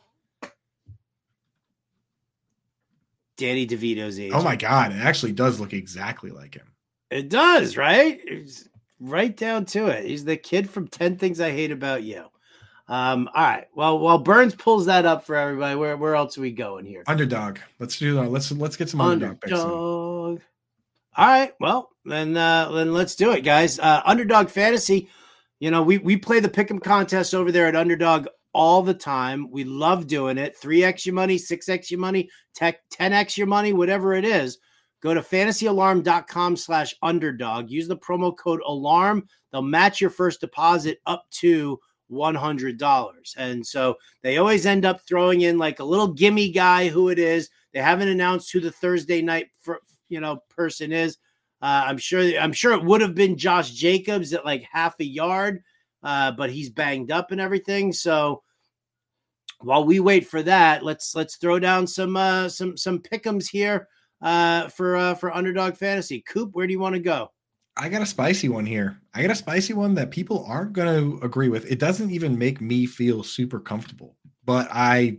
Danny 3.36 3.66
DeVito's 3.66 4.18
age. 4.20 4.32
Oh 4.34 4.42
my 4.42 4.56
god, 4.56 4.92
it 4.92 5.00
actually 5.00 5.32
does 5.32 5.60
look 5.60 5.72
exactly 5.72 6.30
like 6.30 6.54
him. 6.54 6.70
It 7.10 7.28
does, 7.28 7.76
right? 7.76 8.20
It's 8.24 8.68
right 9.00 9.36
down 9.36 9.64
to 9.66 9.86
it. 9.86 10.06
He's 10.06 10.24
the 10.24 10.36
kid 10.36 10.68
from 10.68 10.88
10 10.88 11.16
Things 11.16 11.40
I 11.40 11.50
Hate 11.50 11.70
About 11.70 12.02
You. 12.02 12.24
Um, 12.88 13.28
all 13.34 13.42
right. 13.42 13.66
Well, 13.74 13.98
while 13.98 14.18
Burns 14.18 14.54
pulls 14.54 14.86
that 14.86 15.06
up 15.06 15.24
for 15.24 15.34
everybody, 15.34 15.74
where 15.74 15.96
where 15.96 16.14
else 16.14 16.38
are 16.38 16.40
we 16.40 16.52
going 16.52 16.84
here? 16.84 17.02
Underdog. 17.08 17.58
Let's 17.80 17.98
do 17.98 18.14
that. 18.14 18.30
Let's 18.30 18.52
let's 18.52 18.76
get 18.76 18.88
some 18.88 19.00
underdog. 19.00 19.38
Underdog. 19.42 20.40
All 21.16 21.26
right. 21.26 21.52
Well, 21.58 21.90
then 22.04 22.36
uh 22.36 22.70
then 22.70 22.92
let's 22.92 23.16
do 23.16 23.32
it, 23.32 23.40
guys. 23.40 23.80
Uh 23.80 24.02
underdog 24.04 24.50
fantasy. 24.50 25.08
You 25.58 25.72
know, 25.72 25.82
we 25.82 25.98
we 25.98 26.16
play 26.16 26.38
the 26.38 26.48
pick'em 26.48 26.80
contest 26.80 27.34
over 27.34 27.50
there 27.50 27.66
at 27.66 27.74
Underdog 27.74 28.28
all 28.52 28.82
the 28.82 28.94
time. 28.94 29.50
We 29.50 29.64
love 29.64 30.06
doing 30.06 30.38
it. 30.38 30.56
3x 30.62 31.06
your 31.06 31.14
money, 31.14 31.38
6x 31.38 31.90
your 31.90 32.00
money, 32.00 32.30
tech 32.54 32.88
10x 32.90 33.36
your 33.36 33.46
money, 33.46 33.72
whatever 33.72 34.14
it 34.14 34.24
is. 34.24 34.58
Go 35.02 35.14
to 35.14 35.20
fantasyalarm.com 35.20 36.56
slash 36.56 36.94
underdog. 37.02 37.70
Use 37.70 37.88
the 37.88 37.96
promo 37.96 38.36
code 38.36 38.60
alarm. 38.66 39.28
They'll 39.52 39.62
match 39.62 40.00
your 40.00 40.10
first 40.10 40.40
deposit 40.40 40.98
up 41.06 41.24
to 41.32 41.78
$100. 42.10 43.36
And 43.36 43.66
so 43.66 43.96
they 44.22 44.38
always 44.38 44.66
end 44.66 44.84
up 44.84 45.00
throwing 45.06 45.42
in 45.42 45.58
like 45.58 45.80
a 45.80 45.84
little 45.84 46.08
gimme 46.08 46.50
guy 46.50 46.88
who 46.88 47.08
it 47.08 47.18
is. 47.18 47.50
They 47.72 47.80
haven't 47.80 48.08
announced 48.08 48.52
who 48.52 48.60
the 48.60 48.72
Thursday 48.72 49.22
night 49.22 49.48
for, 49.60 49.80
you 50.08 50.20
know 50.20 50.42
person 50.48 50.92
is. 50.92 51.18
Uh, 51.62 51.84
I'm 51.86 51.98
sure 51.98 52.22
I'm 52.38 52.52
sure 52.52 52.72
it 52.72 52.84
would 52.84 53.00
have 53.00 53.14
been 53.14 53.38
Josh 53.38 53.70
Jacobs 53.70 54.32
at 54.32 54.44
like 54.44 54.64
half 54.70 54.98
a 55.00 55.04
yard, 55.04 55.62
uh, 56.02 56.32
but 56.32 56.50
he's 56.50 56.70
banged 56.70 57.10
up 57.10 57.32
and 57.32 57.40
everything. 57.40 57.92
So 57.92 58.42
while 59.60 59.84
we 59.84 60.00
wait 60.00 60.26
for 60.26 60.42
that, 60.42 60.84
let's 60.84 61.14
let's 61.14 61.36
throw 61.36 61.58
down 61.58 61.86
some 61.86 62.16
uh, 62.16 62.48
some 62.48 62.76
some 62.76 62.98
pickums 62.98 63.48
here 63.48 63.88
uh, 64.26 64.68
for 64.68 64.96
uh, 64.96 65.14
for 65.14 65.34
underdog 65.34 65.76
fantasy. 65.76 66.20
Coop, 66.20 66.50
where 66.52 66.66
do 66.66 66.72
you 66.72 66.80
want 66.80 66.94
to 66.94 67.00
go? 67.00 67.30
I 67.76 67.88
got 67.88 68.02
a 68.02 68.06
spicy 68.06 68.48
one 68.48 68.66
here. 68.66 68.98
I 69.14 69.22
got 69.22 69.30
a 69.30 69.36
spicy 69.36 69.72
one 69.72 69.94
that 69.94 70.10
people 70.10 70.44
aren't 70.48 70.72
going 70.72 71.18
to 71.18 71.24
agree 71.24 71.48
with. 71.48 71.70
It 71.70 71.78
doesn't 71.78 72.10
even 72.10 72.36
make 72.36 72.60
me 72.60 72.86
feel 72.86 73.22
super 73.22 73.60
comfortable, 73.60 74.16
but 74.44 74.66
I 74.72 75.18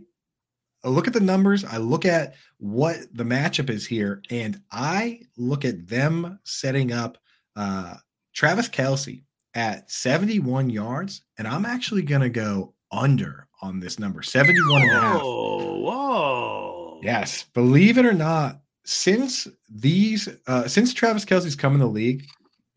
look 0.84 1.06
at 1.06 1.14
the 1.14 1.20
numbers. 1.20 1.64
I 1.64 1.78
look 1.78 2.04
at 2.04 2.34
what 2.58 2.98
the 3.14 3.24
matchup 3.24 3.70
is 3.70 3.86
here, 3.86 4.22
and 4.30 4.60
I 4.70 5.22
look 5.38 5.64
at 5.64 5.88
them 5.88 6.38
setting 6.44 6.92
up 6.92 7.16
uh, 7.56 7.94
Travis 8.34 8.68
Kelce 8.68 9.24
at 9.54 9.90
71 9.90 10.68
yards, 10.68 11.22
and 11.38 11.48
I'm 11.48 11.64
actually 11.64 12.02
going 12.02 12.20
to 12.20 12.28
go 12.28 12.74
under 12.92 13.48
on 13.62 13.80
this 13.80 13.98
number 13.98 14.22
71 14.22 14.82
and 14.82 14.90
a 14.90 15.00
half. 15.00 15.22
whoa. 15.22 17.00
Yes, 17.02 17.44
believe 17.54 17.96
it 17.96 18.04
or 18.04 18.12
not, 18.12 18.60
since 18.88 19.46
these 19.68 20.30
uh 20.46 20.66
since 20.66 20.94
Travis 20.94 21.26
Kelce's 21.26 21.54
come 21.54 21.74
in 21.74 21.80
the 21.80 21.86
league, 21.86 22.24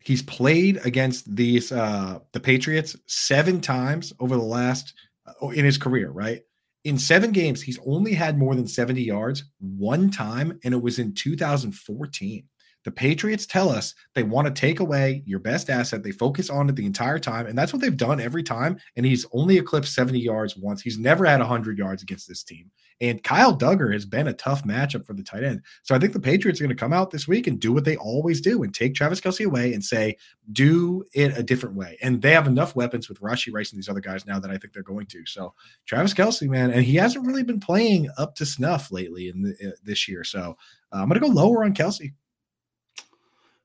he's 0.00 0.22
played 0.22 0.78
against 0.84 1.34
these 1.34 1.72
uh 1.72 2.18
the 2.32 2.40
Patriots 2.40 2.94
seven 3.06 3.62
times 3.62 4.12
over 4.20 4.36
the 4.36 4.42
last 4.42 4.92
uh, 5.26 5.48
in 5.48 5.64
his 5.64 5.78
career, 5.78 6.10
right? 6.10 6.42
In 6.84 6.98
seven 6.98 7.32
games, 7.32 7.62
he's 7.62 7.78
only 7.86 8.12
had 8.12 8.38
more 8.38 8.54
than 8.54 8.66
70 8.66 9.02
yards 9.02 9.44
one 9.60 10.10
time, 10.10 10.58
and 10.64 10.74
it 10.74 10.82
was 10.82 10.98
in 10.98 11.14
2014. 11.14 12.44
The 12.84 12.90
Patriots 12.90 13.46
tell 13.46 13.70
us 13.70 13.94
they 14.14 14.24
want 14.24 14.46
to 14.48 14.52
take 14.52 14.80
away 14.80 15.22
your 15.24 15.38
best 15.38 15.70
asset. 15.70 16.02
They 16.02 16.10
focus 16.10 16.50
on 16.50 16.68
it 16.68 16.76
the 16.76 16.84
entire 16.84 17.20
time, 17.20 17.46
and 17.46 17.56
that's 17.56 17.72
what 17.72 17.80
they've 17.80 17.96
done 17.96 18.20
every 18.20 18.42
time. 18.42 18.76
And 18.96 19.06
he's 19.06 19.24
only 19.32 19.56
eclipsed 19.56 19.94
70 19.94 20.18
yards 20.18 20.56
once. 20.56 20.82
He's 20.82 20.98
never 20.98 21.24
had 21.24 21.40
100 21.40 21.78
yards 21.78 22.02
against 22.02 22.28
this 22.28 22.42
team. 22.42 22.70
And 23.02 23.22
Kyle 23.22 23.54
Dugger 23.54 23.92
has 23.92 24.06
been 24.06 24.28
a 24.28 24.32
tough 24.32 24.64
matchup 24.64 25.04
for 25.04 25.12
the 25.12 25.22
tight 25.22 25.44
end. 25.44 25.60
So 25.82 25.94
I 25.94 25.98
think 25.98 26.14
the 26.14 26.20
Patriots 26.20 26.60
are 26.60 26.64
going 26.64 26.74
to 26.74 26.80
come 26.80 26.94
out 26.94 27.10
this 27.10 27.28
week 27.28 27.46
and 27.46 27.60
do 27.60 27.72
what 27.72 27.84
they 27.84 27.96
always 27.96 28.40
do 28.40 28.62
and 28.62 28.72
take 28.72 28.94
Travis 28.94 29.20
Kelce 29.20 29.44
away 29.44 29.74
and 29.74 29.84
say, 29.84 30.16
do 30.52 31.04
it 31.12 31.36
a 31.36 31.42
different 31.42 31.74
way. 31.74 31.98
And 32.00 32.22
they 32.22 32.30
have 32.30 32.46
enough 32.46 32.74
weapons 32.74 33.08
with 33.08 33.20
Rashee 33.20 33.52
Rice 33.52 33.72
and 33.72 33.78
these 33.78 33.88
other 33.88 34.00
guys 34.00 34.24
now 34.24 34.38
that 34.38 34.50
I 34.50 34.56
think 34.56 34.72
they're 34.72 34.82
going 34.82 35.06
to. 35.06 35.26
So 35.26 35.52
Travis 35.84 36.14
Kelce, 36.14 36.48
man, 36.48 36.70
and 36.70 36.82
he 36.82 36.94
hasn't 36.94 37.26
really 37.26 37.42
been 37.42 37.60
playing 37.60 38.08
up 38.16 38.36
to 38.36 38.46
snuff 38.46 38.90
lately 38.90 39.28
in 39.28 39.42
the, 39.42 39.68
uh, 39.68 39.72
this 39.82 40.08
year. 40.08 40.24
So 40.24 40.56
uh, 40.92 40.96
I'm 40.96 41.08
going 41.08 41.20
to 41.20 41.26
go 41.26 41.32
lower 41.32 41.64
on 41.64 41.74
Kelce. 41.74 42.14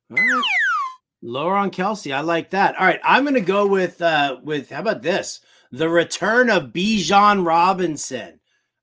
All 0.10 0.18
right. 0.18 0.44
Lower 1.22 1.56
on 1.56 1.72
Kelce. 1.72 2.16
I 2.16 2.22
like 2.22 2.52
that. 2.52 2.76
All 2.78 2.86
right. 2.86 3.00
I'm 3.04 3.24
gonna 3.26 3.42
go 3.42 3.66
with 3.68 4.02
uh 4.02 4.38
with 4.44 4.70
how 4.70 4.82
about 4.82 5.02
this? 5.02 5.42
The 5.72 5.90
return 5.90 6.50
of 6.50 6.72
Bijan 6.72 7.46
Robinson. 7.46 8.37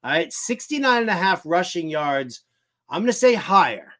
All 0.04 0.10
right, 0.10 0.32
69 0.32 1.02
and 1.02 1.10
a 1.10 1.14
half 1.14 1.42
rushing 1.44 1.88
yards. 1.88 2.42
I'm 2.88 3.02
gonna 3.02 3.12
say 3.12 3.34
higher. 3.34 3.92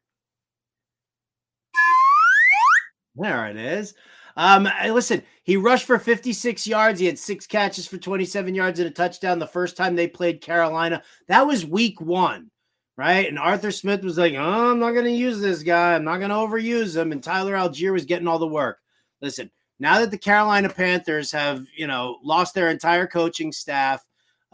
There 3.17 3.47
it 3.47 3.57
is. 3.57 3.95
Um, 4.37 4.69
listen, 4.89 5.23
he 5.45 5.57
rushed 5.57 5.87
for 5.87 5.99
56 5.99 6.67
yards. 6.67 7.01
He 7.01 7.07
had 7.07 7.19
six 7.19 7.47
catches 7.47 7.87
for 7.87 7.97
27 7.97 8.55
yards 8.55 8.81
and 8.81 8.89
a 8.89 8.91
touchdown 8.91 9.39
the 9.39 9.47
first 9.47 9.77
time 9.77 9.95
they 9.95 10.09
played 10.09 10.41
Carolina. 10.41 11.03
That 11.29 11.47
was 11.47 11.65
week 11.65 12.01
one 12.01 12.51
right? 12.97 13.29
And 13.29 13.39
Arthur 13.39 13.71
Smith 13.71 14.03
was 14.03 14.19
like, 14.19 14.35
oh, 14.35 14.71
I'm 14.71 14.79
not 14.79 14.93
going 14.93 15.05
to 15.05 15.11
use 15.11 15.41
this 15.41 15.63
guy. 15.63 15.95
I'm 15.95 16.05
not 16.05 16.19
going 16.19 16.31
to 16.31 16.37
overuse 16.37 16.97
him. 16.97 17.13
And 17.13 17.23
Tyler 17.23 17.55
Allgeier 17.55 17.93
was 17.93 18.05
getting 18.05 18.29
all 18.29 18.39
the 18.39 18.47
work. 18.47 18.79
Listen, 19.21 19.51
now 19.79 19.99
that 20.01 20.11
the 20.11 20.19
Carolina 20.19 20.69
Panthers 20.69 21.33
have, 21.33 21.65
you 21.77 21.87
know, 21.87 22.19
lost 22.23 22.55
their 22.55 22.71
entire 22.71 23.07
coaching 23.07 23.53
staff, 23.53 24.05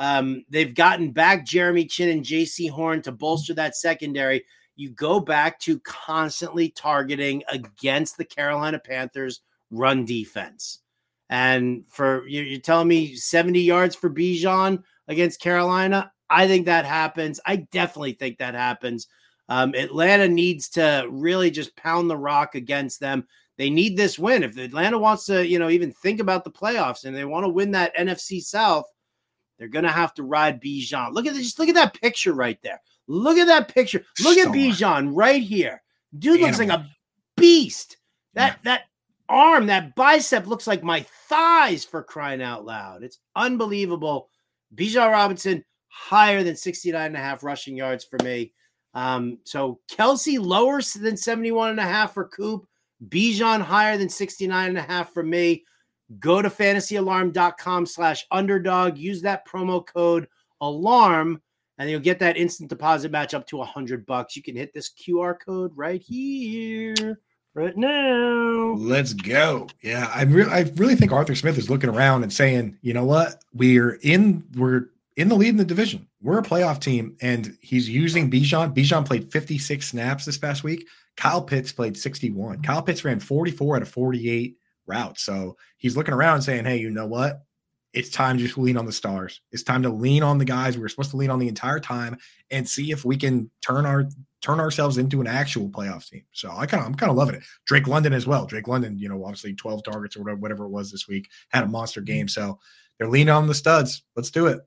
um, 0.01 0.47
they've 0.49 0.75
gotten 0.75 1.11
back 1.11 1.45
Jeremy 1.45 1.85
Chinn 1.85 2.09
and 2.09 2.25
Jaycee 2.25 2.71
Horn 2.71 3.03
to 3.03 3.13
bolster 3.13 3.53
that 3.55 3.77
secondary. 3.77 4.47
You 4.75 4.91
go 4.93 5.21
back 5.21 5.61
to 5.61 5.79
constantly 5.81 6.71
targeting 6.71 7.43
against 7.51 8.17
the 8.17 8.25
Carolina 8.25 8.79
Panthers 8.79 9.43
run 9.71 10.07
defense. 10.07 10.79
And 11.29 11.85
for 11.87 12.27
you're 12.27 12.61
telling 12.61 12.89
me 12.89 13.15
70 13.15 13.61
yards 13.61 13.95
for 13.95 14.09
Bijan 14.09 14.83
against 15.07 15.39
Carolina, 15.39 16.11
I 16.31 16.49
think 16.49 16.65
that 16.65 16.87
happens. 16.87 17.39
I 17.45 17.57
definitely 17.57 18.13
think 18.13 18.39
that 18.39 18.55
happens. 18.55 19.07
Um, 19.51 19.75
Atlanta 19.75 20.29
needs 20.29 20.71
to 20.71 21.07
really 21.11 21.51
just 21.51 21.77
pound 21.77 22.09
the 22.09 22.17
rock 22.17 22.55
against 22.55 23.01
them. 23.01 23.27
They 23.59 23.69
need 23.69 23.99
this 23.99 24.19
win. 24.19 24.45
If 24.45 24.57
Atlanta 24.57 24.99
wants 24.99 25.27
to, 25.27 25.47
you 25.47 25.59
know, 25.59 25.69
even 25.69 25.93
think 25.93 26.21
about 26.21 26.45
the 26.45 26.51
playoffs 26.51 27.05
and 27.05 27.15
they 27.15 27.27
want 27.27 27.45
to 27.45 27.51
win 27.51 27.73
that 27.73 27.95
NFC 27.97 28.41
South, 28.41 28.87
they're 29.61 29.69
going 29.69 29.85
to 29.85 29.91
have 29.91 30.15
to 30.15 30.23
ride 30.23 30.63
Bijan. 30.63 31.13
Look 31.13 31.27
at 31.27 31.35
this. 31.35 31.45
Just 31.45 31.59
look 31.59 31.69
at 31.69 31.75
that 31.75 32.01
picture 32.01 32.33
right 32.33 32.59
there. 32.63 32.81
Look 33.07 33.37
at 33.37 33.47
that 33.49 33.69
picture. 33.69 34.03
Look 34.25 34.39
Star. 34.39 34.49
at 34.49 34.55
Bijan 34.55 35.11
right 35.13 35.43
here. 35.43 35.83
Dude 36.19 36.41
Animal. 36.41 36.47
looks 36.47 36.59
like 36.59 36.71
a 36.71 36.89
beast. 37.37 37.99
That 38.33 38.59
yeah. 38.59 38.59
that 38.65 38.83
arm, 39.29 39.67
that 39.67 39.95
bicep 39.95 40.47
looks 40.47 40.67
like 40.67 40.83
my 40.83 41.05
thighs 41.29 41.85
for 41.85 42.03
crying 42.03 42.41
out 42.41 42.65
loud. 42.65 43.03
It's 43.03 43.19
unbelievable. 43.37 44.31
Bijan 44.75 45.13
Robinson, 45.13 45.63
higher 45.89 46.43
than 46.43 46.57
69 46.57 47.07
and 47.07 47.17
a 47.17 47.21
half 47.21 47.45
rushing 47.45 47.77
yards 47.77 48.05
for 48.05 48.19
me. 48.25 48.55
Um, 48.95 49.39
so 49.45 49.81
Kelce 49.93 50.43
lower 50.43 50.81
than 50.81 51.19
71 51.19 51.71
and 51.71 51.81
a 51.81 51.85
half 51.85 52.15
for 52.15 52.29
Coop. 52.29 52.67
Bijan 53.09 53.61
higher 53.61 53.99
than 53.99 54.09
69 54.09 54.69
and 54.71 54.79
a 54.79 54.83
half 54.83 55.13
for 55.13 55.23
me. 55.23 55.65
Go 56.19 56.43
to 56.43 56.51
fantasyalarm.com 56.51 57.87
slash 57.87 58.27
underdog. 58.31 58.99
Use 58.99 59.23
that 59.23 59.47
promo 59.47 59.87
code 59.87 60.27
alarm 60.61 61.41
and 61.81 61.89
you'll 61.89 61.99
get 61.99 62.19
that 62.19 62.37
instant 62.37 62.69
deposit 62.69 63.11
match 63.11 63.33
up 63.33 63.47
to 63.47 63.63
a 63.63 63.65
hundred 63.65 64.05
bucks. 64.05 64.37
You 64.37 64.43
can 64.43 64.55
hit 64.55 64.75
this 64.75 64.91
QR 64.91 65.35
code 65.41 65.73
right 65.75 66.03
here, 66.03 67.19
right 67.55 67.75
now. 67.75 68.75
Let's 68.77 69.15
go. 69.15 69.67
Yeah, 69.83 70.13
I 70.15 70.25
really, 70.25 70.51
I 70.51 70.71
really 70.77 70.95
think 70.95 71.11
Arthur 71.11 71.35
Smith 71.35 71.57
is 71.57 71.71
looking 71.71 71.89
around 71.89 72.23
and 72.23 72.31
saying, 72.31 72.77
you 72.83 72.93
know 72.93 73.07
what, 73.07 73.43
we're 73.55 73.99
in, 74.03 74.45
we're 74.57 74.91
in 75.17 75.31
the 75.31 75.35
lead 75.35 75.49
in 75.49 75.57
the 75.57 75.65
division. 75.65 76.07
We're 76.21 76.41
a 76.41 76.43
playoff 76.43 76.81
team, 76.81 77.17
and 77.23 77.57
he's 77.63 77.89
using 77.89 78.31
Bijan. 78.31 78.75
Bijan 78.75 79.07
played 79.07 79.33
56 79.33 79.87
snaps 79.87 80.27
this 80.27 80.37
past 80.37 80.63
week. 80.63 80.87
Kyle 81.17 81.41
Pitts 81.41 81.73
played 81.73 81.97
61. 81.97 82.61
Kyle 82.61 82.83
Pitts 82.83 83.07
ran 83.07 83.21
44 83.21 83.77
out 83.77 83.83
of 83.83 83.89
48 83.89 84.57
routes. 84.91 85.23
So 85.23 85.57
he's 85.79 85.97
looking 85.97 86.15
around 86.15 86.43
saying, 86.43 86.65
hey, 86.65 86.79
you 86.79 86.91
know 86.91 87.07
what? 87.07 87.43
It's 87.93 88.11
time 88.11 88.39
to 88.39 88.45
just 88.45 88.59
lean 88.59 88.77
on 88.77 88.87
the 88.87 88.93
stars. 88.93 89.41
It's 89.51 89.63
time 89.63 89.83
to 89.83 89.89
lean 89.89 90.23
on 90.23 90.39
the 90.39 90.45
guys 90.45 90.77
we 90.77 90.83
were 90.83 90.89
supposed 90.89 91.11
to 91.11 91.17
lean 91.17 91.31
on 91.31 91.39
the 91.39 91.49
entire 91.49 91.81
time 91.81 92.19
and 92.51 92.69
see 92.69 92.93
if 92.93 93.05
we 93.05 93.17
can 93.17 93.51
turn 93.63 93.87
our 93.87 94.09
turn 94.41 94.61
ourselves 94.61 94.97
into 94.97 95.21
an 95.21 95.27
actual 95.27 95.69
playoff 95.69 96.09
team. 96.09 96.23
So 96.33 96.51
I 96.51 96.67
kind 96.67 96.83
of 96.83 96.87
I'm 96.87 96.95
kind 96.95 97.11
of 97.11 97.17
loving 97.17 97.35
it. 97.35 97.43
Drake 97.67 97.89
London 97.89 98.13
as 98.13 98.27
well. 98.27 98.47
Drake 98.47 98.69
London, 98.69 98.99
you 98.99 99.09
know, 99.09 99.25
obviously 99.25 99.55
12 99.55 99.83
targets 99.83 100.17
or 100.17 100.21
whatever, 100.21 100.41
whatever 100.41 100.65
it 100.65 100.71
was 100.71 100.91
this 100.91 101.09
week, 101.09 101.29
had 101.49 101.65
a 101.65 101.69
monster 101.69 102.01
game. 102.01 102.29
So 102.29 102.59
they're 102.99 103.09
leaning 103.09 103.31
on 103.31 103.49
the 103.49 103.55
studs. 103.55 104.03
Let's 104.15 104.31
do 104.31 104.47
it. 104.47 104.61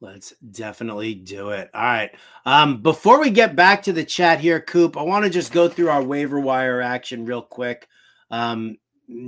Let's 0.00 0.34
definitely 0.50 1.14
do 1.14 1.50
it. 1.50 1.70
All 1.72 1.82
right. 1.82 2.10
Um, 2.44 2.82
before 2.82 3.20
we 3.20 3.30
get 3.30 3.56
back 3.56 3.82
to 3.84 3.92
the 3.92 4.04
chat 4.04 4.38
here, 4.38 4.60
Coop, 4.60 4.98
I 4.98 5.02
want 5.02 5.24
to 5.24 5.30
just 5.30 5.52
go 5.52 5.68
through 5.68 5.88
our 5.88 6.02
waiver 6.02 6.38
wire 6.38 6.82
action 6.82 7.24
real 7.24 7.40
quick. 7.40 7.88
Um, 8.30 8.76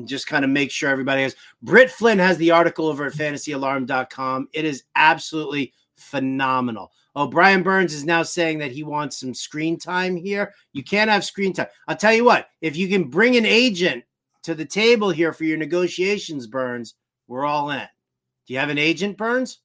just 0.05 0.27
kind 0.27 0.45
of 0.45 0.51
make 0.51 0.70
sure 0.70 0.91
everybody 0.91 1.22
has. 1.22 1.37
Britt 1.62 1.91
Flynn 1.91 2.18
has 2.18 2.37
the 2.39 2.51
article 2.51 2.87
over 2.87 3.07
at 3.07 3.12
fantasyalarm.com. 3.12 4.49
It 4.53 4.64
is 4.64 4.85
absolutely 4.95 5.72
phenomenal. 5.97 6.93
Oh, 7.14 7.27
Brian 7.27 7.62
Burns 7.62 7.95
is 7.95 8.05
now 8.05 8.22
saying 8.22 8.59
that 8.59 8.72
he 8.72 8.83
wants 8.83 9.18
some 9.18 9.33
screen 9.33 9.79
time 9.79 10.16
here. 10.16 10.53
You 10.72 10.85
can't 10.85 11.11
have 11.11 11.24
screen 11.24 11.53
time. 11.55 11.68
I'll 11.89 11.97
tell 11.97 12.12
you 12.12 12.24
what, 12.24 12.49
if 12.61 12.77
you 12.77 12.89
can 12.89 13.05
bring 13.05 13.37
an 13.37 13.47
agent 13.47 14.05
to 14.43 14.55
the 14.55 14.66
table 14.66 15.11
here 15.11 15.33
for 15.33 15.45
your 15.45 15.57
negotiations, 15.57 16.47
Burns, 16.47 16.95
we're 17.27 17.47
all 17.47 17.70
in. 17.70 17.89
Do 18.47 18.53
you 18.53 18.59
have 18.59 18.68
an 18.68 18.79
agent, 18.79 19.16
Burns? 19.16 19.61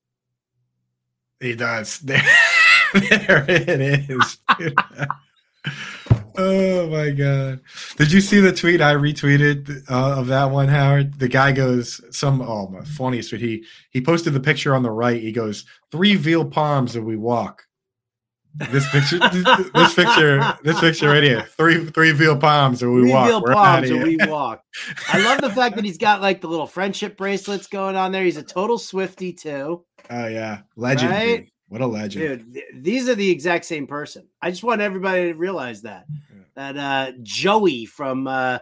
He 1.41 1.55
does. 1.55 1.99
There, 1.99 2.23
there 2.93 3.45
it 3.49 4.09
is. 4.09 4.37
oh 6.37 6.89
my 6.89 7.11
god! 7.11 7.61
Did 7.97 8.11
you 8.11 8.21
see 8.21 8.39
the 8.39 8.51
tweet 8.51 8.81
I 8.81 8.93
retweeted 8.93 9.89
uh, 9.89 10.19
of 10.19 10.27
that 10.27 10.51
one, 10.51 10.67
Howard? 10.67 11.19
The 11.19 11.27
guy 11.27 11.51
goes 11.51 12.01
some 12.15 12.41
oh 12.41 12.67
my 12.67 12.81
funniest 12.81 13.29
tweet. 13.29 13.41
He 13.41 13.65
he 13.91 14.01
posted 14.01 14.33
the 14.33 14.39
picture 14.39 14.75
on 14.75 14.83
the 14.83 14.91
right. 14.91 15.21
He 15.21 15.31
goes 15.31 15.65
three 15.91 16.15
veal 16.15 16.45
palms 16.45 16.95
and 16.95 17.05
we 17.05 17.15
walk. 17.17 17.63
This 18.53 18.89
picture, 18.89 19.17
this 19.73 19.93
picture, 19.93 20.57
this 20.63 20.79
picture 20.79 21.09
right 21.09 21.23
here. 21.23 21.43
Three 21.57 21.85
three 21.85 22.11
veal 22.11 22.37
palms 22.37 22.83
and 22.83 22.93
we 22.93 23.01
three 23.01 23.11
walk. 23.11 23.27
Veal 23.27 23.41
We're 23.41 23.53
palms 23.53 23.89
and 23.89 24.03
we 24.03 24.17
walk. 24.17 24.63
I 25.07 25.19
love 25.19 25.41
the 25.41 25.49
fact 25.49 25.75
that 25.75 25.85
he's 25.85 25.97
got 25.97 26.21
like 26.21 26.41
the 26.41 26.47
little 26.47 26.67
friendship 26.67 27.17
bracelets 27.17 27.67
going 27.67 27.95
on 27.95 28.11
there. 28.11 28.23
He's 28.23 28.37
a 28.37 28.43
total 28.43 28.77
Swifty 28.77 29.31
too. 29.31 29.85
Oh 30.09 30.27
yeah, 30.27 30.61
legend. 30.75 31.11
Right? 31.11 31.50
What 31.71 31.79
a 31.79 31.87
legend, 31.87 32.21
dude! 32.21 32.53
Th- 32.53 32.65
these 32.73 33.07
are 33.07 33.15
the 33.15 33.31
exact 33.31 33.63
same 33.63 33.87
person. 33.87 34.27
I 34.41 34.49
just 34.49 34.61
want 34.61 34.81
everybody 34.81 35.31
to 35.31 35.35
realize 35.35 35.83
that 35.83 36.05
yeah. 36.09 36.43
that 36.73 36.77
uh, 36.77 37.17
Joey 37.23 37.85
from 37.85 38.27
uh, 38.27 38.59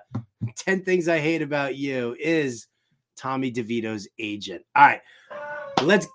Ten 0.56 0.84
Things 0.84 1.08
I 1.08 1.18
Hate 1.18 1.42
About 1.42 1.76
You 1.76 2.16
is 2.20 2.68
Tommy 3.18 3.52
DeVito's 3.52 4.08
agent. 4.20 4.64
All 4.76 4.86
right, 4.86 5.02
let's 5.82 6.06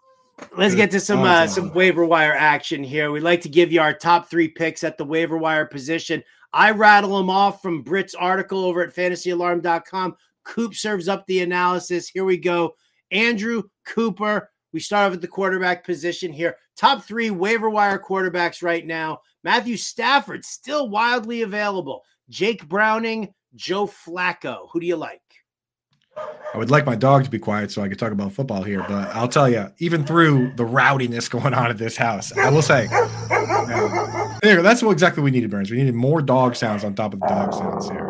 let's 0.56 0.76
get 0.76 0.92
to 0.92 1.00
some 1.00 1.24
uh, 1.24 1.48
some 1.48 1.74
waiver 1.74 2.04
wire 2.04 2.32
action 2.32 2.84
here. 2.84 3.10
We'd 3.10 3.24
like 3.24 3.40
to 3.40 3.48
give 3.48 3.72
you 3.72 3.80
our 3.80 3.92
top 3.92 4.30
three 4.30 4.46
picks 4.46 4.84
at 4.84 4.96
the 4.96 5.04
waiver 5.04 5.36
wire 5.36 5.66
position. 5.66 6.22
I 6.52 6.70
rattle 6.70 7.16
them 7.16 7.28
off 7.28 7.60
from 7.60 7.82
Britt's 7.82 8.14
article 8.14 8.64
over 8.64 8.84
at 8.84 8.94
fantasyalarm.com. 8.94 10.14
Coop 10.44 10.76
serves 10.76 11.08
up 11.08 11.26
the 11.26 11.40
analysis. 11.40 12.06
Here 12.06 12.24
we 12.24 12.36
go. 12.36 12.76
Andrew 13.10 13.64
Cooper, 13.84 14.52
we 14.74 14.80
start 14.80 15.06
off 15.06 15.14
at 15.14 15.20
the 15.20 15.28
quarterback 15.28 15.84
position 15.84 16.32
here. 16.32 16.56
Top 16.76 17.04
three 17.04 17.30
waiver 17.30 17.70
wire 17.70 17.98
quarterbacks 17.98 18.60
right 18.60 18.84
now. 18.84 19.20
Matthew 19.44 19.76
Stafford 19.76 20.44
still 20.44 20.90
wildly 20.90 21.42
available. 21.42 22.02
Jake 22.28 22.68
Browning, 22.68 23.32
Joe 23.54 23.86
Flacco. 23.86 24.68
Who 24.72 24.80
do 24.80 24.86
you 24.86 24.96
like? 24.96 25.20
I 26.16 26.58
would 26.58 26.70
like 26.70 26.86
my 26.86 26.96
dog 26.96 27.24
to 27.24 27.30
be 27.30 27.38
quiet 27.38 27.70
so 27.70 27.82
I 27.82 27.88
could 27.88 27.98
talk 27.98 28.12
about 28.12 28.32
football 28.32 28.62
here, 28.62 28.84
but 28.88 29.08
I'll 29.14 29.28
tell 29.28 29.48
you, 29.48 29.72
even 29.78 30.04
through 30.04 30.52
the 30.56 30.64
rowdiness 30.64 31.28
going 31.30 31.54
on 31.54 31.70
at 31.70 31.78
this 31.78 31.96
house, 31.96 32.36
I 32.36 32.50
will 32.50 32.62
say, 32.62 32.88
there, 34.42 34.60
that's 34.60 34.82
what 34.82 34.92
exactly 34.92 35.22
we 35.22 35.30
needed, 35.30 35.50
Burns. 35.50 35.70
We 35.70 35.76
needed 35.76 35.94
more 35.94 36.20
dog 36.20 36.56
sounds 36.56 36.82
on 36.82 36.94
top 36.94 37.14
of 37.14 37.20
the 37.20 37.26
dog 37.26 37.54
sounds 37.54 37.88
here. 37.88 38.03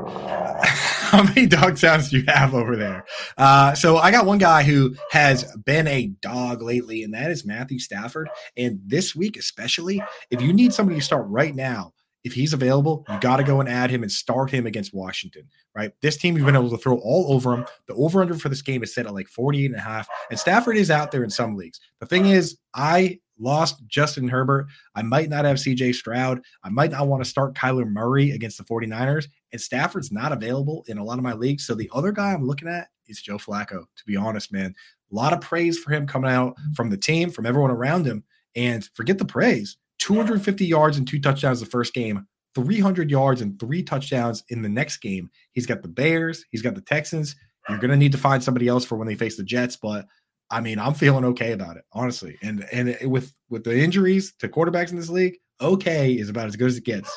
How 1.15 1.23
many 1.23 1.47
dog 1.47 1.79
sounds 1.79 2.11
do 2.11 2.19
you 2.19 2.25
have 2.27 2.55
over 2.55 2.75
there? 2.75 3.05
Uh, 3.39 3.73
so 3.75 3.99
I 3.99 4.11
got 4.11 4.27
one 4.27 4.39
guy 4.39 4.65
who 4.65 4.97
has 5.13 5.45
been 5.65 5.87
a 5.87 6.09
dog 6.21 6.61
lately, 6.61 7.05
and 7.05 7.15
that 7.15 7.31
is 7.31 7.45
Matthew 7.45 7.79
Stafford. 7.79 8.29
And 8.57 8.81
this 8.85 9.15
week, 9.15 9.37
especially, 9.37 10.03
if 10.31 10.43
you 10.43 10.53
need 10.53 10.75
somebody 10.75 10.99
to 10.99 11.05
start 11.05 11.27
right 11.29 11.55
now 11.55 11.93
if 12.25 12.33
he's 12.33 12.55
available, 12.55 13.05
you 13.11 13.21
got 13.21 13.37
to 13.37 13.45
go 13.45 13.61
and 13.61 13.69
add 13.69 13.91
him 13.91 14.03
and 14.03 14.11
start 14.11 14.51
him 14.51 14.67
against 14.67 14.95
Washington, 14.95 15.47
right? 15.77 15.93
This 16.01 16.17
team, 16.17 16.37
you've 16.37 16.47
been 16.47 16.57
able 16.57 16.71
to 16.71 16.79
throw 16.79 16.97
all 16.97 17.27
over 17.33 17.53
him. 17.53 17.67
The 17.87 17.95
over 17.95 18.23
under 18.23 18.35
for 18.35 18.49
this 18.49 18.63
game 18.63 18.83
is 18.83 18.95
set 18.95 19.07
at 19.07 19.13
like 19.13 19.29
48 19.29 19.67
and 19.67 19.77
a 19.77 19.81
half. 19.81 20.09
And 20.31 20.39
Stafford 20.39 20.79
is 20.79 20.91
out 20.91 21.13
there 21.13 21.23
in 21.23 21.29
some 21.29 21.55
leagues. 21.55 21.79
The 22.01 22.07
thing 22.07 22.27
is, 22.27 22.57
I 22.75 23.21
lost 23.39 23.87
Justin 23.87 24.29
Herbert. 24.29 24.67
I 24.95 25.03
might 25.03 25.29
not 25.29 25.45
have 25.45 25.57
CJ 25.57 25.95
Stroud. 25.95 26.41
I 26.63 26.69
might 26.69 26.91
not 26.91 27.09
want 27.09 27.23
to 27.23 27.29
start 27.29 27.55
Kyler 27.55 27.89
Murray 27.89 28.31
against 28.33 28.59
the 28.59 28.65
49ers. 28.65 29.27
And 29.53 29.61
Stafford's 29.61 30.13
not 30.13 30.33
available 30.33 30.85
in 30.89 30.99
a 30.99 31.05
lot 31.05 31.19
of 31.19 31.25
my 31.25 31.33
leagues. 31.33 31.67
So 31.67 31.75
the 31.75 31.91
other 31.95 32.13
guy 32.13 32.33
I'm 32.33 32.47
looking 32.47 32.69
at 32.69 32.89
is 33.07 33.21
Joe 33.21 33.39
Flacco, 33.39 33.85
to 33.97 34.05
be 34.07 34.17
honest, 34.17 34.53
man. 34.53 34.75
A 35.13 35.15
lot 35.15 35.33
of 35.33 35.41
praise 35.41 35.79
for 35.79 35.93
him 35.93 36.07
coming 36.07 36.31
out 36.31 36.55
from 36.75 36.91
the 36.91 36.97
team, 36.97 37.31
from 37.31 37.47
everyone 37.47 37.71
around 37.71 38.07
him. 38.07 38.25
And 38.57 38.89
forget 38.95 39.19
the 39.19 39.25
praise 39.25 39.77
250 39.99 40.67
yards 40.67 40.97
and 40.97 41.07
two 41.07 41.21
touchdowns 41.21 41.61
the 41.61 41.67
first 41.67 41.95
game, 41.95 42.27
300 42.55 43.11
yards 43.11 43.41
and 43.41 43.59
three 43.59 43.83
touchdowns 43.83 44.45
in 44.49 44.63
the 44.63 44.69
next 44.69 44.99
game. 44.99 45.31
He's 45.53 45.67
got 45.67 45.83
the 45.83 45.89
Bears, 45.89 46.45
he's 46.51 46.63
got 46.63 46.75
the 46.75 46.81
Texans. 46.81 47.35
You're 47.69 47.79
going 47.79 47.91
to 47.91 47.97
need 47.97 48.13
to 48.13 48.19
find 48.19 48.45
somebody 48.45 48.69
else 48.69 48.85
for 48.85 48.97
when 48.97 49.09
they 49.09 49.15
face 49.15 49.39
the 49.39 49.43
Jets, 49.43 49.77
but 49.77 50.05
I 50.51 50.61
mean, 50.61 50.79
I'm 50.79 50.95
feeling 50.95 51.25
okay 51.27 51.53
about 51.53 51.77
it, 51.77 51.85
honestly. 51.93 52.39
And 52.43 52.65
and 52.73 52.97
with 53.11 53.35
with 53.49 53.65
the 53.65 53.77
injuries 53.77 54.35
to 54.39 54.49
quarterbacks 54.49 54.91
in 54.91 54.97
this 54.97 55.09
league, 55.09 55.37
okay 55.61 56.13
is 56.13 56.29
about 56.29 56.47
as 56.47 56.57
good 56.57 56.69
as 56.69 56.77
it 56.77 56.85
gets. 56.85 57.17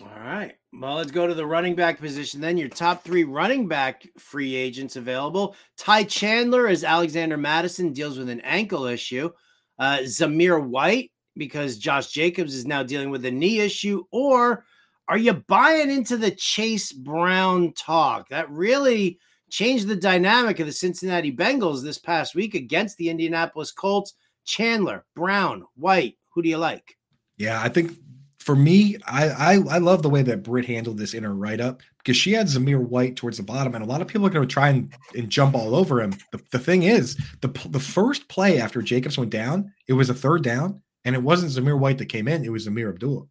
All 0.00 0.08
right. 0.24 0.54
Well, 0.72 0.96
let's 0.96 1.12
go 1.12 1.26
to 1.26 1.34
the 1.34 1.46
running 1.46 1.76
back 1.76 2.00
position. 2.00 2.40
Then 2.40 2.56
your 2.58 2.68
top 2.68 3.04
three 3.04 3.22
running 3.22 3.68
back 3.68 4.08
free 4.18 4.56
agents 4.56 4.96
available. 4.96 5.54
Ty 5.76 6.04
Chandler 6.04 6.66
as 6.66 6.82
Alexander 6.82 7.36
Mattison, 7.36 7.92
deals 7.92 8.18
with 8.18 8.28
an 8.28 8.40
ankle 8.40 8.86
issue. 8.86 9.30
Uh, 9.78 9.98
Zamir 9.98 10.64
White 10.66 11.12
because 11.36 11.78
Josh 11.78 12.08
Jacobs 12.08 12.54
is 12.54 12.66
now 12.66 12.82
dealing 12.82 13.10
with 13.10 13.24
a 13.24 13.30
knee 13.30 13.60
issue, 13.60 14.04
or 14.10 14.64
are 15.08 15.18
you 15.18 15.34
buying 15.34 15.90
into 15.90 16.16
the 16.16 16.30
Chase 16.30 16.92
Brown 16.92 17.72
talk? 17.72 18.28
That 18.28 18.50
really 18.50 19.18
changed 19.54 19.86
the 19.86 19.94
dynamic 19.94 20.58
of 20.58 20.66
the 20.66 20.72
Cincinnati 20.72 21.30
Bengals 21.30 21.80
this 21.80 21.96
past 21.96 22.34
week 22.34 22.56
against 22.56 22.96
the 22.98 23.08
Indianapolis 23.08 23.70
Colts. 23.70 24.14
Chandler, 24.44 25.04
Brown, 25.14 25.64
White, 25.76 26.18
who 26.30 26.42
do 26.42 26.48
you 26.48 26.58
like? 26.58 26.98
Yeah, 27.36 27.62
I 27.62 27.68
think 27.68 27.92
for 28.40 28.56
me, 28.56 28.96
I, 29.06 29.28
I 29.28 29.52
I, 29.54 29.78
love 29.78 30.02
the 30.02 30.10
way 30.10 30.22
that 30.22 30.42
Britt 30.42 30.66
handled 30.66 30.98
this 30.98 31.14
in 31.14 31.22
her 31.22 31.34
write 31.34 31.60
up 31.60 31.82
because 31.98 32.16
she 32.16 32.32
had 32.32 32.48
Zamir 32.48 32.80
White 32.80 33.14
towards 33.14 33.36
the 33.36 33.44
bottom, 33.44 33.74
and 33.74 33.82
a 33.82 33.86
lot 33.86 34.02
of 34.02 34.08
people 34.08 34.26
are 34.26 34.30
going 34.30 34.46
to 34.46 34.52
try 34.52 34.70
and, 34.70 34.92
and 35.14 35.30
jump 35.30 35.54
all 35.54 35.74
over 35.74 36.02
him. 36.02 36.14
The, 36.32 36.40
the 36.50 36.58
thing 36.58 36.82
is, 36.82 37.16
the 37.40 37.48
the 37.70 37.80
first 37.80 38.28
play 38.28 38.60
after 38.60 38.82
Jacobs 38.82 39.16
went 39.16 39.30
down, 39.30 39.72
it 39.86 39.92
was 39.94 40.10
a 40.10 40.14
third 40.14 40.42
down, 40.42 40.82
and 41.04 41.14
it 41.14 41.22
wasn't 41.22 41.52
Zamir 41.52 41.78
White 41.78 41.98
that 41.98 42.06
came 42.06 42.26
in; 42.26 42.44
it 42.44 42.52
was 42.52 42.66
Zamir 42.66 42.90
Abdullah, 42.90 43.26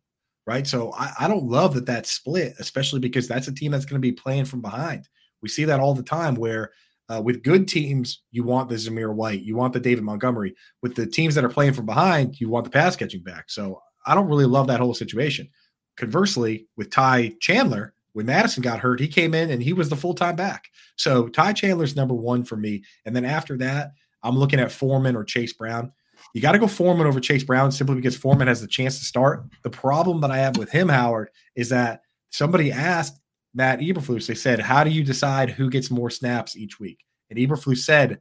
right? 0.47 0.65
So 0.65 0.93
I, 0.93 1.11
I 1.19 1.27
don't 1.27 1.49
love 1.49 1.75
that 1.75 1.85
that 1.87 2.07
split, 2.07 2.55
especially 2.59 3.01
because 3.01 3.27
that's 3.27 3.49
a 3.49 3.53
team 3.53 3.71
that's 3.71 3.85
going 3.85 4.01
to 4.01 4.07
be 4.07 4.13
playing 4.13 4.45
from 4.45 4.61
behind. 4.61 5.07
We 5.43 5.49
see 5.49 5.65
that 5.65 5.79
all 5.79 5.93
the 5.93 6.03
time 6.03 6.35
where. 6.35 6.71
Uh, 7.09 7.21
with 7.21 7.43
good 7.43 7.67
teams, 7.67 8.23
you 8.31 8.45
want 8.45 8.69
the 8.69 8.75
Zamir 8.75 9.13
White, 9.13 9.41
you 9.41 9.57
want 9.57 9.73
the 9.73 9.79
David 9.79 10.05
Montgomery. 10.05 10.55
With 10.81 10.95
the 10.95 11.05
teams 11.05 11.35
that 11.35 11.43
are 11.43 11.49
playing 11.49 11.73
from 11.73 11.85
behind, 11.85 12.39
you 12.39 12.47
want 12.47 12.63
the 12.63 12.71
pass 12.71 12.95
catching 12.95 13.21
back. 13.21 13.49
So 13.49 13.81
I 14.05 14.15
don't 14.15 14.29
really 14.29 14.45
love 14.45 14.67
that 14.67 14.79
whole 14.79 14.93
situation. 14.93 15.49
Conversely, 15.97 16.67
with 16.77 16.89
Ty 16.89 17.33
Chandler, 17.41 17.93
when 18.13 18.25
Mattison 18.25 18.63
got 18.63 18.79
hurt, 18.79 18.99
he 18.99 19.07
came 19.07 19.33
in 19.33 19.49
and 19.51 19.61
he 19.61 19.73
was 19.73 19.89
the 19.89 19.95
full 19.95 20.13
time 20.13 20.35
back. 20.35 20.69
So 20.95 21.27
Ty 21.27 21.53
Chandler's 21.53 21.95
number 21.95 22.13
one 22.13 22.43
for 22.43 22.55
me. 22.55 22.83
And 23.05 23.15
then 23.15 23.25
after 23.25 23.57
that, 23.57 23.91
I'm 24.23 24.37
looking 24.37 24.59
at 24.59 24.71
Foreman 24.71 25.15
or 25.15 25.23
Chase 25.23 25.53
Brown. 25.53 25.91
You 26.33 26.41
got 26.41 26.53
to 26.53 26.59
go 26.59 26.67
Foreman 26.67 27.05
over 27.05 27.19
Chase 27.19 27.43
Brown 27.43 27.71
simply 27.71 27.95
because 27.95 28.15
Foreman 28.15 28.47
has 28.47 28.61
the 28.61 28.67
chance 28.67 28.97
to 28.99 29.05
start. 29.05 29.43
The 29.63 29.69
problem 29.69 30.21
that 30.21 30.31
I 30.31 30.37
have 30.37 30.57
with 30.57 30.71
him, 30.71 30.89
Howard, 30.89 31.29
is 31.55 31.69
that 31.69 32.01
somebody 32.29 32.71
asked 32.71 33.19
Matt 33.53 33.79
Eberflus, 33.79 34.27
they 34.27 34.35
said, 34.35 34.59
How 34.59 34.83
do 34.83 34.89
you 34.89 35.03
decide 35.03 35.49
who 35.49 35.69
gets 35.69 35.91
more 35.91 36.09
snaps 36.09 36.55
each 36.55 36.79
week? 36.79 37.05
And 37.29 37.37
Eberflus 37.37 37.77
said, 37.77 38.19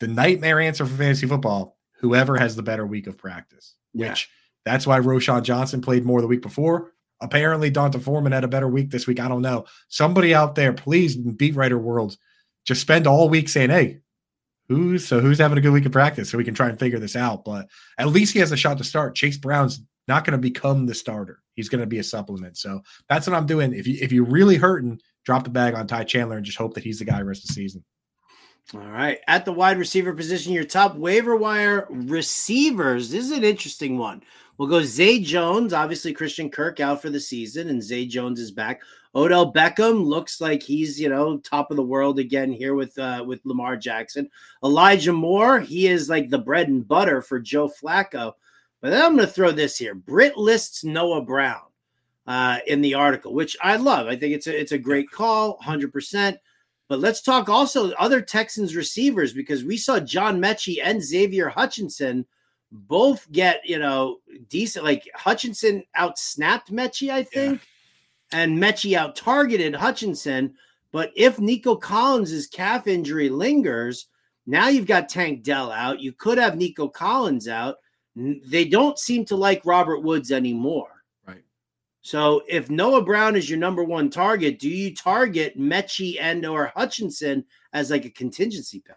The 0.00 0.06
nightmare 0.06 0.60
answer 0.60 0.86
for 0.86 0.96
fantasy 0.96 1.26
football 1.26 1.76
whoever 2.00 2.36
has 2.36 2.54
the 2.54 2.62
better 2.62 2.86
week 2.86 3.06
of 3.06 3.18
practice, 3.18 3.74
yeah. 3.92 4.10
which 4.10 4.30
that's 4.64 4.86
why 4.86 5.00
Roschon 5.00 5.42
Johnson 5.42 5.80
played 5.80 6.04
more 6.04 6.20
the 6.20 6.26
week 6.26 6.42
before. 6.42 6.92
Apparently, 7.20 7.70
D'Onta 7.70 8.00
Foreman 8.00 8.32
had 8.32 8.44
a 8.44 8.48
better 8.48 8.68
week 8.68 8.90
this 8.90 9.06
week. 9.06 9.20
I 9.20 9.28
don't 9.28 9.42
know. 9.42 9.64
Somebody 9.88 10.34
out 10.34 10.54
there, 10.54 10.72
please, 10.72 11.16
beat 11.16 11.54
writer 11.54 11.78
world, 11.78 12.16
just 12.64 12.82
spend 12.82 13.06
all 13.06 13.28
week 13.28 13.48
saying, 13.48 13.70
"Hey, 13.70 14.00
who's 14.68 15.06
so 15.06 15.20
who's 15.20 15.38
having 15.38 15.56
a 15.56 15.60
good 15.62 15.72
week 15.72 15.86
of 15.86 15.92
practice 15.92 16.28
so 16.28 16.36
we 16.36 16.44
can 16.44 16.54
try 16.54 16.68
and 16.68 16.78
figure 16.78 16.98
this 16.98 17.16
out." 17.16 17.44
But 17.44 17.68
at 17.96 18.08
least 18.08 18.34
he 18.34 18.40
has 18.40 18.52
a 18.52 18.56
shot 18.56 18.78
to 18.78 18.84
start. 18.84 19.14
Chase 19.14 19.38
Brown's 19.38 19.80
not 20.08 20.24
going 20.24 20.32
to 20.32 20.38
become 20.38 20.86
the 20.86 20.94
starter. 20.94 21.42
He's 21.54 21.68
going 21.68 21.80
to 21.80 21.86
be 21.86 21.98
a 21.98 22.04
supplement. 22.04 22.58
So 22.58 22.80
that's 23.08 23.26
what 23.26 23.36
I'm 23.36 23.46
doing. 23.46 23.72
If 23.72 23.86
you 23.86 23.98
if 24.00 24.12
you're 24.12 24.24
really 24.24 24.56
hurting, 24.56 25.00
drop 25.24 25.44
the 25.44 25.50
bag 25.50 25.74
on 25.74 25.86
Ty 25.86 26.04
Chandler 26.04 26.36
and 26.36 26.46
just 26.46 26.58
hope 26.58 26.74
that 26.74 26.84
he's 26.84 26.98
the 26.98 27.04
guy 27.04 27.18
the 27.18 27.24
rest 27.24 27.44
of 27.44 27.48
the 27.48 27.54
season. 27.54 27.84
All 28.74 28.80
right. 28.80 29.20
At 29.28 29.44
the 29.44 29.52
wide 29.52 29.78
receiver 29.78 30.12
position, 30.12 30.52
your 30.52 30.64
top 30.64 30.96
waiver 30.96 31.36
wire 31.36 31.86
receivers. 31.88 33.10
This 33.10 33.26
is 33.26 33.30
an 33.30 33.44
interesting 33.44 33.96
one. 33.96 34.22
We'll 34.58 34.68
go 34.68 34.82
Zay 34.82 35.20
Jones, 35.20 35.72
obviously 35.72 36.12
Christian 36.12 36.50
Kirk 36.50 36.80
out 36.80 37.02
for 37.02 37.10
the 37.10 37.20
season, 37.20 37.68
and 37.68 37.82
Zay 37.82 38.06
Jones 38.06 38.40
is 38.40 38.50
back. 38.50 38.80
Odell 39.14 39.52
Beckham 39.52 40.04
looks 40.04 40.40
like 40.40 40.62
he's 40.62 40.98
you 40.98 41.08
know 41.08 41.38
top 41.38 41.70
of 41.70 41.76
the 41.76 41.82
world 41.82 42.18
again 42.18 42.50
here 42.50 42.74
with 42.74 42.98
uh, 42.98 43.22
with 43.26 43.44
Lamar 43.44 43.76
Jackson. 43.76 44.28
Elijah 44.64 45.12
Moore, 45.12 45.60
he 45.60 45.86
is 45.86 46.08
like 46.08 46.28
the 46.28 46.38
bread 46.38 46.68
and 46.68 46.86
butter 46.86 47.22
for 47.22 47.38
Joe 47.38 47.68
Flacco. 47.68 48.32
But 48.86 48.90
then 48.90 49.04
I'm 49.04 49.16
going 49.16 49.26
to 49.26 49.32
throw 49.32 49.50
this 49.50 49.76
here. 49.76 49.96
Britt 49.96 50.36
lists 50.36 50.84
Noah 50.84 51.20
Brown 51.20 51.64
uh, 52.24 52.58
in 52.68 52.80
the 52.80 52.94
article, 52.94 53.34
which 53.34 53.56
I 53.60 53.74
love. 53.74 54.06
I 54.06 54.14
think 54.14 54.32
it's 54.32 54.46
a 54.46 54.56
it's 54.56 54.70
a 54.70 54.78
great 54.78 55.10
call, 55.10 55.58
hundred 55.60 55.92
percent. 55.92 56.38
But 56.86 57.00
let's 57.00 57.20
talk 57.20 57.48
also 57.48 57.90
other 57.94 58.20
Texans 58.20 58.76
receivers 58.76 59.32
because 59.32 59.64
we 59.64 59.76
saw 59.76 59.98
John 59.98 60.40
Metchie 60.40 60.78
and 60.80 61.02
Xavier 61.02 61.48
Hutchinson 61.48 62.26
both 62.70 63.28
get 63.32 63.60
you 63.64 63.80
know 63.80 64.18
decent. 64.48 64.84
Like 64.84 65.02
Hutchinson 65.16 65.82
out 65.96 66.16
snapped 66.16 66.72
Metchie, 66.72 67.10
I 67.10 67.24
think, 67.24 67.62
yeah. 68.32 68.38
and 68.38 68.56
Metchie 68.56 68.96
out 68.96 69.16
targeted 69.16 69.74
Hutchinson. 69.74 70.54
But 70.92 71.10
if 71.16 71.40
Nico 71.40 71.74
Collins's 71.74 72.46
calf 72.46 72.86
injury 72.86 73.30
lingers, 73.30 74.06
now 74.46 74.68
you've 74.68 74.86
got 74.86 75.08
Tank 75.08 75.42
Dell 75.42 75.72
out. 75.72 75.98
You 75.98 76.12
could 76.12 76.38
have 76.38 76.56
Nico 76.56 76.86
Collins 76.86 77.48
out. 77.48 77.78
They 78.16 78.64
don't 78.64 78.98
seem 78.98 79.26
to 79.26 79.36
like 79.36 79.60
Robert 79.66 80.00
Woods 80.00 80.32
anymore. 80.32 81.04
Right. 81.26 81.44
So 82.00 82.42
if 82.48 82.70
Noah 82.70 83.04
Brown 83.04 83.36
is 83.36 83.48
your 83.50 83.58
number 83.58 83.84
one 83.84 84.08
target, 84.08 84.58
do 84.58 84.70
you 84.70 84.94
target 84.94 85.58
Metchie 85.58 86.16
and 86.18 86.44
or 86.46 86.72
Hutchinson 86.74 87.44
as 87.74 87.90
like 87.90 88.06
a 88.06 88.10
contingency 88.10 88.80
pick? 88.80 88.96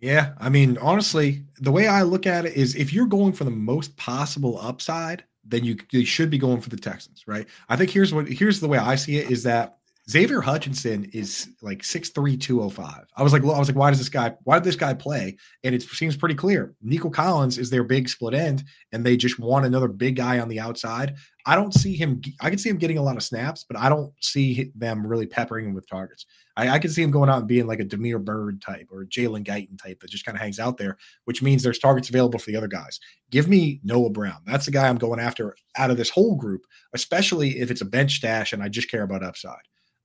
Yeah, 0.00 0.34
I 0.38 0.48
mean, 0.50 0.76
honestly, 0.78 1.44
the 1.60 1.72
way 1.72 1.86
I 1.86 2.02
look 2.02 2.26
at 2.26 2.44
it 2.44 2.54
is 2.54 2.74
if 2.74 2.92
you're 2.92 3.06
going 3.06 3.32
for 3.32 3.44
the 3.44 3.50
most 3.50 3.96
possible 3.96 4.58
upside, 4.60 5.24
then 5.44 5.64
you, 5.64 5.76
you 5.90 6.04
should 6.04 6.28
be 6.28 6.38
going 6.38 6.60
for 6.60 6.68
the 6.68 6.76
Texans, 6.76 7.24
right? 7.26 7.46
I 7.68 7.76
think 7.76 7.90
here's 7.90 8.12
what 8.12 8.28
here's 8.28 8.60
the 8.60 8.68
way 8.68 8.78
I 8.78 8.96
see 8.96 9.16
it 9.16 9.30
is 9.30 9.42
that 9.44 9.75
Xavier 10.08 10.40
Hutchinson 10.40 11.10
is 11.12 11.48
like 11.62 11.82
6'3, 11.82 12.40
205. 12.40 13.06
I 13.16 13.22
was 13.24 13.32
like, 13.32 13.42
I 13.42 13.58
was 13.58 13.68
like, 13.68 13.76
why 13.76 13.90
does 13.90 13.98
this 13.98 14.08
guy, 14.08 14.32
why 14.44 14.56
did 14.56 14.64
this 14.64 14.76
guy 14.76 14.94
play? 14.94 15.36
And 15.64 15.74
it 15.74 15.82
seems 15.82 16.16
pretty 16.16 16.36
clear. 16.36 16.76
Nico 16.80 17.10
Collins 17.10 17.58
is 17.58 17.70
their 17.70 17.82
big 17.82 18.08
split 18.08 18.32
end, 18.32 18.62
and 18.92 19.04
they 19.04 19.16
just 19.16 19.40
want 19.40 19.66
another 19.66 19.88
big 19.88 20.14
guy 20.14 20.38
on 20.38 20.48
the 20.48 20.60
outside. 20.60 21.16
I 21.44 21.56
don't 21.56 21.74
see 21.74 21.96
him, 21.96 22.20
I 22.40 22.50
can 22.50 22.58
see 22.58 22.68
him 22.68 22.78
getting 22.78 22.98
a 22.98 23.02
lot 23.02 23.16
of 23.16 23.24
snaps, 23.24 23.64
but 23.68 23.76
I 23.76 23.88
don't 23.88 24.12
see 24.20 24.70
them 24.76 25.04
really 25.04 25.26
peppering 25.26 25.66
him 25.66 25.74
with 25.74 25.88
targets. 25.88 26.24
I, 26.56 26.68
I 26.68 26.78
can 26.78 26.92
see 26.92 27.02
him 27.02 27.10
going 27.10 27.28
out 27.28 27.38
and 27.38 27.48
being 27.48 27.66
like 27.66 27.80
a 27.80 27.84
Damiere 27.84 28.20
Byrd 28.20 28.62
type 28.62 28.86
or 28.92 29.06
Jalen 29.06 29.44
Guyton 29.44 29.76
type 29.76 29.98
that 30.00 30.10
just 30.10 30.24
kind 30.24 30.36
of 30.36 30.42
hangs 30.42 30.60
out 30.60 30.76
there, 30.76 30.98
which 31.24 31.42
means 31.42 31.64
there's 31.64 31.80
targets 31.80 32.10
available 32.10 32.38
for 32.38 32.52
the 32.52 32.56
other 32.56 32.68
guys. 32.68 33.00
Give 33.32 33.48
me 33.48 33.80
Noah 33.82 34.10
Brown. 34.10 34.38
That's 34.46 34.66
the 34.66 34.72
guy 34.72 34.88
I'm 34.88 34.98
going 34.98 35.18
after 35.18 35.56
out 35.76 35.90
of 35.90 35.96
this 35.96 36.10
whole 36.10 36.36
group, 36.36 36.62
especially 36.94 37.58
if 37.58 37.72
it's 37.72 37.80
a 37.80 37.86
bench 37.86 38.18
stash 38.18 38.52
and 38.52 38.62
I 38.62 38.68
just 38.68 38.88
care 38.88 39.02
about 39.02 39.24
upside. 39.24 39.56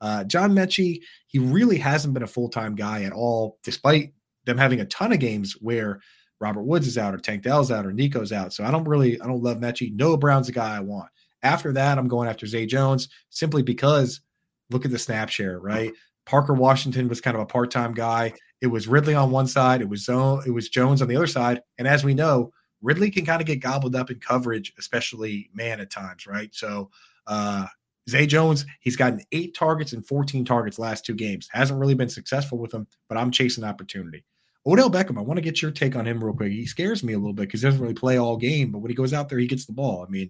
Uh, 0.02 0.24
John 0.24 0.52
Metchie, 0.52 1.02
he 1.28 1.39
really 1.39 1.78
hasn't 1.78 2.14
been 2.14 2.24
a 2.24 2.28
full 2.28 2.49
time 2.49 2.76
guy 2.76 3.04
at 3.04 3.14
all, 3.14 3.60
despite 3.64 4.14
them 4.45 4.58
having 4.58 4.82
a 4.82 4.86
ton 4.86 5.14
of 5.14 5.20
games 5.20 5.54
where 5.62 6.02
Robert 6.39 6.64
Woods 6.64 6.88
is 6.88 6.97
out 6.97 7.14
or 7.14 7.20
Tank 7.20 7.43
Dell's 7.43 7.72
out 7.72 7.86
or 7.86 7.93
Nico's 7.93 8.32
out. 8.32 8.52
So 8.52 8.64
I 8.64 8.72
don't 8.72 8.88
really, 8.88 9.22
I 9.22 9.28
don't 9.28 9.43
love 9.43 9.58
Metchie. 9.58 9.95
Noah 9.95 10.18
Brown's 10.18 10.47
the 10.47 10.54
guy 10.54 10.76
I 10.76 10.80
want. 10.80 11.10
After 11.43 11.72
that, 11.74 11.97
I'm 11.97 12.08
going 12.08 12.28
after 12.28 12.47
Zay 12.47 12.66
Jones 12.66 13.10
simply 13.30 13.62
because 13.62 14.22
look 14.72 14.86
at 14.86 14.91
the 14.91 14.99
snap 14.99 15.30
share, 15.30 15.60
right? 15.60 15.91
Parker 16.26 16.54
Washington 16.54 17.08
was 17.08 17.22
kind 17.22 17.36
of 17.36 17.41
a 17.41 17.45
part-time 17.45 17.93
guy. 17.93 18.34
It 18.62 18.68
was 18.68 18.88
Ridley 18.88 19.16
on 19.16 19.32
one 19.32 19.47
side, 19.47 19.82
it 19.82 19.89
was 19.89 20.06
Zone, 20.06 20.43
it 20.45 20.52
was 20.52 20.70
Jones 20.70 21.02
on 21.02 21.08
the 21.08 21.16
other 21.16 21.28
side. 21.28 21.62
And 21.78 21.88
as 21.88 22.04
we 22.04 22.14
know, 22.14 22.52
Ridley 22.82 23.12
can 23.12 23.26
kind 23.26 23.41
of 23.41 23.47
get 23.47 23.60
gobbled 23.60 23.95
up 23.95 24.10
in 24.10 24.20
coverage, 24.20 24.74
especially 24.80 25.49
man 25.54 25.80
at 25.80 25.91
times, 25.91 26.26
right? 26.26 26.54
So 26.54 26.89
uh 27.28 27.68
Zay 28.12 28.28
Jones, 28.28 28.66
he's 28.82 28.95
gotten 28.95 29.22
eight 29.32 29.55
targets 29.55 29.93
and 29.93 30.05
14 30.05 30.45
targets 30.45 30.78
last 30.78 31.05
two 31.05 31.16
games. 31.16 31.47
Hasn't 31.51 31.80
really 31.80 31.95
been 31.95 32.09
successful 32.09 32.57
with 32.57 32.74
him, 32.74 32.86
but 33.09 33.18
I'm 33.18 33.32
chasing 33.32 33.64
opportunity. 33.64 34.24
Odell 34.66 34.91
Beckham, 34.91 35.18
I 35.18 35.22
want 35.22 35.38
to 35.38 35.41
get 35.41 35.62
your 35.62 35.72
take 35.72 35.95
on 35.95 36.05
him 36.05 36.24
real 36.24 36.36
quick. 36.36 36.51
He 36.51 36.68
scares 36.68 37.03
me 37.03 37.14
a 37.14 37.18
little 37.18 37.34
bit 37.34 37.43
because 37.43 37.62
he 37.62 37.68
doesn't 37.68 37.82
really 37.82 37.95
play 37.95 38.18
all 38.18 38.38
game, 38.38 38.72
but 38.72 38.80
when 38.80 38.91
he 38.91 38.95
goes 38.95 39.14
out 39.14 39.28
there, 39.28 39.39
he 39.39 39.47
gets 39.47 39.66
the 39.66 39.74
ball. 39.74 40.05
I 40.07 40.12
mean, 40.12 40.30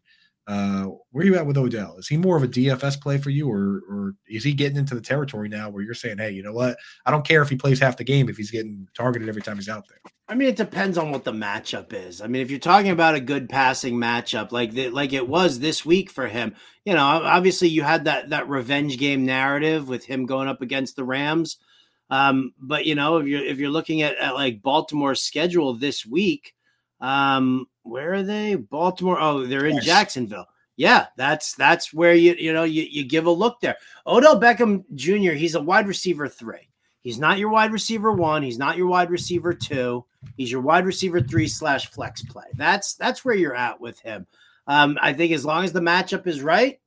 Uh, 0.51 0.89
where 1.11 1.23
are 1.23 1.25
you 1.25 1.35
at 1.37 1.45
with 1.45 1.57
Odell? 1.57 1.95
Is 1.97 2.09
he 2.09 2.17
more 2.17 2.35
of 2.35 2.43
a 2.43 2.47
DFS 2.47 2.99
play 2.99 3.17
for 3.17 3.29
you, 3.29 3.49
or 3.49 3.81
or 3.89 4.15
is 4.27 4.43
he 4.43 4.51
getting 4.51 4.75
into 4.75 4.95
the 4.95 4.99
territory 4.99 5.47
now 5.47 5.69
where 5.69 5.81
you're 5.81 5.93
saying, 5.93 6.17
hey, 6.17 6.31
you 6.31 6.43
know 6.43 6.51
what? 6.51 6.75
I 7.05 7.11
don't 7.11 7.25
care 7.25 7.41
if 7.41 7.47
he 7.47 7.55
plays 7.55 7.79
half 7.79 7.95
the 7.95 8.03
game 8.03 8.27
if 8.27 8.35
he's 8.35 8.51
getting 8.51 8.85
targeted 8.93 9.29
every 9.29 9.41
time 9.41 9.55
he's 9.55 9.69
out 9.69 9.85
there. 9.87 9.99
I 10.27 10.35
mean, 10.35 10.49
it 10.49 10.57
depends 10.57 10.97
on 10.97 11.09
what 11.09 11.23
the 11.23 11.31
matchup 11.31 11.93
is. 11.93 12.19
I 12.19 12.27
mean, 12.27 12.41
if 12.41 12.51
you're 12.51 12.59
talking 12.59 12.91
about 12.91 13.15
a 13.15 13.21
good 13.21 13.47
passing 13.47 13.95
matchup 13.95 14.51
like 14.51 14.73
the, 14.73 14.89
like 14.89 15.13
it 15.13 15.25
was 15.25 15.59
this 15.59 15.85
week 15.85 16.09
for 16.09 16.27
him, 16.27 16.53
you 16.83 16.95
know, 16.95 17.05
obviously 17.05 17.69
you 17.69 17.83
had 17.83 18.03
that 18.03 18.31
that 18.31 18.49
revenge 18.49 18.97
game 18.97 19.25
narrative 19.25 19.87
with 19.87 20.03
him 20.03 20.25
going 20.25 20.49
up 20.49 20.61
against 20.61 20.97
the 20.97 21.05
Rams. 21.05 21.59
Um, 22.09 22.51
but 22.59 22.85
you 22.85 22.95
know, 22.95 23.19
if 23.19 23.27
you're 23.27 23.45
if 23.45 23.57
you're 23.57 23.69
looking 23.69 24.01
at, 24.01 24.17
at 24.17 24.33
like 24.33 24.61
Baltimore's 24.61 25.21
schedule 25.21 25.77
this 25.77 26.05
week, 26.05 26.55
um, 27.01 27.65
where 27.83 28.13
are 28.13 28.23
they? 28.23 28.55
Baltimore. 28.55 29.19
Oh, 29.19 29.45
they're 29.45 29.65
in 29.65 29.75
yes. 29.75 29.85
Jacksonville. 29.85 30.47
Yeah, 30.77 31.07
that's 31.17 31.53
that's 31.55 31.93
where 31.93 32.13
you 32.13 32.35
you 32.37 32.53
know 32.53 32.63
you, 32.63 32.83
you 32.89 33.05
give 33.05 33.25
a 33.25 33.31
look 33.31 33.59
there. 33.59 33.77
Odell 34.07 34.39
Beckham 34.39 34.83
Jr. 34.95 35.33
He's 35.33 35.55
a 35.55 35.61
wide 35.61 35.87
receiver 35.87 36.27
three. 36.27 36.69
He's 37.01 37.19
not 37.19 37.39
your 37.39 37.49
wide 37.49 37.71
receiver 37.71 38.11
one. 38.11 38.43
He's 38.43 38.59
not 38.59 38.77
your 38.77 38.87
wide 38.87 39.09
receiver 39.09 39.53
two. 39.53 40.05
He's 40.37 40.51
your 40.51 40.61
wide 40.61 40.85
receiver 40.85 41.19
three 41.19 41.47
slash 41.47 41.89
flex 41.89 42.21
play. 42.21 42.45
That's 42.55 42.93
that's 42.93 43.25
where 43.25 43.35
you're 43.35 43.55
at 43.55 43.81
with 43.81 43.99
him. 43.99 44.27
Um, 44.67 44.97
I 45.01 45.13
think 45.13 45.33
as 45.33 45.43
long 45.43 45.63
as 45.63 45.73
the 45.73 45.81
matchup 45.81 46.27
is 46.27 46.41
right, 46.41 46.79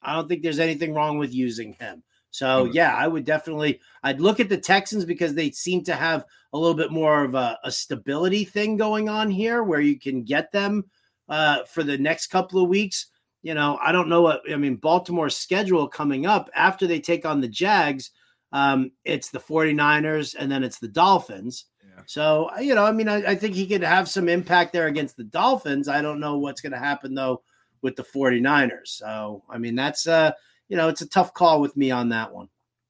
I 0.00 0.14
don't 0.14 0.28
think 0.28 0.42
there's 0.42 0.60
anything 0.60 0.94
wrong 0.94 1.18
with 1.18 1.34
using 1.34 1.74
him. 1.74 2.02
So 2.30 2.64
mm-hmm. 2.64 2.72
yeah, 2.72 2.94
I 2.94 3.08
would 3.08 3.24
definitely. 3.24 3.80
I'd 4.02 4.20
look 4.20 4.40
at 4.40 4.48
the 4.48 4.58
Texans 4.58 5.04
because 5.04 5.34
they 5.34 5.50
seem 5.50 5.84
to 5.84 5.94
have 5.94 6.24
a 6.52 6.58
little 6.58 6.76
bit 6.76 6.90
more 6.90 7.24
of 7.24 7.34
a, 7.34 7.58
a 7.64 7.70
stability 7.70 8.44
thing 8.44 8.76
going 8.76 9.08
on 9.08 9.30
here, 9.30 9.62
where 9.62 9.80
you 9.80 9.98
can 9.98 10.24
get 10.24 10.52
them 10.52 10.84
uh, 11.28 11.64
for 11.64 11.82
the 11.82 11.98
next 11.98 12.28
couple 12.28 12.62
of 12.62 12.68
weeks. 12.68 13.06
You 13.42 13.54
know, 13.54 13.78
I 13.82 13.92
don't 13.92 14.08
know 14.08 14.22
what 14.22 14.42
I 14.50 14.56
mean. 14.56 14.76
Baltimore's 14.76 15.36
schedule 15.36 15.88
coming 15.88 16.26
up 16.26 16.50
after 16.54 16.86
they 16.86 17.00
take 17.00 17.24
on 17.24 17.40
the 17.40 17.48
Jags. 17.48 18.10
Um, 18.52 18.92
it's 19.04 19.30
the 19.30 19.38
49ers 19.38 20.34
and 20.38 20.50
then 20.50 20.64
it's 20.64 20.78
the 20.78 20.88
Dolphins. 20.88 21.66
Yeah. 21.82 22.02
So, 22.06 22.50
you 22.60 22.74
know, 22.74 22.84
I 22.84 22.92
mean, 22.92 23.08
I, 23.08 23.32
I, 23.32 23.34
think 23.34 23.54
he 23.54 23.66
could 23.66 23.82
have 23.82 24.08
some 24.08 24.28
impact 24.28 24.72
there 24.72 24.86
against 24.86 25.18
the 25.18 25.24
Dolphins. 25.24 25.86
I 25.86 26.00
don't 26.00 26.20
know 26.20 26.38
what's 26.38 26.62
going 26.62 26.72
to 26.72 26.78
happen, 26.78 27.14
though, 27.14 27.42
with 27.82 27.96
the 27.96 28.04
49ers. 28.04 28.86
So, 28.86 29.42
I 29.50 29.58
mean, 29.58 29.74
that's 29.74 30.06
uh, 30.06 30.32
you 30.68 30.76
know, 30.76 30.88
it's 30.88 31.00
a 31.00 31.08
tough 31.08 31.34
call 31.34 31.60
with 31.60 31.76
me 31.76 31.90
on 31.90 32.10
that 32.10 32.32
one. 32.32 32.48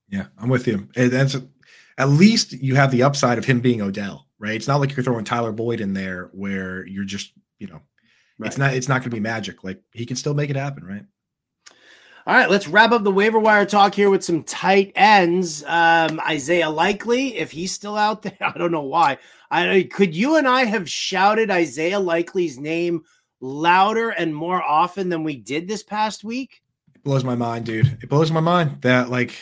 Yeah, 0.08 0.26
I'm 0.38 0.48
with 0.48 0.66
you. 0.66 0.88
That's 0.94 1.36
at 1.98 2.08
least 2.08 2.52
you 2.52 2.74
have 2.76 2.90
the 2.90 3.02
upside 3.02 3.38
of 3.38 3.44
him 3.44 3.60
being 3.60 3.82
Odell, 3.82 4.26
right? 4.38 4.54
It's 4.54 4.68
not 4.68 4.80
like 4.80 4.96
you're 4.96 5.04
throwing 5.04 5.24
Tyler 5.24 5.52
Boyd 5.52 5.80
in 5.80 5.92
there 5.92 6.30
where 6.32 6.86
you're 6.86 7.04
just, 7.04 7.32
you 7.58 7.66
know, 7.66 7.80
right. 8.38 8.46
it's 8.46 8.58
not 8.58 8.74
it's 8.74 8.88
not 8.88 9.00
going 9.00 9.10
to 9.10 9.16
be 9.16 9.20
magic. 9.20 9.64
Like 9.64 9.80
he 9.92 10.06
can 10.06 10.16
still 10.16 10.34
make 10.34 10.50
it 10.50 10.56
happen, 10.56 10.84
right? 10.84 11.04
All 12.26 12.34
right, 12.34 12.50
let's 12.50 12.68
wrap 12.68 12.92
up 12.92 13.04
the 13.04 13.10
waiver 13.10 13.38
wire 13.38 13.64
talk 13.64 13.94
here 13.94 14.10
with 14.10 14.22
some 14.22 14.44
tight 14.44 14.92
ends. 14.94 15.64
Um, 15.64 16.20
Isaiah 16.20 16.68
Likely, 16.68 17.38
if 17.38 17.50
he's 17.50 17.72
still 17.72 17.96
out 17.96 18.20
there, 18.22 18.36
I 18.40 18.56
don't 18.58 18.72
know 18.72 18.82
why. 18.82 19.18
I 19.50 19.88
could 19.90 20.14
you 20.14 20.36
and 20.36 20.46
I 20.46 20.64
have 20.64 20.90
shouted 20.90 21.50
Isaiah 21.50 22.00
Likely's 22.00 22.58
name 22.58 23.04
louder 23.40 24.10
and 24.10 24.34
more 24.34 24.62
often 24.62 25.08
than 25.08 25.24
we 25.24 25.36
did 25.36 25.66
this 25.66 25.82
past 25.82 26.22
week? 26.22 26.62
Blows 27.02 27.24
my 27.24 27.34
mind, 27.34 27.66
dude. 27.66 27.98
It 28.02 28.08
blows 28.08 28.30
my 28.30 28.40
mind 28.40 28.82
that 28.82 29.10
like 29.10 29.34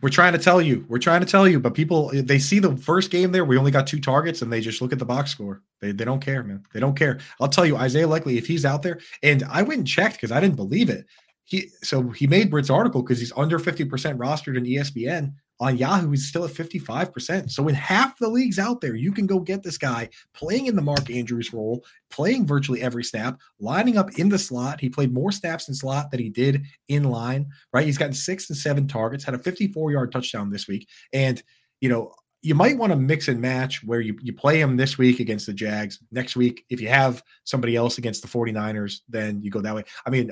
we're 0.00 0.08
trying 0.10 0.32
to 0.32 0.38
tell 0.38 0.62
you, 0.62 0.84
we're 0.88 0.98
trying 0.98 1.20
to 1.20 1.26
tell 1.26 1.48
you, 1.48 1.58
but 1.58 1.74
people 1.74 2.10
they 2.14 2.38
see 2.38 2.58
the 2.58 2.76
first 2.76 3.10
game 3.10 3.32
there, 3.32 3.44
we 3.44 3.58
only 3.58 3.70
got 3.70 3.86
two 3.86 4.00
targets, 4.00 4.42
and 4.42 4.52
they 4.52 4.60
just 4.60 4.80
look 4.80 4.92
at 4.92 4.98
the 4.98 5.04
box 5.04 5.30
score. 5.30 5.62
They 5.80 5.92
they 5.92 6.04
don't 6.04 6.20
care, 6.20 6.42
man. 6.42 6.62
They 6.72 6.80
don't 6.80 6.96
care. 6.96 7.18
I'll 7.40 7.48
tell 7.48 7.66
you, 7.66 7.76
Isaiah 7.76 8.06
Likely, 8.06 8.38
if 8.38 8.46
he's 8.46 8.64
out 8.64 8.82
there, 8.82 9.00
and 9.22 9.42
I 9.50 9.62
went 9.62 9.78
and 9.78 9.88
checked 9.88 10.16
because 10.16 10.32
I 10.32 10.40
didn't 10.40 10.56
believe 10.56 10.90
it. 10.90 11.06
He 11.44 11.70
so 11.82 12.08
he 12.10 12.26
made 12.26 12.50
Britt's 12.50 12.70
article 12.70 13.02
because 13.02 13.18
he's 13.18 13.32
under 13.36 13.58
50% 13.58 13.88
rostered 14.18 14.56
in 14.56 14.64
ESPN 14.64 15.32
on 15.60 15.76
Yahoo 15.76 16.10
he's 16.10 16.28
still 16.28 16.44
at 16.44 16.50
55%. 16.50 17.50
So 17.50 17.66
in 17.68 17.74
half 17.74 18.18
the 18.18 18.28
leagues 18.28 18.58
out 18.58 18.80
there, 18.80 18.94
you 18.94 19.12
can 19.12 19.26
go 19.26 19.40
get 19.40 19.62
this 19.62 19.78
guy 19.78 20.08
playing 20.34 20.66
in 20.66 20.76
the 20.76 20.82
Mark 20.82 21.10
Andrews 21.10 21.52
role, 21.52 21.84
playing 22.10 22.46
virtually 22.46 22.82
every 22.82 23.04
snap, 23.04 23.38
lining 23.58 23.98
up 23.98 24.18
in 24.18 24.28
the 24.28 24.38
slot. 24.38 24.80
He 24.80 24.88
played 24.88 25.12
more 25.12 25.32
snaps 25.32 25.68
in 25.68 25.74
slot 25.74 26.10
than 26.10 26.20
he 26.20 26.30
did 26.30 26.64
in 26.88 27.04
line, 27.04 27.48
right? 27.72 27.86
He's 27.86 27.98
gotten 27.98 28.14
six 28.14 28.48
and 28.48 28.56
seven 28.56 28.86
targets, 28.86 29.24
had 29.24 29.34
a 29.34 29.38
54 29.38 29.92
yard 29.92 30.12
touchdown 30.12 30.50
this 30.50 30.68
week. 30.68 30.88
And, 31.12 31.42
you 31.80 31.88
know, 31.88 32.12
you 32.40 32.54
might 32.54 32.78
want 32.78 32.92
to 32.92 32.96
mix 32.96 33.26
and 33.26 33.40
match 33.40 33.82
where 33.84 34.00
you, 34.00 34.16
you 34.22 34.32
play 34.32 34.60
him 34.60 34.76
this 34.76 34.96
week 34.96 35.18
against 35.18 35.46
the 35.46 35.52
Jags. 35.52 35.98
Next 36.12 36.36
week, 36.36 36.64
if 36.70 36.80
you 36.80 36.88
have 36.88 37.22
somebody 37.42 37.74
else 37.74 37.98
against 37.98 38.22
the 38.22 38.28
49ers, 38.28 39.00
then 39.08 39.42
you 39.42 39.50
go 39.50 39.60
that 39.60 39.74
way. 39.74 39.84
I 40.06 40.10
mean, 40.10 40.30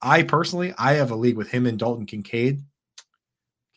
I 0.00 0.22
personally, 0.22 0.72
I 0.78 0.94
have 0.94 1.10
a 1.10 1.16
league 1.16 1.36
with 1.36 1.50
him 1.50 1.66
and 1.66 1.76
Dalton 1.76 2.06
Kincaid 2.06 2.62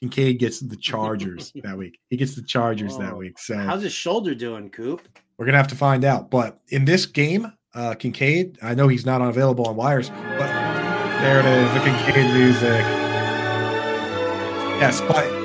Kincaid 0.02 0.40
gets 0.40 0.60
the 0.60 0.76
Chargers 0.82 1.52
that 1.64 1.78
week. 1.78 2.00
He 2.10 2.18
gets 2.18 2.36
the 2.36 2.42
Chargers 2.42 2.98
that 2.98 3.16
week. 3.16 3.38
So 3.40 3.56
how's 3.58 3.84
his 3.84 3.94
shoulder 3.94 4.36
doing, 4.36 4.70
Coop? 4.70 5.08
We're 5.38 5.46
gonna 5.46 5.58
have 5.58 5.68
to 5.70 5.76
find 5.76 6.04
out. 6.04 6.30
But 6.30 6.60
in 6.70 6.86
this 6.86 7.06
game, 7.06 7.52
uh, 7.74 7.96
Kincaid, 7.96 8.58
I 8.62 8.76
know 8.76 8.88
he's 8.88 9.06
not 9.06 9.22
available 9.22 9.68
on 9.68 9.76
wires, 9.76 10.10
but 10.10 10.48
there 11.22 11.40
it 11.40 11.46
is, 11.46 11.74
the 11.74 11.80
Kincaid 11.80 12.34
music. 12.34 12.86
Yes, 14.82 15.00
but 15.02 15.41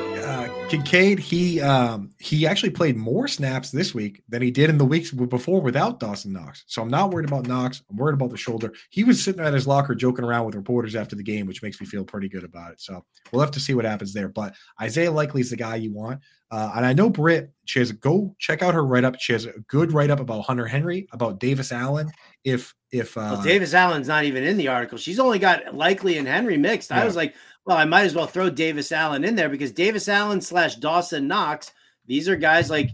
Kincaid, 0.68 1.20
he 1.20 1.60
um, 1.60 2.10
he 2.18 2.44
actually 2.44 2.70
played 2.70 2.96
more 2.96 3.28
snaps 3.28 3.70
this 3.70 3.94
week 3.94 4.24
than 4.28 4.42
he 4.42 4.50
did 4.50 4.68
in 4.68 4.78
the 4.78 4.84
weeks 4.84 5.12
before 5.12 5.60
without 5.60 6.00
Dawson 6.00 6.32
Knox. 6.32 6.64
So 6.66 6.82
I'm 6.82 6.88
not 6.88 7.12
worried 7.12 7.28
about 7.28 7.46
Knox. 7.46 7.82
I'm 7.88 7.96
worried 7.96 8.14
about 8.14 8.30
the 8.30 8.36
shoulder. 8.36 8.72
He 8.90 9.04
was 9.04 9.22
sitting 9.22 9.40
at 9.40 9.54
his 9.54 9.68
locker 9.68 9.94
joking 9.94 10.24
around 10.24 10.44
with 10.44 10.56
reporters 10.56 10.96
after 10.96 11.14
the 11.14 11.22
game, 11.22 11.46
which 11.46 11.62
makes 11.62 11.80
me 11.80 11.86
feel 11.86 12.04
pretty 12.04 12.28
good 12.28 12.42
about 12.42 12.72
it. 12.72 12.80
So 12.80 13.04
we'll 13.30 13.42
have 13.42 13.52
to 13.52 13.60
see 13.60 13.74
what 13.74 13.84
happens 13.84 14.12
there. 14.12 14.28
But 14.28 14.56
Isaiah 14.80 15.12
Likely 15.12 15.40
is 15.40 15.50
the 15.50 15.56
guy 15.56 15.76
you 15.76 15.92
want. 15.92 16.20
Uh, 16.50 16.72
and 16.76 16.86
I 16.86 16.92
know 16.92 17.10
Britt, 17.10 17.50
she 17.64 17.80
has 17.80 17.90
a 17.90 17.94
go 17.94 18.34
check 18.38 18.62
out 18.62 18.74
her 18.74 18.84
write 18.84 19.04
up. 19.04 19.16
She 19.18 19.32
has 19.32 19.46
a 19.46 19.52
good 19.66 19.92
write 19.92 20.10
up 20.10 20.20
about 20.20 20.42
Hunter 20.42 20.66
Henry, 20.66 21.08
about 21.12 21.40
Davis 21.40 21.72
Allen. 21.72 22.10
If 22.44 22.72
if 22.92 23.16
uh, 23.16 23.32
well, 23.34 23.42
Davis 23.42 23.74
Allen's 23.74 24.06
not 24.06 24.24
even 24.24 24.44
in 24.44 24.56
the 24.56 24.68
article, 24.68 24.96
she's 24.96 25.18
only 25.18 25.38
got 25.38 25.74
Likely 25.74 26.18
and 26.18 26.28
Henry 26.28 26.56
mixed. 26.56 26.90
Yeah. 26.90 27.02
I 27.02 27.04
was 27.04 27.16
like, 27.16 27.34
well, 27.64 27.76
I 27.76 27.84
might 27.84 28.04
as 28.04 28.14
well 28.14 28.26
throw 28.26 28.48
Davis 28.48 28.92
Allen 28.92 29.24
in 29.24 29.34
there 29.34 29.48
because 29.48 29.72
Davis 29.72 30.08
Allen 30.08 30.40
slash 30.40 30.76
Dawson 30.76 31.26
Knox, 31.26 31.72
these 32.06 32.28
are 32.28 32.36
guys 32.36 32.70
like 32.70 32.90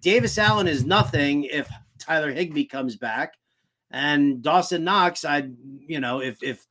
Davis 0.00 0.38
Allen 0.38 0.68
is 0.68 0.84
nothing 0.84 1.44
if 1.44 1.68
Tyler 1.98 2.30
Higbee 2.30 2.66
comes 2.66 2.96
back. 2.96 3.34
And 3.90 4.42
Dawson 4.42 4.84
Knox, 4.84 5.24
I 5.24 5.48
you 5.86 5.98
know, 5.98 6.20
if 6.20 6.40
if 6.42 6.64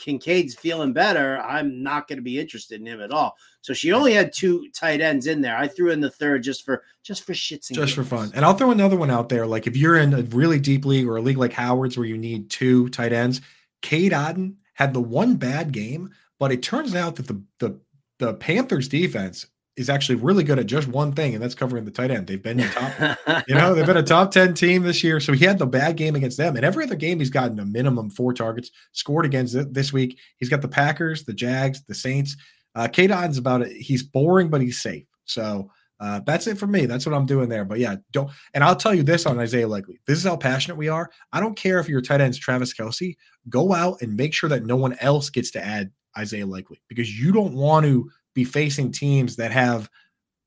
Kincaid's 0.00 0.54
feeling 0.54 0.92
better, 0.92 1.38
I'm 1.38 1.82
not 1.82 2.08
going 2.08 2.18
to 2.18 2.22
be 2.22 2.38
interested 2.38 2.80
in 2.80 2.86
him 2.86 3.00
at 3.00 3.12
all. 3.12 3.36
So 3.60 3.72
she 3.72 3.92
only 3.92 4.12
had 4.14 4.32
two 4.32 4.68
tight 4.74 5.00
ends 5.00 5.26
in 5.26 5.40
there. 5.40 5.56
I 5.56 5.68
threw 5.68 5.90
in 5.90 6.00
the 6.00 6.10
third 6.10 6.42
just 6.42 6.64
for 6.64 6.82
just 7.02 7.24
for 7.24 7.32
shits 7.32 7.68
and 7.68 7.76
just 7.76 7.94
games. 7.94 7.94
for 7.94 8.04
fun. 8.04 8.32
And 8.34 8.44
I'll 8.44 8.54
throw 8.54 8.70
another 8.70 8.96
one 8.96 9.10
out 9.10 9.28
there. 9.28 9.46
Like 9.46 9.66
if 9.66 9.76
you're 9.76 9.98
in 9.98 10.14
a 10.14 10.22
really 10.22 10.58
deep 10.58 10.84
league 10.84 11.06
or 11.06 11.16
a 11.16 11.22
league 11.22 11.38
like 11.38 11.52
Howard's 11.52 11.96
where 11.96 12.06
you 12.06 12.16
need 12.16 12.50
two 12.50 12.88
tight 12.88 13.12
ends, 13.12 13.40
Cade 13.82 14.12
Otton 14.12 14.54
had 14.74 14.94
the 14.94 15.00
one 15.00 15.36
bad 15.36 15.72
game, 15.72 16.10
but 16.38 16.50
it 16.50 16.62
turns 16.62 16.94
out 16.94 17.16
that 17.16 17.28
the 17.28 17.42
the 17.58 17.78
the 18.18 18.34
Panthers 18.34 18.88
defense 18.88 19.46
is 19.80 19.88
actually 19.88 20.16
really 20.16 20.44
good 20.44 20.58
at 20.58 20.66
just 20.66 20.86
one 20.88 21.12
thing, 21.12 21.34
and 21.34 21.42
that's 21.42 21.54
covering 21.54 21.84
the 21.84 21.90
tight 21.90 22.10
end. 22.10 22.26
They've 22.26 22.42
been 22.42 22.58
top, 22.58 23.18
you 23.48 23.54
know, 23.54 23.74
they've 23.74 23.86
been 23.86 23.96
a 23.96 24.02
top 24.02 24.30
10 24.30 24.54
team 24.54 24.82
this 24.82 25.02
year. 25.02 25.18
So 25.18 25.32
he 25.32 25.44
had 25.44 25.58
the 25.58 25.66
bad 25.66 25.96
game 25.96 26.14
against 26.14 26.36
them. 26.36 26.56
And 26.56 26.64
every 26.64 26.84
other 26.84 26.94
game, 26.94 27.18
he's 27.18 27.30
gotten 27.30 27.58
a 27.58 27.64
minimum 27.64 28.10
four 28.10 28.32
targets, 28.32 28.70
scored 28.92 29.24
against 29.24 29.54
it 29.54 29.72
this 29.72 29.92
week. 29.92 30.18
He's 30.36 30.48
got 30.48 30.62
the 30.62 30.68
Packers, 30.68 31.24
the 31.24 31.32
Jags, 31.32 31.82
the 31.84 31.94
Saints. 31.94 32.36
Uh 32.76 32.86
Cade 32.86 33.10
Otton's 33.10 33.38
about 33.38 33.62
it. 33.62 33.72
He's 33.72 34.02
boring, 34.02 34.48
but 34.48 34.60
he's 34.60 34.80
safe. 34.80 35.06
So 35.24 35.70
uh, 35.98 36.20
that's 36.24 36.46
it 36.46 36.56
for 36.56 36.66
me. 36.66 36.86
That's 36.86 37.04
what 37.04 37.14
I'm 37.14 37.26
doing 37.26 37.48
there. 37.48 37.64
But 37.64 37.78
yeah, 37.78 37.96
don't. 38.12 38.30
And 38.54 38.64
I'll 38.64 38.76
tell 38.76 38.94
you 38.94 39.02
this 39.02 39.26
on 39.26 39.38
Isaiah 39.38 39.68
Likely. 39.68 40.00
This 40.06 40.18
is 40.18 40.24
how 40.24 40.36
passionate 40.36 40.76
we 40.76 40.88
are. 40.88 41.10
I 41.32 41.40
don't 41.40 41.56
care 41.56 41.78
if 41.78 41.88
your 41.88 42.00
tight 42.00 42.20
end's 42.20 42.38
Travis 42.38 42.72
Kelce. 42.72 43.16
Go 43.48 43.74
out 43.74 44.00
and 44.00 44.16
make 44.16 44.32
sure 44.32 44.48
that 44.48 44.64
no 44.64 44.76
one 44.76 44.96
else 45.00 45.28
gets 45.28 45.50
to 45.52 45.64
add 45.64 45.90
Isaiah 46.16 46.46
Likely 46.46 46.80
because 46.88 47.18
you 47.18 47.32
don't 47.32 47.54
want 47.54 47.84
to 47.86 48.10
be 48.34 48.44
facing 48.44 48.92
teams 48.92 49.36
that 49.36 49.52
have, 49.52 49.90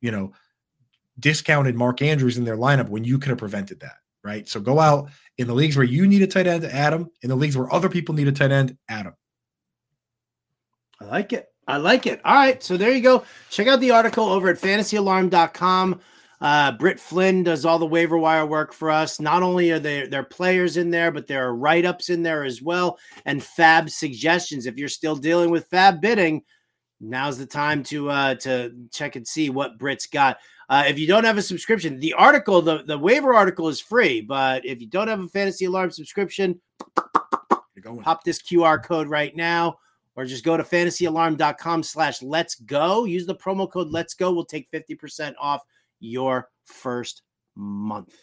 you 0.01 0.11
know, 0.11 0.31
discounted 1.19 1.75
Mark 1.75 2.01
Andrews 2.01 2.37
in 2.37 2.45
their 2.45 2.57
lineup 2.57 2.89
when 2.89 3.03
you 3.03 3.19
could 3.19 3.29
have 3.29 3.37
prevented 3.37 3.79
that, 3.81 3.97
right? 4.23 4.47
So 4.47 4.59
go 4.59 4.79
out 4.79 5.09
in 5.37 5.47
the 5.47 5.53
leagues 5.53 5.75
where 5.75 5.85
you 5.85 6.07
need 6.07 6.21
a 6.21 6.27
tight 6.27 6.47
end, 6.47 6.65
add 6.65 6.93
him. 6.93 7.09
In 7.21 7.29
the 7.29 7.35
leagues 7.35 7.57
where 7.57 7.71
other 7.73 7.89
people 7.89 8.15
need 8.15 8.27
a 8.27 8.31
tight 8.31 8.51
end, 8.51 8.77
add 8.89 9.05
him. 9.05 9.13
I 11.01 11.05
like 11.05 11.33
it. 11.33 11.47
I 11.67 11.77
like 11.77 12.07
it. 12.07 12.21
All 12.25 12.35
right. 12.35 12.61
So 12.61 12.77
there 12.77 12.91
you 12.91 13.01
go. 13.01 13.23
Check 13.49 13.67
out 13.67 13.79
the 13.79 13.91
article 13.91 14.25
over 14.25 14.49
at 14.49 14.59
fantasyalarm.com. 14.59 16.01
Uh, 16.41 16.73
Britt 16.73 16.99
Flynn 16.99 17.43
does 17.43 17.63
all 17.63 17.79
the 17.79 17.85
waiver 17.85 18.17
wire 18.17 18.45
work 18.45 18.73
for 18.73 18.91
us. 18.91 19.21
Not 19.21 19.43
only 19.43 19.71
are 19.71 19.79
there, 19.79 20.07
there 20.07 20.23
players 20.23 20.75
in 20.75 20.89
there, 20.91 21.09
but 21.09 21.25
there 21.25 21.47
are 21.47 21.55
write 21.55 21.85
ups 21.85 22.09
in 22.09 22.21
there 22.21 22.43
as 22.43 22.61
well 22.61 22.99
and 23.25 23.41
FAAB 23.41 23.89
suggestions. 23.89 24.65
If 24.65 24.75
you're 24.75 24.89
still 24.89 25.15
dealing 25.15 25.51
with 25.51 25.69
FAAB 25.69 26.01
bidding, 26.01 26.43
now's 27.03 27.37
the 27.37 27.45
time 27.45 27.83
to 27.83 28.09
uh, 28.09 28.35
to 28.35 28.73
check 28.91 29.15
and 29.15 29.27
see 29.27 29.49
what 29.49 29.77
Britt's 29.77 30.07
got. 30.07 30.37
Uh, 30.69 30.85
if 30.87 30.97
you 30.97 31.05
don't 31.05 31.25
have 31.25 31.37
a 31.37 31.41
subscription, 31.41 31.99
the 31.99 32.13
article, 32.13 32.61
the, 32.61 32.83
the 32.83 32.97
waiver 32.97 33.33
article 33.33 33.67
is 33.67 33.79
free. 33.79 34.21
But 34.21 34.65
if 34.65 34.81
you 34.81 34.87
don't 34.87 35.09
have 35.09 35.19
a 35.19 35.27
Fantasy 35.27 35.65
Alarm 35.65 35.91
subscription, 35.91 36.59
Pop 38.01 38.23
this 38.23 38.41
QR 38.41 38.83
code 38.83 39.07
right 39.07 39.35
now, 39.35 39.77
or 40.15 40.25
just 40.25 40.45
go 40.45 40.55
to 40.55 40.63
fantasyalarm.com 40.63 41.83
slash 41.83 42.21
let's 42.21 42.55
go. 42.55 43.03
Use 43.03 43.25
the 43.25 43.35
promo 43.35 43.69
code 43.69 43.89
let's 43.89 44.13
go. 44.13 44.31
We'll 44.31 44.45
take 44.45 44.71
50% 44.71 45.33
off 45.39 45.61
your 45.99 46.49
first 46.65 47.23
month. 47.55 48.15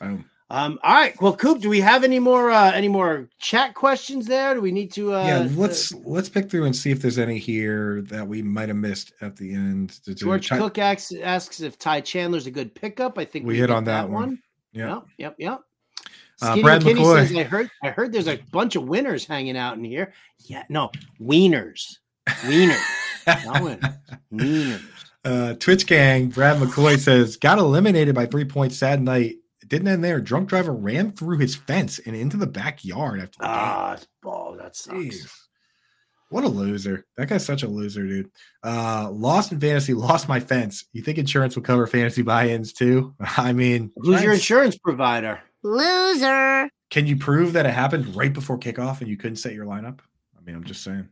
Boom. 0.00 0.24
Um, 0.52 0.80
all 0.82 0.94
right. 0.94 1.14
Well, 1.22 1.36
Coop, 1.36 1.60
do 1.60 1.70
we 1.70 1.80
have 1.80 2.02
any 2.02 2.18
more 2.18 2.50
uh 2.50 2.72
any 2.72 2.88
more 2.88 3.28
chat 3.38 3.72
questions 3.74 4.26
there? 4.26 4.52
Do 4.54 4.60
we 4.60 4.72
need 4.72 4.92
to 4.94 5.14
uh 5.14 5.24
yeah, 5.24 5.48
let's 5.54 5.94
let's 6.04 6.28
pick 6.28 6.50
through 6.50 6.64
and 6.64 6.74
see 6.74 6.90
if 6.90 7.00
there's 7.00 7.18
any 7.18 7.38
here 7.38 8.02
that 8.02 8.26
we 8.26 8.42
might 8.42 8.68
have 8.68 8.76
missed 8.76 9.12
at 9.20 9.36
the 9.36 9.54
end. 9.54 10.00
George 10.16 10.48
try- 10.48 10.58
Cook 10.58 10.78
asks, 10.78 11.12
asks 11.22 11.60
if 11.60 11.78
Ty 11.78 12.00
Chandler's 12.00 12.46
a 12.46 12.50
good 12.50 12.74
pickup. 12.74 13.16
I 13.16 13.24
think 13.24 13.46
We 13.46 13.58
hit 13.58 13.70
on 13.70 13.84
that 13.84 14.10
one. 14.10 14.40
Yeah. 14.72 14.88
Yep, 14.88 15.04
yep, 15.18 15.34
yep. 15.38 15.60
Uh, 16.42 16.60
Brad 16.62 16.82
McKinney 16.82 16.96
McCoy. 16.96 17.28
says, 17.28 17.36
I 17.36 17.42
heard 17.44 17.70
I 17.84 17.90
heard 17.90 18.12
there's 18.12 18.28
a 18.28 18.38
bunch 18.50 18.74
of 18.74 18.84
winners 18.88 19.24
hanging 19.26 19.56
out 19.56 19.76
in 19.76 19.84
here. 19.84 20.12
Yeah, 20.46 20.64
no, 20.68 20.90
wieners. 21.20 21.96
Wieners. 22.28 22.82
Not 23.44 23.62
winners. 23.62 23.84
Wieners. 24.32 24.82
Uh, 25.24 25.54
Twitch 25.54 25.86
gang, 25.86 26.28
Brad 26.28 26.56
McCoy 26.56 26.98
says, 26.98 27.36
got 27.36 27.58
eliminated 27.58 28.14
by 28.14 28.24
three 28.24 28.46
points. 28.46 28.78
Sad 28.78 29.02
night. 29.02 29.36
It 29.70 29.74
didn't 29.76 29.88
end 29.88 30.02
there. 30.02 30.20
Drunk 30.20 30.48
driver 30.48 30.72
ran 30.72 31.12
through 31.12 31.38
his 31.38 31.54
fence 31.54 32.00
and 32.00 32.16
into 32.16 32.36
the 32.36 32.48
backyard 32.48 33.20
after 33.20 33.38
the 33.38 33.44
game. 33.44 33.54
Ah, 33.54 33.96
ball, 34.20 34.56
that 34.56 34.74
sucks. 34.74 34.96
Jeez. 34.98 35.32
What 36.28 36.42
a 36.42 36.48
loser. 36.48 37.06
That 37.16 37.28
guy's 37.28 37.44
such 37.44 37.62
a 37.62 37.68
loser, 37.68 38.04
dude. 38.04 38.32
Uh, 38.64 39.08
lost 39.12 39.52
in 39.52 39.60
fantasy, 39.60 39.94
lost 39.94 40.28
my 40.28 40.40
fence. 40.40 40.86
You 40.92 41.02
think 41.02 41.18
insurance 41.18 41.54
will 41.54 41.62
cover 41.62 41.86
fantasy 41.86 42.22
buy 42.22 42.48
ins 42.48 42.72
too? 42.72 43.14
I 43.36 43.52
mean, 43.52 43.92
Who's 43.94 44.24
your 44.24 44.32
insurance 44.32 44.76
provider? 44.76 45.40
Loser. 45.62 46.68
Can 46.90 47.06
you 47.06 47.16
prove 47.16 47.52
that 47.52 47.64
it 47.64 47.72
happened 47.72 48.16
right 48.16 48.32
before 48.32 48.58
kickoff 48.58 49.00
and 49.00 49.08
you 49.08 49.16
couldn't 49.16 49.36
set 49.36 49.54
your 49.54 49.66
lineup? 49.66 50.00
I 50.36 50.42
mean, 50.44 50.56
I'm 50.56 50.64
just 50.64 50.82
saying. 50.82 51.08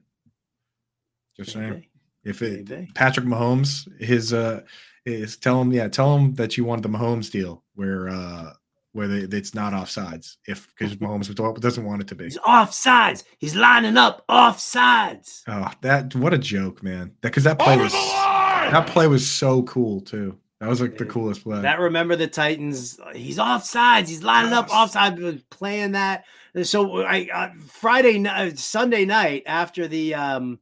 Just 1.36 1.52
saying. 1.52 1.70
Maybe. 1.70 1.88
If 2.24 2.42
it 2.42 2.68
Maybe. 2.68 2.90
Patrick 2.92 3.26
Mahomes, 3.26 3.88
his 4.00 4.32
uh 4.32 4.62
is 5.08 5.36
tell 5.36 5.60
him, 5.60 5.72
yeah, 5.72 5.88
tell 5.88 6.16
him 6.16 6.34
that 6.34 6.56
you 6.56 6.64
wanted 6.64 6.82
the 6.82 6.88
Mahomes 6.96 7.30
deal 7.30 7.64
where 7.74 8.08
uh 8.08 8.52
where 8.92 9.06
they, 9.08 9.36
it's 9.36 9.54
not 9.54 9.72
offsides. 9.72 10.36
If 10.46 10.68
because 10.68 10.96
Mahomes 10.98 11.60
doesn't 11.60 11.84
want 11.84 12.02
it 12.02 12.08
to 12.08 12.14
be. 12.14 12.24
He's 12.24 12.38
offsides. 12.38 13.24
He's 13.38 13.54
lining 13.54 13.96
up 13.96 14.24
offsides. 14.28 15.42
Oh, 15.46 15.70
that 15.82 16.14
what 16.14 16.34
a 16.34 16.38
joke, 16.38 16.82
man. 16.82 17.12
That 17.22 17.28
because 17.30 17.44
that 17.44 17.58
play 17.58 17.76
was 17.76 17.92
that 17.92 18.86
play 18.86 19.06
was 19.06 19.28
so 19.28 19.62
cool 19.64 20.00
too. 20.00 20.38
That 20.60 20.68
was 20.68 20.80
like 20.80 20.98
the 20.98 21.04
coolest 21.06 21.44
play. 21.44 21.60
That 21.62 21.78
remember 21.78 22.16
the 22.16 22.26
Titans. 22.26 22.98
He's 23.14 23.38
offsides. 23.38 24.08
He's 24.08 24.24
lining 24.24 24.52
up 24.52 24.66
Yes. 24.68 24.76
offside, 24.76 25.48
playing 25.50 25.92
that. 25.92 26.24
So 26.64 27.02
I 27.04 27.28
uh, 27.32 27.50
Friday 27.68 28.18
night, 28.18 28.58
Sunday 28.58 29.04
night 29.04 29.44
after 29.46 29.86
the 29.86 30.14
um, 30.14 30.58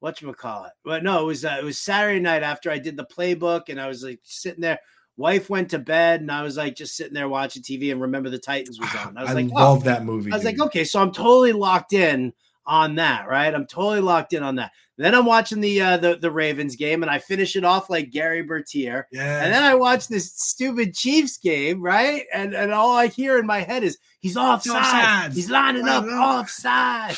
what 0.00 0.20
you 0.20 0.32
call 0.32 0.64
it? 0.64 0.72
Well, 0.84 1.02
no, 1.02 1.22
it 1.22 1.26
was 1.26 1.44
uh, 1.44 1.56
it 1.60 1.64
was 1.64 1.78
Saturday 1.78 2.20
night 2.20 2.42
after 2.42 2.70
I 2.70 2.78
did 2.78 2.96
the 2.96 3.04
playbook, 3.06 3.68
and 3.68 3.80
I 3.80 3.88
was 3.88 4.02
like 4.02 4.20
sitting 4.22 4.60
there. 4.60 4.78
Wife 5.16 5.50
went 5.50 5.70
to 5.70 5.80
bed, 5.80 6.20
and 6.20 6.30
I 6.30 6.42
was 6.42 6.56
like 6.56 6.76
just 6.76 6.96
sitting 6.96 7.14
there 7.14 7.28
watching 7.28 7.62
TV, 7.62 7.90
and 7.90 8.00
remember 8.00 8.30
the 8.30 8.38
Titans 8.38 8.78
was 8.78 8.94
on. 8.94 9.16
I 9.16 9.22
was 9.22 9.30
I 9.32 9.34
like, 9.34 9.50
oh. 9.50 9.54
love 9.54 9.84
that 9.84 10.04
movie. 10.04 10.32
I 10.32 10.36
was 10.36 10.44
like, 10.44 10.60
okay, 10.60 10.84
so 10.84 11.00
I'm 11.00 11.10
totally 11.12 11.52
locked 11.52 11.92
in 11.92 12.32
on 12.66 12.96
that, 12.96 13.26
right? 13.26 13.52
I'm 13.52 13.66
totally 13.66 14.00
locked 14.00 14.34
in 14.34 14.42
on 14.42 14.56
that. 14.56 14.70
Then 14.98 15.14
I'm 15.14 15.26
watching 15.26 15.60
the 15.60 15.80
uh, 15.80 15.96
the 15.96 16.16
the 16.16 16.30
Ravens 16.30 16.76
game, 16.76 17.02
and 17.02 17.10
I 17.10 17.18
finish 17.18 17.56
it 17.56 17.64
off 17.64 17.88
like 17.88 18.10
Gary 18.10 18.42
Bertier. 18.42 19.06
yeah. 19.12 19.44
And 19.44 19.52
then 19.52 19.62
I 19.62 19.74
watch 19.74 20.08
this 20.08 20.32
stupid 20.34 20.94
Chiefs 20.94 21.36
game, 21.38 21.80
right? 21.80 22.24
And 22.32 22.54
and 22.54 22.72
all 22.72 22.96
I 22.96 23.06
hear 23.06 23.38
in 23.38 23.46
my 23.46 23.60
head 23.60 23.84
is 23.84 23.98
he's 24.20 24.36
offside. 24.36 25.32
He's 25.32 25.50
lining 25.50 25.88
up 25.88 26.04
Lining 26.04 26.18
up. 26.18 26.40
offside. 26.44 27.16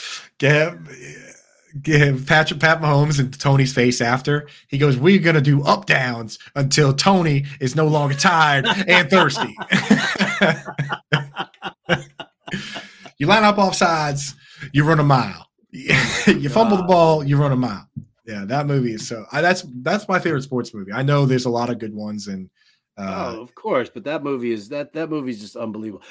Give 1.83 2.27
Patrick 2.27 2.61
Pat 2.61 2.81
Mahomes 2.81 3.19
and 3.19 3.39
Tony's 3.39 3.73
face 3.73 4.01
after 4.01 4.49
he 4.69 4.79
goes, 4.79 4.97
"We're 4.97 5.21
gonna 5.21 5.41
do 5.41 5.63
up 5.63 5.87
downs 5.87 6.39
until 6.55 6.93
Tony 6.93 7.47
is 7.61 7.77
no 7.77 7.87
longer 7.87 8.15
tired 8.15 8.67
and 8.89 9.11
thirsty." 9.11 9.57
you 13.19 13.27
line 13.27 13.45
up 13.45 13.59
off 13.59 13.75
sides, 13.75 14.35
you 14.73 14.85
run 14.85 15.01
a 15.01 15.05
mile. 15.05 15.49
you 15.73 16.49
fumble 16.49 16.77
the 16.77 16.83
ball, 16.83 17.25
you 17.25 17.37
run 17.37 17.53
a 17.53 17.57
mile. 17.57 17.89
Yeah, 18.27 18.45
that 18.47 18.67
movie 18.67 18.95
is 18.95 19.09
so. 19.09 19.25
I, 19.33 19.41
that's 19.41 19.65
that's 19.83 20.09
my 20.09 20.19
favorite 20.19 20.43
sports 20.43 20.75
movie. 20.75 20.93
I 20.93 21.03
know 21.03 21.27
there's 21.27 21.47
a 21.47 21.51
lot 21.51 21.71
of 21.71 21.79
good 21.79 21.95
ones, 21.95 22.29
and 22.29 22.49
uh, 22.97 23.35
oh, 23.37 23.43
of 23.43 23.55
course, 23.55 23.91
but 23.93 24.05
that 24.05 24.23
movie 24.23 24.53
is 24.53 24.69
that 24.69 24.93
that 24.93 25.11
movie 25.11 25.31
is 25.31 25.41
just 25.41 25.57
unbelievable. 25.57 26.05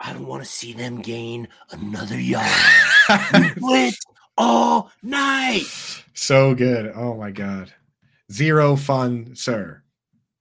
I 0.00 0.12
don't 0.12 0.26
want 0.26 0.42
to 0.42 0.48
see 0.48 0.72
them 0.72 1.02
gain 1.02 1.48
another 1.70 2.18
yard. 2.18 2.50
Went 3.60 3.96
all 4.40 4.90
night. 5.02 5.66
so 6.14 6.54
good. 6.54 6.92
Oh 6.94 7.14
my 7.16 7.30
god, 7.30 7.72
zero 8.32 8.76
fun, 8.76 9.34
sir. 9.36 9.82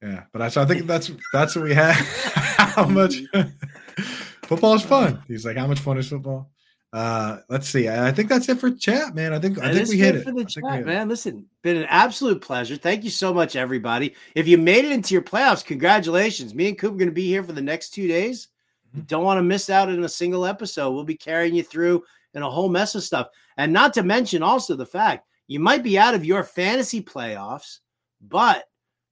Yeah, 0.01 0.23
but 0.31 0.41
I 0.41 0.47
so 0.49 0.61
I 0.61 0.65
think 0.65 0.87
that's 0.87 1.11
that's 1.33 1.55
what 1.55 1.65
we 1.65 1.73
had. 1.73 1.93
how 1.95 2.85
much 2.85 3.15
football 4.43 4.73
is 4.75 4.83
fun? 4.83 5.21
He's 5.27 5.45
like, 5.45 5.57
how 5.57 5.67
much 5.67 5.79
fun 5.79 5.97
is 5.97 6.07
football? 6.09 6.49
Uh, 6.91 7.37
let's 7.49 7.69
see. 7.69 7.87
I 7.87 8.07
I 8.07 8.11
think 8.11 8.29
that's 8.29 8.49
it 8.49 8.59
for 8.59 8.71
chat, 8.71 9.13
man. 9.13 9.33
I 9.33 9.39
think 9.39 9.59
I 9.59 9.73
think 9.73 9.89
we 9.89 9.97
hit 9.99 10.15
it. 10.15 10.23
for 10.23 10.31
the 10.31 10.41
I 10.41 10.43
think 10.45 10.55
we 10.55 10.61
chat, 10.61 10.71
hit 10.71 10.81
it. 10.81 10.85
man. 10.87 11.07
Listen, 11.09 11.45
been 11.61 11.77
an 11.77 11.85
absolute 11.89 12.41
pleasure. 12.41 12.77
Thank 12.77 13.03
you 13.03 13.09
so 13.11 13.33
much, 13.33 13.55
everybody. 13.55 14.15
If 14.35 14.47
you 14.47 14.57
made 14.57 14.85
it 14.85 14.91
into 14.91 15.13
your 15.13 15.21
playoffs, 15.21 15.63
congratulations. 15.63 16.55
Me 16.55 16.69
and 16.69 16.77
Coop 16.79 16.93
are 16.93 16.97
going 16.97 17.09
to 17.09 17.13
be 17.13 17.27
here 17.27 17.43
for 17.43 17.53
the 17.53 17.61
next 17.61 17.89
two 17.91 18.07
days. 18.07 18.47
You 18.95 19.03
Mhm. 19.03 19.07
don't 19.07 19.23
want 19.23 19.37
to 19.37 19.43
miss 19.43 19.69
out 19.69 19.89
on 19.89 20.03
a 20.03 20.09
single 20.09 20.47
episode. 20.47 20.91
We'll 20.91 21.03
be 21.03 21.15
carrying 21.17 21.53
you 21.53 21.61
through 21.61 22.03
in 22.33 22.41
a 22.41 22.49
whole 22.49 22.69
mess 22.69 22.95
of 22.95 23.03
stuff, 23.03 23.27
and 23.59 23.73
not 23.73 23.93
to 23.93 24.03
mention 24.03 24.41
also 24.41 24.73
the 24.77 24.85
fact 24.85 25.27
you 25.47 25.59
might 25.59 25.83
be 25.83 25.99
out 25.99 26.15
of 26.15 26.23
your 26.23 26.45
fantasy 26.45 27.01
playoffs, 27.01 27.79
but 28.21 28.63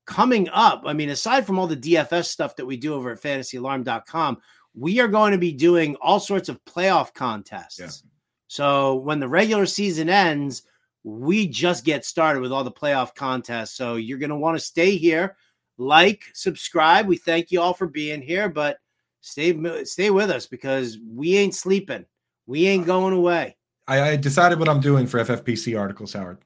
coming 0.05 0.47
up, 0.53 0.83
I 0.85 0.93
mean, 0.93 1.09
aside 1.09 1.45
from 1.45 1.59
all 1.59 1.67
the 1.67 1.75
DFS 1.75 2.27
stuff 2.27 2.55
that 2.55 2.65
we 2.65 2.77
do 2.77 2.93
over 2.93 3.11
at 3.11 3.21
FantasyAlarm.com, 3.21 4.37
we 4.73 5.01
are 5.01 5.09
going 5.09 5.33
to 5.33 5.37
be 5.37 5.51
doing 5.51 5.97
all 5.97 6.21
sorts 6.21 6.47
of 6.47 6.63
playoff 6.63 7.13
contests. 7.13 7.79
Yeah. 7.79 7.89
So 8.47 8.95
when 8.95 9.19
the 9.19 9.27
regular 9.27 9.65
season 9.65 10.07
ends, 10.07 10.63
we 11.03 11.45
just 11.49 11.83
get 11.83 12.05
started 12.05 12.39
with 12.39 12.53
all 12.53 12.63
the 12.63 12.71
playoff 12.71 13.15
contests. 13.15 13.75
So 13.75 13.95
you're 13.95 14.17
going 14.17 14.29
to 14.29 14.37
want 14.37 14.57
to 14.57 14.63
stay 14.63 14.95
here, 14.95 15.35
like, 15.77 16.23
subscribe. 16.33 17.05
We 17.05 17.17
thank 17.17 17.51
you 17.51 17.59
all 17.59 17.73
for 17.73 17.87
being 17.87 18.21
here, 18.21 18.47
but 18.47 18.77
stay 19.19 19.83
stay 19.83 20.09
with 20.09 20.31
us 20.31 20.47
because 20.47 20.99
we 21.05 21.35
ain't 21.35 21.53
sleeping. 21.53 22.05
We 22.45 22.65
ain't 22.67 22.85
going 22.85 23.13
away. 23.13 23.57
I, 23.87 24.09
I 24.09 24.15
decided 24.15 24.59
what 24.59 24.69
I'm 24.69 24.81
doing 24.81 25.07
for 25.07 25.19
FFPC 25.19 25.79
articles, 25.79 26.13
Howard. 26.13 26.39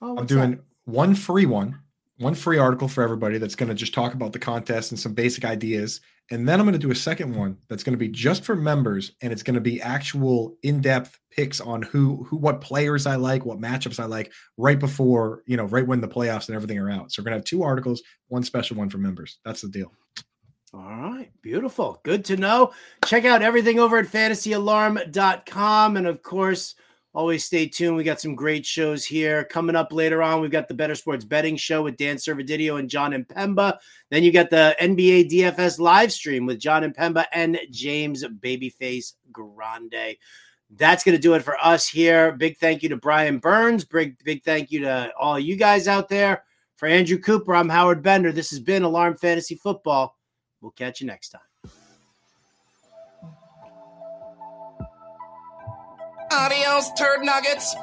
Oh, 0.00 0.18
I'm 0.18 0.26
doing 0.26 0.52
that? 0.52 0.64
one 0.84 1.14
free 1.14 1.46
one, 1.46 1.78
one 2.18 2.34
free 2.34 2.58
article 2.58 2.88
for 2.88 3.02
everybody 3.02 3.38
that's 3.38 3.54
going 3.54 3.68
to 3.68 3.74
just 3.74 3.94
talk 3.94 4.14
about 4.14 4.32
the 4.32 4.38
contest 4.38 4.90
and 4.92 5.00
some 5.00 5.14
basic 5.14 5.44
ideas. 5.44 6.00
And 6.30 6.48
then 6.48 6.60
I'm 6.60 6.66
going 6.66 6.72
to 6.72 6.78
do 6.78 6.90
a 6.90 6.94
second 6.94 7.34
one 7.34 7.58
that's 7.68 7.82
going 7.82 7.94
to 7.94 7.98
be 7.98 8.08
just 8.08 8.44
for 8.44 8.54
members, 8.54 9.12
and 9.20 9.32
it's 9.32 9.42
going 9.42 9.54
to 9.54 9.60
be 9.60 9.82
actual 9.82 10.56
in-depth 10.62 11.18
picks 11.30 11.60
on 11.60 11.82
who, 11.82 12.24
who, 12.24 12.36
what 12.36 12.60
players 12.60 13.06
I 13.06 13.16
like, 13.16 13.44
what 13.44 13.60
matchups 13.60 14.00
I 14.00 14.06
like, 14.06 14.32
right 14.56 14.78
before 14.78 15.42
you 15.46 15.56
know, 15.56 15.64
right 15.64 15.86
when 15.86 16.00
the 16.00 16.08
playoffs 16.08 16.48
and 16.48 16.56
everything 16.56 16.78
are 16.78 16.90
out. 16.90 17.12
So 17.12 17.20
we're 17.20 17.24
going 17.24 17.32
to 17.32 17.38
have 17.38 17.44
two 17.44 17.62
articles, 17.62 18.02
one 18.28 18.44
special 18.44 18.76
one 18.76 18.88
for 18.88 18.98
members. 18.98 19.38
That's 19.44 19.62
the 19.62 19.68
deal. 19.68 19.92
All 20.74 20.80
right, 20.80 21.30
beautiful. 21.42 22.00
Good 22.02 22.24
to 22.26 22.36
know. 22.38 22.72
Check 23.04 23.26
out 23.26 23.42
everything 23.42 23.78
over 23.78 23.98
at 23.98 24.06
fantasyalarm.com. 24.06 25.96
And 25.98 26.06
of 26.06 26.22
course, 26.22 26.74
always 27.12 27.44
stay 27.44 27.66
tuned. 27.66 27.94
We 27.94 28.04
got 28.04 28.22
some 28.22 28.34
great 28.34 28.64
shows 28.64 29.04
here. 29.04 29.44
Coming 29.44 29.76
up 29.76 29.92
later 29.92 30.22
on, 30.22 30.40
we've 30.40 30.50
got 30.50 30.68
the 30.68 30.74
Better 30.74 30.94
Sports 30.94 31.26
Betting 31.26 31.56
Show 31.56 31.82
with 31.82 31.98
Dan 31.98 32.16
Servodidio 32.16 32.78
and 32.78 32.88
Jon 32.88 33.12
Impemba. 33.12 33.76
Then 34.10 34.22
you 34.22 34.32
got 34.32 34.48
the 34.48 34.74
NBA 34.80 35.30
DFS 35.30 35.78
live 35.78 36.10
stream 36.10 36.46
with 36.46 36.58
Jon 36.58 36.90
Impemba 36.90 37.26
and 37.34 37.60
James 37.70 38.24
Babyface 38.24 39.12
Grande. 39.30 40.16
That's 40.70 41.04
going 41.04 41.16
to 41.16 41.20
do 41.20 41.34
it 41.34 41.42
for 41.42 41.56
us 41.62 41.86
here. 41.86 42.32
Big 42.32 42.56
thank 42.56 42.82
you 42.82 42.88
to 42.88 42.96
Brian 42.96 43.40
Burns. 43.40 43.84
Big, 43.84 44.16
big 44.24 44.42
thank 44.42 44.70
you 44.70 44.80
to 44.80 45.12
all 45.20 45.38
you 45.38 45.56
guys 45.56 45.86
out 45.86 46.08
there. 46.08 46.44
For 46.76 46.88
Andrew 46.88 47.18
Cooper, 47.18 47.54
I'm 47.54 47.68
Howard 47.68 48.02
Bender. 48.02 48.32
This 48.32 48.48
has 48.50 48.58
been 48.58 48.84
Alarm 48.84 49.18
Fantasy 49.18 49.54
Football. 49.54 50.16
We'll 50.62 50.70
catch 50.70 51.00
you 51.00 51.08
next 51.08 51.30
time. 51.30 51.40
Adios, 56.30 56.90
turd 56.94 57.22
nuggets. 57.24 57.74